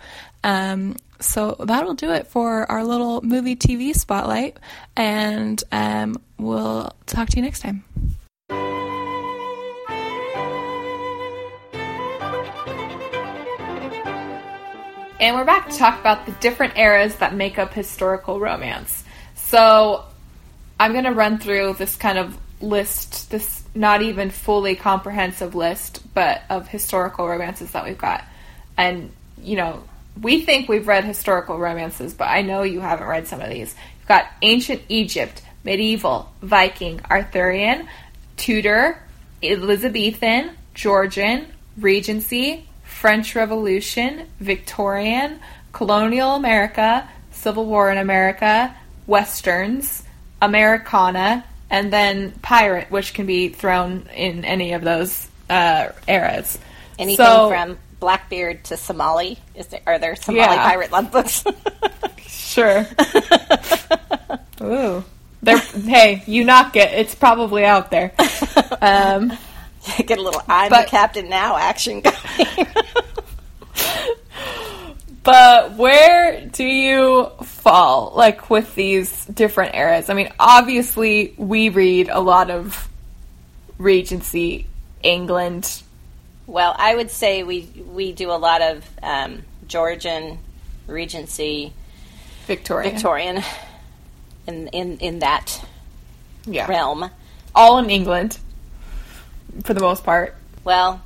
Um, 0.45 0.97
so 1.21 1.57
that'll 1.59 1.95
do 1.95 2.13
it 2.13 2.29
for 2.29 2.71
our 2.71 2.85
little 2.85 3.21
movie 3.23 3.57
TV 3.57 3.95
spotlight, 3.95 4.57
and 4.97 5.63
um, 5.73 6.21
we'll 6.39 6.91
talk 7.07 7.29
to 7.31 7.37
you 7.37 7.43
next 7.43 7.61
time. 7.61 7.85
And 15.21 15.35
we're 15.35 15.45
back 15.45 15.69
to 15.69 15.77
talk 15.77 15.99
about 15.99 16.27
the 16.27 16.33
different 16.33 16.79
eras 16.79 17.17
that 17.17 17.35
make 17.35 17.59
up 17.59 17.75
historical 17.75 18.39
romance. 18.39 19.03
So 19.35 20.05
I'm 20.79 20.93
going 20.93 21.05
to 21.05 21.13
run 21.13 21.39
through 21.39 21.75
this 21.75 21.97
kind 21.97 22.19
of 22.19 22.39
list, 22.61 23.29
this 23.31 23.58
not 23.75 24.03
even 24.03 24.31
fully 24.31 24.75
comprehensive 24.75 25.55
list, 25.55 26.03
but 26.15 26.43
of 26.51 26.69
historical 26.69 27.29
romances 27.29 27.71
that 27.73 27.85
we've 27.85 27.99
got. 27.99 28.25
And, 28.77 29.13
you 29.43 29.57
know, 29.57 29.83
we 30.21 30.41
think 30.41 30.69
we've 30.69 30.89
read 30.89 31.05
historical 31.05 31.59
romances, 31.59 32.15
but 32.15 32.29
I 32.29 32.43
know 32.43 32.63
you 32.63 32.81
haven't 32.81 33.07
read 33.07 33.29
some 33.29 33.41
of 33.41 33.51
these. 33.51 33.75
You've 33.99 34.09
got 34.09 34.27
ancient 34.43 34.83
Egypt, 34.89 35.43
medieval, 35.65 36.33
Viking, 36.43 37.01
Arthurian, 37.11 37.89
Tudor, 38.37 39.01
Elizabethan, 39.43 40.51
Georgian, 40.75 41.47
Regency, 41.77 42.67
French 42.85 43.35
Revolution, 43.35 44.27
Victorian, 44.41 45.39
colonial 45.73 46.35
America, 46.35 47.09
Civil 47.31 47.67
War 47.67 47.91
in 47.91 47.99
America, 47.99 48.75
Westerns, 49.07 50.03
Americana, 50.43 51.45
and 51.71 51.93
then 51.93 52.33
pirate, 52.43 52.91
which 52.91 53.15
can 53.15 53.27
be 53.27 53.49
thrown 53.49 54.09
in 54.15 54.45
any 54.45 54.73
of 54.73 54.83
those 54.83 55.29
uh, 55.51 55.89
eras. 56.07 56.59
Anything 56.99 57.27
so, 57.27 57.49
from 57.49 57.79
Blackbeard 58.01 58.65
to 58.65 58.77
Somali? 58.77 59.39
Is 59.55 59.69
there 59.69 59.81
are 59.87 59.99
there 59.99 60.17
Somali 60.17 60.43
yeah. 60.55 60.65
pirate 60.65 60.93
love 60.93 61.13
books? 61.13 61.45
sure. 62.27 62.87
Ooh. 64.61 65.05
There, 65.41 65.59
hey, 65.59 66.25
you 66.27 66.45
knock 66.45 66.75
it. 66.75 66.93
It's 66.93 67.15
probably 67.15 67.65
out 67.65 67.91
there. 67.91 68.13
Um, 68.83 69.33
Get 70.05 70.19
a 70.19 70.23
little 70.23 70.43
I'm 70.49 70.69
but, 70.69 70.87
the 70.87 70.91
captain 70.91 71.29
now 71.29 71.57
action 71.57 72.01
going. 72.01 72.15
But 75.31 75.75
where 75.75 76.47
do 76.47 76.65
you 76.65 77.31
fall, 77.43 78.13
like 78.15 78.49
with 78.51 78.75
these 78.75 79.27
different 79.27 79.75
eras? 79.75 80.09
I 80.11 80.15
mean, 80.15 80.33
obviously, 80.41 81.35
we 81.37 81.69
read 81.69 82.09
a 82.09 82.21
lot 82.21 82.51
of 82.51 82.89
Regency, 83.79 84.67
England, 85.03 85.83
well, 86.49 86.75
I 86.79 86.97
would 86.97 87.11
say 87.11 87.43
we 87.43 87.69
we 87.93 88.13
do 88.13 88.31
a 88.31 88.41
lot 88.41 88.63
of 88.63 88.83
um, 89.03 89.43
Georgian 89.67 90.39
Regency, 90.87 91.75
Victorian. 92.47 92.95
Victorian 92.95 93.43
in 94.47 94.69
in 94.69 94.97
in 94.97 95.19
that 95.19 95.63
Yeah. 96.47 96.67
realm. 96.67 97.11
All 97.55 97.79
in 97.79 97.91
England, 97.91 98.39
for 99.63 99.75
the 99.75 99.81
most 99.81 100.05
part. 100.05 100.37
Well, 100.65 101.03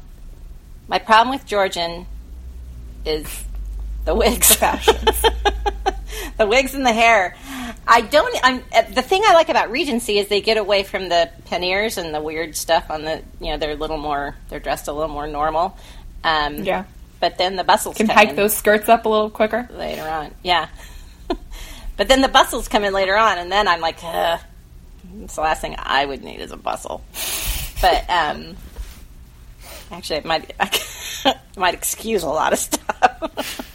my 0.87 1.01
problem 1.01 1.31
with 1.35 1.45
Georgian 1.45 2.07
is 3.05 3.27
the 4.05 4.14
wigs, 4.14 4.48
The 4.48 4.55
fashions. 4.57 5.22
the 6.38 6.46
wigs 6.46 6.74
and 6.74 6.84
the 6.84 6.92
hair. 6.92 7.36
I 7.86 8.00
don't. 8.00 8.34
I'm 8.44 8.62
uh, 8.74 8.82
the 8.94 9.03
thing 9.03 9.22
I 9.26 9.34
like 9.34 9.48
about 9.48 9.70
Regency 9.70 10.18
is 10.18 10.28
they 10.28 10.40
get 10.40 10.57
away 10.57 10.82
from 10.84 11.09
the 11.09 11.30
panniers 11.46 11.98
and 11.98 12.14
the 12.14 12.20
weird 12.20 12.57
stuff 12.57 12.90
on 12.90 13.03
the. 13.03 13.22
You 13.40 13.50
know, 13.53 13.57
they're 13.59 13.72
a 13.72 13.76
little 13.76 13.98
more. 13.98 14.36
They're 14.48 14.61
dressed 14.61 14.88
a 14.88 14.92
little 14.92 15.12
more 15.12 15.26
normal. 15.26 15.76
Um, 16.24 16.57
Yeah. 16.64 16.84
But 17.20 17.38
then 17.38 17.55
the 17.57 17.64
bustles 17.64 17.96
Can 17.96 18.09
hike 18.09 18.30
in 18.30 18.36
those 18.36 18.53
skirts 18.57 18.88
up 18.88 19.05
a 19.07 19.09
little 19.09 19.30
quicker. 19.30 19.68
later 19.72 20.03
on. 20.03 20.34
Yeah. 20.42 20.66
but 21.96 22.09
then 22.09 22.20
the 22.20 22.28
bustles 22.28 22.66
come 22.68 22.82
in 22.84 22.92
later 22.92 23.16
on, 23.16 23.38
and 23.38 23.50
then 23.50 23.68
I'm 23.68 23.80
like, 23.80 23.98
Ugh. 24.03 24.40
it's 25.22 25.36
the 25.36 25.40
last 25.40 25.61
thing 25.61 25.76
I 25.78 26.05
would 26.05 26.22
need 26.24 26.40
is 26.40 26.50
a 26.50 26.57
bustle. 26.57 27.05
But 27.80 28.09
um, 28.11 28.57
actually, 29.92 30.18
it 30.18 30.24
might 30.24 30.53
it 31.24 31.36
might 31.57 31.74
excuse 31.74 32.22
a 32.24 32.28
lot 32.28 32.53
of 32.53 32.59
stuff. 32.59 33.72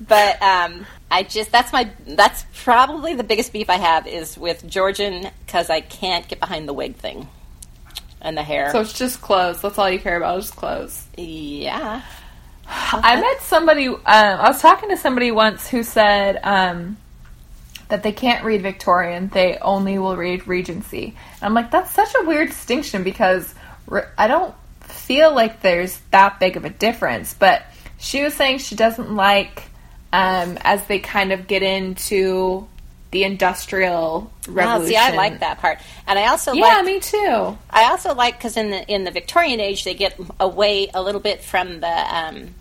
But 0.00 0.40
um, 0.42 0.86
I 1.10 1.22
just 1.22 1.52
that's 1.52 1.72
my 1.72 1.90
that's 2.06 2.44
probably 2.62 3.14
the 3.14 3.24
biggest 3.24 3.52
beef 3.52 3.70
I 3.70 3.76
have 3.76 4.06
is 4.06 4.36
with 4.36 4.66
Georgian 4.66 5.30
because 5.44 5.70
I 5.70 5.80
can't 5.80 6.26
get 6.26 6.40
behind 6.40 6.68
the 6.68 6.72
wig 6.72 6.96
thing 6.96 7.28
and 8.20 8.36
the 8.36 8.42
hair. 8.42 8.70
So 8.72 8.80
it's 8.80 8.92
just 8.92 9.20
clothes. 9.20 9.60
That's 9.62 9.78
all 9.78 9.90
you 9.90 10.00
care 10.00 10.16
about 10.16 10.38
is 10.38 10.50
clothes. 10.50 11.06
yeah. 11.16 12.02
I 12.68 13.20
met 13.20 13.42
somebody. 13.42 13.86
Um, 13.86 14.00
I 14.06 14.48
was 14.48 14.60
talking 14.60 14.88
to 14.88 14.96
somebody 14.96 15.30
once 15.30 15.68
who 15.68 15.82
said 15.82 16.40
um, 16.42 16.96
that 17.88 18.02
they 18.02 18.12
can't 18.12 18.44
read 18.44 18.62
Victorian; 18.62 19.28
they 19.28 19.56
only 19.58 19.98
will 19.98 20.16
read 20.16 20.48
Regency. 20.48 21.14
And 21.34 21.42
I'm 21.42 21.54
like, 21.54 21.70
that's 21.70 21.92
such 21.92 22.12
a 22.20 22.26
weird 22.26 22.48
distinction 22.48 23.04
because 23.04 23.54
re- 23.86 24.06
I 24.18 24.26
don't 24.26 24.54
feel 24.80 25.32
like 25.32 25.62
there's 25.62 26.00
that 26.10 26.40
big 26.40 26.56
of 26.56 26.64
a 26.64 26.70
difference. 26.70 27.34
But 27.34 27.62
she 27.98 28.24
was 28.24 28.34
saying 28.34 28.58
she 28.58 28.74
doesn't 28.74 29.14
like 29.14 29.64
um, 30.16 30.58
as 30.62 30.86
they 30.86 30.98
kind 30.98 31.32
of 31.32 31.46
get 31.46 31.62
into 31.62 32.66
the 33.10 33.24
industrial 33.24 34.30
Wow, 34.48 34.54
revolution. 34.54 34.88
see, 34.88 34.96
I 34.96 35.10
like 35.10 35.40
that 35.40 35.58
part, 35.58 35.78
and 36.06 36.18
I 36.18 36.26
also 36.28 36.52
Yeah, 36.52 36.62
like 36.64 36.84
me 36.84 37.00
too. 37.00 37.56
I 37.70 37.84
also 37.90 38.14
like 38.14 38.36
because 38.38 38.56
in 38.56 38.70
the 38.70 38.86
in 38.92 39.04
the 39.04 39.10
Victorian 39.10 39.60
age 39.60 39.84
they 39.84 39.94
get 39.94 40.18
away 40.40 40.88
a 40.92 41.02
little 41.02 41.20
bit 41.20 41.42
from 41.42 41.80
the 41.80 42.14
um, 42.16 42.54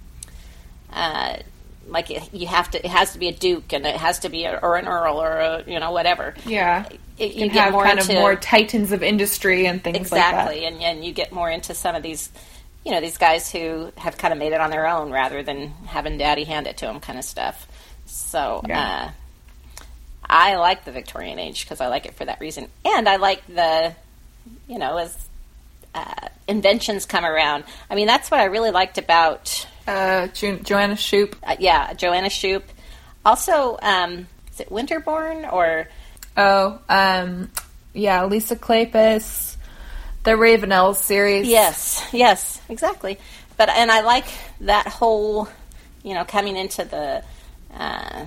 uh, 0.93 1.37
like 1.87 2.09
it, 2.11 2.33
you 2.33 2.47
have 2.47 2.71
to 2.71 2.83
it 2.83 2.89
has 2.89 3.13
to 3.13 3.19
be 3.19 3.27
a 3.27 3.33
duke 3.33 3.71
and 3.73 3.85
it 3.85 3.95
has 3.95 4.19
to 4.19 4.29
be 4.29 4.45
a, 4.45 4.57
or 4.57 4.77
an 4.77 4.87
earl 4.87 5.21
or 5.21 5.37
a, 5.37 5.63
you 5.67 5.79
know 5.79 5.91
whatever. 5.91 6.33
Yeah, 6.45 6.85
It- 7.17 7.35
you 7.35 7.45
you 7.45 7.49
can 7.49 7.53
get 7.53 7.63
have 7.65 7.73
more 7.73 7.83
kind 7.83 7.99
into 7.99 8.13
of 8.13 8.19
more 8.19 8.35
titans 8.35 8.91
of 8.91 9.01
industry 9.03 9.67
and 9.67 9.83
things 9.83 9.97
exactly, 9.97 10.61
like 10.61 10.71
and 10.73 10.81
and 10.81 11.05
you 11.05 11.11
get 11.13 11.31
more 11.31 11.49
into 11.49 11.73
some 11.73 11.95
of 11.95 12.03
these. 12.03 12.29
You 12.85 12.91
know 12.91 13.01
these 13.01 13.17
guys 13.17 13.51
who 13.51 13.91
have 13.97 14.17
kind 14.17 14.31
of 14.31 14.37
made 14.39 14.53
it 14.53 14.61
on 14.61 14.69
their 14.69 14.87
own 14.87 15.11
rather 15.11 15.41
than 15.43 15.69
having 15.87 16.17
daddy 16.19 16.43
hand 16.45 16.67
it 16.67 16.77
to 16.77 16.85
them, 16.85 16.99
kind 16.99 17.17
of 17.19 17.25
stuff. 17.25 17.67
So 18.05 18.61
Yeah. 18.67 19.09
uh, 19.09 19.11
I 20.27 20.55
like 20.55 20.85
the 20.85 20.91
Victorian 20.91 21.39
age 21.39 21.65
because 21.65 21.81
I 21.81 21.87
like 21.87 22.05
it 22.05 22.15
for 22.15 22.25
that 22.25 22.39
reason, 22.39 22.67
and 22.83 23.07
I 23.09 23.15
like 23.17 23.45
the 23.47 23.93
you 24.67 24.77
know 24.79 24.97
as 24.97 25.17
uh, 25.95 26.27
inventions 26.47 27.05
come 27.05 27.25
around. 27.25 27.63
I 27.89 27.95
mean, 27.95 28.07
that's 28.07 28.29
what 28.29 28.39
I 28.39 28.45
really 28.45 28.71
liked 28.71 28.97
about. 28.97 29.65
Uh, 29.87 30.27
jo- 30.27 30.57
Joanna 30.57 30.95
Shupe. 30.95 31.35
uh, 31.43 31.55
yeah, 31.59 31.93
Joanna 31.93 32.29
Shupe. 32.29 32.63
Also, 33.25 33.77
um, 33.81 34.27
is 34.51 34.59
it 34.59 34.69
Winterborne 34.69 35.51
or 35.51 35.87
Oh, 36.37 36.79
um, 36.89 37.49
yeah, 37.93 38.25
Lisa 38.25 38.55
Kleypas, 38.57 39.54
the 40.25 40.31
Ravenels 40.31 40.97
series. 40.97 41.47
yes, 41.47 42.05
yes, 42.11 42.61
exactly. 42.67 43.17
But 43.57 43.69
and 43.69 43.89
I 43.89 44.01
like 44.01 44.25
that 44.61 44.87
whole, 44.87 45.47
you 46.03 46.13
know, 46.13 46.25
coming 46.25 46.57
into 46.57 46.83
the 46.83 47.23
uh, 47.73 48.25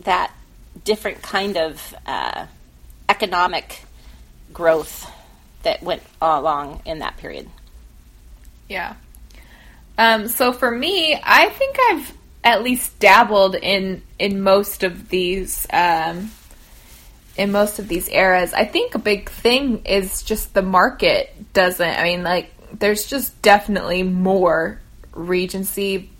that 0.00 0.32
different 0.84 1.22
kind 1.22 1.56
of 1.56 1.94
uh, 2.06 2.46
economic 3.08 3.82
growth 4.52 5.10
that 5.62 5.82
went 5.82 6.02
along 6.22 6.80
in 6.86 7.00
that 7.00 7.16
period. 7.18 7.48
Yeah. 8.68 8.94
Um, 9.98 10.28
so 10.28 10.52
for 10.52 10.70
me, 10.70 11.20
I 11.22 11.48
think 11.48 11.76
I've 11.88 12.14
at 12.44 12.62
least 12.62 12.98
dabbled 12.98 13.56
in 13.56 14.02
in 14.18 14.40
most 14.40 14.84
of 14.84 15.08
these 15.08 15.66
um, 15.72 16.30
in 17.38 17.52
most 17.52 17.78
of 17.78 17.88
these 17.88 18.08
eras. 18.08 18.52
I 18.52 18.64
think 18.64 18.96
a 18.96 18.98
big 18.98 19.30
thing 19.30 19.84
is 19.86 20.22
just 20.22 20.52
the 20.52 20.60
market 20.60 21.52
doesn't. 21.54 21.88
I 21.88 22.02
mean, 22.02 22.22
like 22.24 22.52
there's 22.76 23.06
just 23.06 23.40
definitely 23.40 24.02
more 24.02 24.80
Regency. 25.12 26.10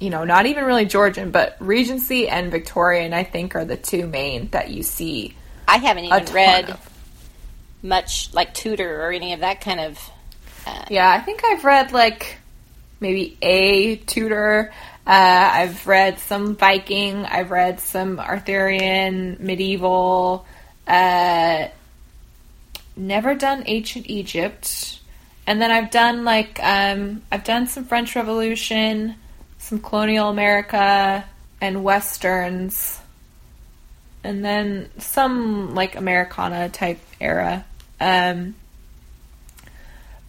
You 0.00 0.10
know, 0.10 0.24
not 0.24 0.46
even 0.46 0.64
really 0.64 0.86
Georgian, 0.86 1.30
but 1.30 1.56
Regency 1.60 2.28
and 2.28 2.50
Victorian. 2.50 3.12
I 3.14 3.22
think 3.24 3.54
are 3.54 3.64
the 3.64 3.76
two 3.76 4.06
main 4.06 4.48
that 4.50 4.70
you 4.70 4.82
see. 4.82 5.36
I 5.68 5.76
haven't 5.76 6.04
even 6.04 6.24
read 6.34 6.70
of. 6.70 6.90
much 7.82 8.34
like 8.34 8.52
Tudor 8.52 9.02
or 9.02 9.12
any 9.12 9.32
of 9.32 9.40
that 9.40 9.60
kind 9.60 9.80
of. 9.80 9.98
Uh, 10.66 10.84
Yeah, 10.90 11.08
I 11.08 11.20
think 11.20 11.42
I've 11.44 11.64
read 11.64 11.92
like 11.92 12.38
maybe 12.98 13.36
a 13.40 13.96
Tudor. 13.96 14.72
Uh, 15.10 15.50
I've 15.54 15.88
read 15.88 16.20
some 16.20 16.54
Viking. 16.54 17.26
I've 17.26 17.50
read 17.50 17.80
some 17.80 18.20
Arthurian, 18.20 19.38
medieval. 19.40 20.46
Uh, 20.86 21.66
never 22.96 23.34
done 23.34 23.64
ancient 23.66 24.08
Egypt, 24.08 25.00
and 25.48 25.60
then 25.60 25.72
I've 25.72 25.90
done 25.90 26.24
like 26.24 26.60
um, 26.62 27.22
I've 27.32 27.42
done 27.42 27.66
some 27.66 27.86
French 27.86 28.14
Revolution, 28.14 29.16
some 29.58 29.80
colonial 29.80 30.28
America, 30.28 31.24
and 31.60 31.82
westerns, 31.82 33.00
and 34.22 34.44
then 34.44 34.90
some 34.98 35.74
like 35.74 35.96
Americana 35.96 36.68
type 36.68 37.00
era. 37.20 37.64
Um, 38.00 38.54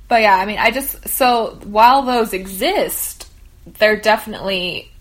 but 0.07 0.23
yeah, 0.23 0.37
I 0.37 0.47
mean, 0.47 0.57
I 0.57 0.71
just 0.71 1.07
so 1.07 1.59
while 1.65 2.01
those 2.01 2.33
exist, 2.33 3.20
they're 3.65 3.99
definitely, 3.99 4.91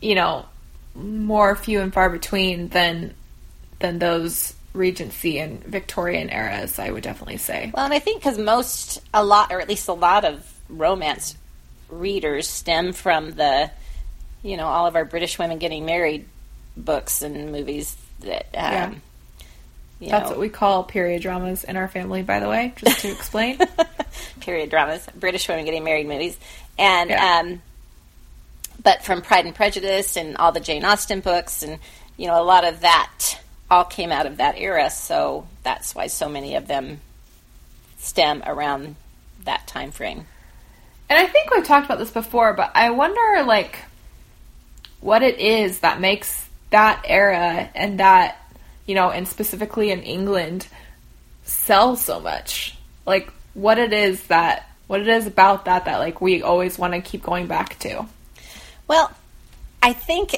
you 0.00 0.14
know, 0.14 0.46
more 0.94 1.54
few 1.56 1.80
and 1.80 1.92
far 1.92 2.10
between 2.10 2.68
than 2.68 3.14
than 3.78 3.98
those 3.98 4.54
Regency 4.72 5.38
and 5.38 5.62
Victorian 5.64 6.30
eras. 6.30 6.78
I 6.78 6.90
would 6.90 7.02
definitely 7.02 7.38
say. 7.38 7.70
Well, 7.74 7.84
and 7.84 7.94
I 7.94 7.98
think 7.98 8.20
because 8.22 8.38
most, 8.38 9.00
a 9.12 9.24
lot, 9.24 9.52
or 9.52 9.60
at 9.60 9.68
least 9.68 9.88
a 9.88 9.92
lot 9.92 10.24
of 10.24 10.44
romance 10.68 11.36
readers 11.88 12.46
stem 12.46 12.92
from 12.92 13.32
the, 13.32 13.70
you 14.42 14.56
know, 14.56 14.66
all 14.66 14.86
of 14.86 14.94
our 14.96 15.04
British 15.04 15.38
women 15.38 15.58
getting 15.58 15.84
married 15.86 16.26
books 16.76 17.22
and 17.22 17.50
movies 17.50 17.96
that, 18.20 18.46
um, 18.54 18.72
Yeah. 18.72 18.94
you 19.98 20.08
That's 20.10 20.24
know, 20.24 20.36
what 20.36 20.40
we 20.40 20.48
call 20.50 20.84
period 20.84 21.22
dramas 21.22 21.64
in 21.64 21.76
our 21.76 21.88
family, 21.88 22.22
by 22.22 22.38
the 22.38 22.48
way, 22.48 22.72
just 22.76 23.00
to 23.00 23.10
explain. 23.10 23.58
period 24.40 24.70
dramas, 24.70 25.04
British 25.16 25.48
women 25.48 25.64
getting 25.64 25.82
married 25.84 26.06
movies, 26.06 26.38
and 26.78 27.10
Yeah. 27.10 27.38
um, 27.40 27.62
but 28.82 29.02
from 29.02 29.22
Pride 29.22 29.46
and 29.46 29.54
Prejudice 29.54 30.16
and 30.16 30.36
all 30.36 30.52
the 30.52 30.60
Jane 30.60 30.84
Austen 30.84 31.20
books, 31.20 31.62
and 31.62 31.78
you 32.16 32.26
know, 32.26 32.40
a 32.40 32.44
lot 32.44 32.66
of 32.66 32.80
that 32.80 33.38
all 33.70 33.84
came 33.84 34.12
out 34.12 34.26
of 34.26 34.38
that 34.38 34.58
era. 34.58 34.90
So 34.90 35.46
that's 35.62 35.94
why 35.94 36.08
so 36.08 36.28
many 36.28 36.56
of 36.56 36.66
them 36.66 37.00
stem 37.98 38.42
around 38.44 38.96
that 39.44 39.66
time 39.66 39.90
frame. 39.90 40.26
And 41.08 41.18
I 41.18 41.26
think 41.26 41.50
we've 41.50 41.64
talked 41.64 41.86
about 41.86 41.98
this 41.98 42.10
before, 42.10 42.52
but 42.52 42.70
I 42.74 42.90
wonder, 42.90 43.44
like, 43.44 43.78
what 45.00 45.22
it 45.22 45.38
is 45.38 45.80
that 45.80 46.00
makes 46.00 46.48
that 46.70 47.04
era 47.04 47.68
and 47.74 47.98
that, 47.98 48.38
you 48.86 48.94
know, 48.94 49.10
and 49.10 49.26
specifically 49.26 49.90
in 49.90 50.02
England, 50.02 50.68
sell 51.44 51.96
so 51.96 52.20
much. 52.20 52.76
Like, 53.06 53.32
what 53.54 53.78
it 53.78 53.92
is 53.92 54.22
that, 54.28 54.68
what 54.86 55.00
it 55.00 55.08
is 55.08 55.26
about 55.26 55.64
that 55.64 55.86
that, 55.86 55.98
like, 55.98 56.20
we 56.20 56.42
always 56.42 56.78
want 56.78 56.94
to 56.94 57.00
keep 57.00 57.22
going 57.22 57.46
back 57.46 57.78
to. 57.80 58.06
Well, 58.90 59.12
I 59.80 59.92
think 59.92 60.34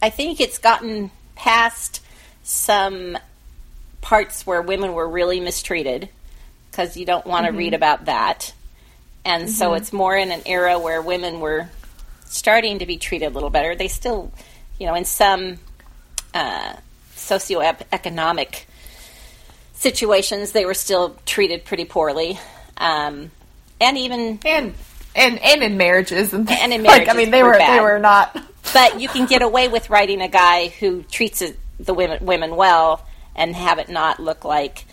I 0.00 0.08
think 0.08 0.40
it's 0.40 0.56
gotten 0.56 1.10
past 1.34 2.02
some 2.42 3.18
parts 4.00 4.46
where 4.46 4.62
women 4.62 4.94
were 4.94 5.06
really 5.06 5.40
mistreated 5.40 6.08
because 6.70 6.96
you 6.96 7.04
don't 7.04 7.26
want 7.26 7.44
to 7.44 7.52
read 7.52 7.74
about 7.74 8.06
that. 8.06 8.54
And 9.26 9.50
so 9.50 9.74
it's 9.74 9.92
more 9.92 10.16
in 10.16 10.32
an 10.32 10.44
era 10.46 10.78
where 10.78 11.02
women 11.02 11.40
were 11.40 11.68
starting 12.24 12.78
to 12.78 12.86
be 12.86 12.96
treated 12.96 13.26
a 13.26 13.30
little 13.34 13.50
better. 13.50 13.76
They 13.76 13.88
still, 13.88 14.32
you 14.78 14.86
know, 14.86 14.94
in 14.94 15.04
some 15.04 15.58
uh, 16.32 16.76
socioeconomic 17.16 18.64
situations, 19.74 20.52
they 20.52 20.64
were 20.64 20.72
still 20.72 21.18
treated 21.26 21.66
pretty 21.66 21.84
poorly. 21.84 22.38
Um, 22.78 23.30
and 23.78 23.98
even 23.98 24.40
And, 24.46 24.72
and, 25.16 25.38
and 25.42 25.62
in 25.62 25.76
marriages 25.76 26.32
and 26.32 26.48
And 26.50 26.72
in 26.72 26.82
like, 26.84 27.08
I 27.08 27.14
mean, 27.14 27.30
they 27.30 27.42
were 27.42 27.50
were, 27.50 27.58
they 27.58 27.80
were 27.80 27.98
not, 27.98 28.36
but 28.72 29.00
you 29.00 29.08
can 29.08 29.26
get 29.26 29.42
away 29.42 29.68
with 29.68 29.90
writing 29.90 30.20
a 30.20 30.28
guy 30.28 30.68
who 30.68 31.02
treats 31.04 31.42
the 31.80 31.94
women 31.94 32.24
women 32.24 32.56
well 32.56 33.04
and 33.34 33.54
have 33.54 33.78
it 33.78 33.88
not 33.88 34.20
look 34.20 34.44
like 34.44 34.84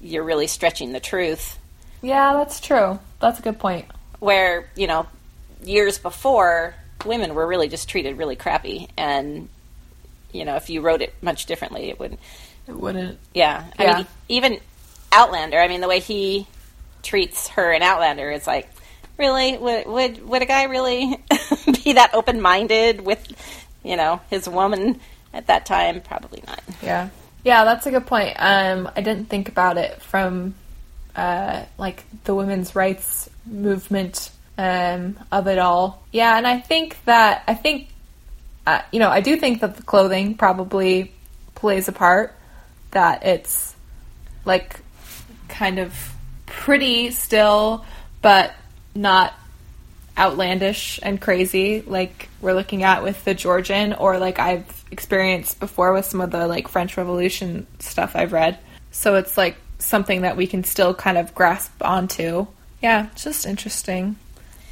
you're 0.00 0.24
really 0.24 0.46
stretching 0.46 0.92
the 0.92 1.00
truth. 1.00 1.58
Yeah, 2.02 2.32
that's 2.34 2.60
true. 2.60 2.98
That's 3.20 3.38
a 3.38 3.42
good 3.42 3.58
point. 3.58 3.86
Where 4.18 4.68
you 4.76 4.86
know, 4.86 5.06
years 5.64 5.98
before, 5.98 6.74
women 7.04 7.34
were 7.34 7.46
really 7.46 7.68
just 7.68 7.88
treated 7.88 8.18
really 8.18 8.36
crappy, 8.36 8.88
and 8.96 9.48
you 10.32 10.44
know, 10.44 10.56
if 10.56 10.70
you 10.70 10.80
wrote 10.80 11.02
it 11.02 11.14
much 11.22 11.46
differently, 11.46 11.90
it 11.90 11.98
wouldn't 12.00 12.20
It 12.66 12.76
wouldn't. 12.76 13.18
Yeah, 13.34 13.64
I 13.78 13.82
Yeah. 13.84 13.96
mean, 13.98 14.06
even 14.28 14.60
Outlander. 15.12 15.58
I 15.58 15.68
mean, 15.68 15.80
the 15.80 15.88
way 15.88 16.00
he 16.00 16.46
treats 17.02 17.48
her 17.48 17.72
in 17.72 17.82
Outlander 17.82 18.30
is 18.30 18.46
like, 18.46 18.68
really, 19.18 19.58
would 19.58 19.86
would 19.86 20.28
would 20.28 20.42
a 20.42 20.46
guy 20.46 20.64
really 20.64 21.16
be 21.84 21.94
that 21.94 22.10
open 22.14 22.40
minded 22.40 23.00
with, 23.00 23.26
you 23.82 23.96
know, 23.96 24.20
his 24.30 24.48
woman 24.48 25.00
at 25.32 25.46
that 25.46 25.66
time? 25.66 26.00
Probably 26.00 26.42
not. 26.46 26.62
Yeah. 26.82 27.08
Yeah, 27.44 27.64
that's 27.64 27.86
a 27.86 27.90
good 27.90 28.06
point. 28.06 28.36
Um, 28.38 28.88
I 28.94 29.00
didn't 29.00 29.26
think 29.26 29.48
about 29.48 29.76
it 29.76 30.00
from 30.00 30.54
uh, 31.16 31.64
like 31.76 32.04
the 32.24 32.34
women's 32.34 32.74
rights 32.74 33.28
movement 33.44 34.30
um, 34.58 35.18
of 35.30 35.46
it 35.48 35.58
all. 35.58 36.02
Yeah, 36.12 36.36
and 36.36 36.46
I 36.46 36.60
think 36.60 36.96
that 37.04 37.42
I 37.48 37.54
think 37.54 37.88
uh, 38.66 38.82
you 38.92 39.00
know 39.00 39.10
I 39.10 39.20
do 39.20 39.36
think 39.36 39.60
that 39.60 39.76
the 39.76 39.82
clothing 39.82 40.36
probably 40.36 41.12
plays 41.54 41.88
a 41.88 41.92
part. 41.92 42.34
That 42.92 43.24
it's 43.24 43.74
like 44.44 44.80
kind 45.48 45.78
of 45.78 45.94
pretty 46.46 47.10
still, 47.10 47.84
but 48.20 48.54
not 48.94 49.34
outlandish 50.18 51.00
and 51.02 51.18
crazy 51.20 51.82
like 51.86 52.28
we're 52.42 52.52
looking 52.52 52.82
at 52.82 53.02
with 53.02 53.24
the 53.24 53.32
Georgian 53.32 53.94
or 53.94 54.18
like 54.18 54.38
I've 54.38 54.84
experienced 54.90 55.58
before 55.58 55.92
with 55.94 56.04
some 56.04 56.20
of 56.20 56.30
the 56.30 56.46
like 56.46 56.68
French 56.68 56.96
Revolution 56.98 57.66
stuff 57.78 58.14
I've 58.14 58.32
read. 58.32 58.58
So 58.90 59.14
it's 59.14 59.38
like 59.38 59.56
something 59.78 60.20
that 60.22 60.36
we 60.36 60.46
can 60.46 60.64
still 60.64 60.92
kind 60.94 61.16
of 61.16 61.34
grasp 61.34 61.72
onto. 61.82 62.46
Yeah, 62.82 63.08
just 63.16 63.46
interesting. 63.46 64.16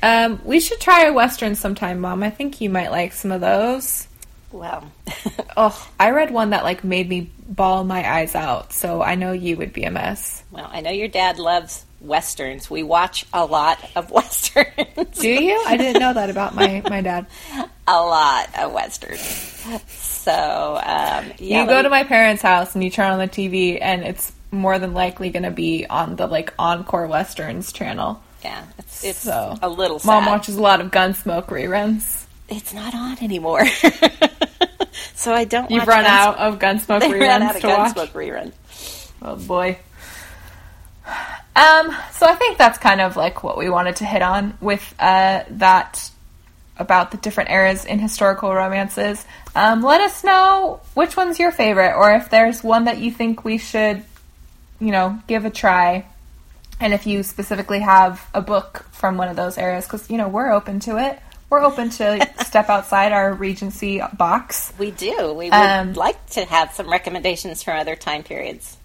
Um, 0.02 0.40
we 0.44 0.60
should 0.60 0.80
try 0.80 1.04
a 1.04 1.12
western 1.12 1.54
sometime, 1.54 2.00
Mom. 2.00 2.22
I 2.22 2.30
think 2.30 2.60
you 2.60 2.68
might 2.70 2.90
like 2.90 3.12
some 3.12 3.32
of 3.32 3.40
those. 3.40 4.08
Well, 4.52 4.90
Oh, 5.56 5.88
I 5.98 6.10
read 6.10 6.30
one 6.30 6.50
that 6.50 6.64
like 6.64 6.84
made 6.84 7.08
me 7.08 7.30
bawl 7.48 7.84
my 7.84 8.08
eyes 8.10 8.34
out, 8.34 8.72
so 8.72 9.02
I 9.02 9.14
know 9.14 9.32
you 9.32 9.56
would 9.56 9.72
be 9.72 9.84
a 9.84 9.90
mess. 9.90 10.42
well, 10.50 10.68
I 10.70 10.80
know 10.80 10.90
your 10.90 11.08
dad 11.08 11.38
loves 11.38 11.84
westerns. 12.00 12.70
We 12.70 12.82
watch 12.82 13.26
a 13.32 13.44
lot 13.44 13.78
of 13.96 14.10
westerns. 14.12 15.18
Do 15.18 15.28
you? 15.28 15.62
I 15.66 15.76
didn't 15.76 16.00
know 16.00 16.12
that 16.14 16.30
about 16.30 16.54
my 16.54 16.82
my 16.88 17.00
dad. 17.02 17.26
a 17.86 18.00
lot 18.00 18.48
of 18.58 18.72
westerns. 18.72 19.20
So, 19.88 20.32
um, 20.32 21.32
yeah, 21.38 21.62
you 21.62 21.66
go 21.66 21.82
to 21.82 21.88
my 21.90 22.04
parents' 22.04 22.42
house 22.42 22.74
and 22.74 22.84
you 22.84 22.90
turn 22.90 23.10
on 23.10 23.18
the 23.18 23.28
TV, 23.28 23.78
and 23.80 24.02
it's 24.02 24.32
more 24.50 24.78
than 24.78 24.94
likely 24.94 25.30
going 25.30 25.44
to 25.44 25.50
be 25.50 25.86
on 25.86 26.16
the 26.16 26.26
like 26.26 26.52
Encore 26.58 27.06
Westerns 27.06 27.72
channel. 27.72 28.20
yeah, 28.42 28.64
it's, 28.78 29.04
it's 29.04 29.18
So 29.20 29.56
a 29.62 29.68
little 29.68 29.98
sad. 29.98 30.06
Mom 30.08 30.26
watches 30.26 30.56
a 30.56 30.60
lot 30.62 30.80
of 30.80 30.90
Gunsmoke 30.90 31.46
reruns. 31.46 32.26
It's 32.48 32.74
not 32.74 32.94
on 32.94 33.16
anymore. 33.22 33.64
so 35.14 35.32
I 35.32 35.44
don't. 35.44 35.70
You've 35.70 35.86
run 35.86 36.04
Guns- 36.04 36.08
out 36.08 36.38
of 36.38 36.58
Gunsmoke 36.58 37.00
They 37.00 37.12
ran 37.12 37.42
out 37.42 37.54
reruns 37.54 37.56
of 37.56 37.60
to 37.62 37.68
watch. 37.68 37.94
Gunsmoke 37.94 38.12
rerun. 38.12 38.52
Oh 39.22 39.36
boy. 39.36 39.78
Um, 41.60 41.94
so 42.12 42.26
I 42.26 42.34
think 42.36 42.56
that's 42.56 42.78
kind 42.78 43.00
of 43.02 43.16
like 43.16 43.42
what 43.44 43.58
we 43.58 43.68
wanted 43.68 43.96
to 43.96 44.04
hit 44.06 44.22
on 44.22 44.56
with 44.60 44.94
uh, 44.98 45.44
that 45.50 46.10
about 46.78 47.10
the 47.10 47.18
different 47.18 47.50
eras 47.50 47.84
in 47.84 47.98
historical 47.98 48.54
romances. 48.54 49.24
Um, 49.54 49.82
let 49.82 50.00
us 50.00 50.24
know 50.24 50.80
which 50.94 51.16
one's 51.16 51.38
your 51.38 51.52
favorite, 51.52 51.94
or 51.94 52.12
if 52.14 52.30
there's 52.30 52.64
one 52.64 52.84
that 52.84 52.98
you 52.98 53.10
think 53.10 53.44
we 53.44 53.58
should, 53.58 54.02
you 54.80 54.90
know, 54.90 55.18
give 55.26 55.44
a 55.44 55.50
try. 55.50 56.06
And 56.80 56.94
if 56.94 57.06
you 57.06 57.22
specifically 57.22 57.80
have 57.80 58.26
a 58.32 58.40
book 58.40 58.86
from 58.92 59.18
one 59.18 59.28
of 59.28 59.36
those 59.36 59.58
eras, 59.58 59.84
because 59.84 60.08
you 60.08 60.16
know 60.16 60.28
we're 60.28 60.50
open 60.50 60.80
to 60.80 60.96
it. 60.96 61.20
We're 61.50 61.60
open 61.60 61.90
to 61.90 62.26
step 62.46 62.70
outside 62.70 63.12
our 63.12 63.34
Regency 63.34 64.00
box. 64.16 64.72
We 64.78 64.92
do. 64.92 65.34
We 65.34 65.46
would 65.46 65.52
Um, 65.52 65.92
like 65.92 66.24
to 66.30 66.46
have 66.46 66.72
some 66.72 66.88
recommendations 66.88 67.62
from 67.62 67.76
other 67.76 67.96
time 67.96 68.22
periods. 68.22 68.78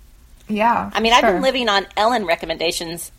Yeah, 0.48 0.90
I 0.94 1.00
mean, 1.00 1.14
I've 1.14 1.24
been 1.24 1.42
living 1.42 1.70
on 1.70 1.88
Ellen 1.98 2.26
recommendations 2.26 3.12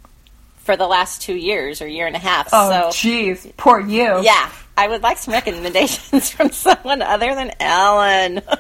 for 0.59 0.77
the 0.77 0.87
last 0.87 1.23
two 1.23 1.35
years 1.35 1.81
or 1.83 1.87
year 1.89 2.07
and 2.07 2.15
a 2.17 2.21
half. 2.21 2.49
Oh, 2.53 2.91
so 2.91 3.09
jeez, 3.09 3.51
poor 3.57 3.81
you. 3.81 4.21
yeah, 4.23 4.51
I 4.77 4.89
would 4.89 5.03
like 5.03 5.19
some 5.19 5.33
recommendations 5.35 6.31
from 6.37 6.51
someone 6.51 7.03
other 7.03 7.35
than 7.35 7.53
Ellen. 7.61 8.43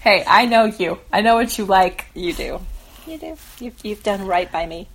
Hey, 0.00 0.24
I 0.26 0.46
know 0.46 0.64
you. 0.64 0.98
I 1.12 1.20
know 1.20 1.34
what 1.34 1.58
you 1.58 1.66
like. 1.66 2.06
you 2.14 2.32
do. 2.32 2.58
You 3.06 3.18
do. 3.18 3.36
You've, 3.60 3.84
you've 3.84 4.02
done 4.02 4.26
right 4.26 4.50
by 4.50 4.64
me. 4.64 4.88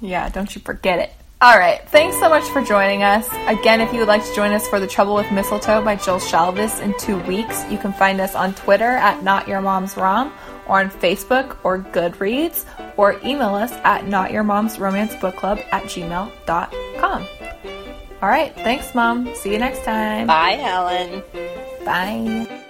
Yeah, 0.00 0.28
don't 0.28 0.54
you 0.54 0.60
forget 0.60 1.00
it. 1.00 1.12
All 1.40 1.58
right, 1.58 1.80
thanks 1.88 2.16
so 2.20 2.28
much 2.28 2.44
for 2.50 2.62
joining 2.62 3.02
us. 3.02 3.26
Again, 3.48 3.80
if 3.80 3.92
you 3.92 3.98
would 3.98 4.06
like 4.06 4.24
to 4.24 4.32
join 4.36 4.52
us 4.52 4.68
for 4.68 4.78
The 4.78 4.86
Trouble 4.86 5.16
with 5.16 5.28
Mistletoe 5.32 5.82
by 5.84 5.96
Jill 5.96 6.20
Shalvis 6.20 6.80
in 6.80 6.96
two 7.00 7.18
weeks, 7.22 7.68
you 7.68 7.78
can 7.78 7.92
find 7.92 8.20
us 8.20 8.36
on 8.36 8.54
Twitter 8.54 8.84
at 8.84 9.24
Not 9.24 9.48
Your 9.48 9.60
Mom's 9.60 9.96
Rom, 9.96 10.32
or 10.66 10.80
on 10.80 10.90
Facebook 10.90 11.56
or 11.64 11.78
Goodreads, 11.78 12.64
or 12.96 13.18
email 13.24 13.54
us 13.54 13.72
at 13.84 14.06
Not 14.06 14.32
Your 14.32 14.44
Mom's 14.44 14.78
Romance 14.78 15.14
Book 15.16 15.36
Club 15.36 15.58
at 15.70 15.84
gmail.com. 15.84 17.26
All 18.22 18.28
right, 18.28 18.54
thanks, 18.54 18.94
Mom. 18.94 19.34
See 19.34 19.52
you 19.52 19.58
next 19.58 19.84
time. 19.84 20.28
Bye, 20.28 20.52
Helen. 20.52 21.22
Bye. 21.84 22.60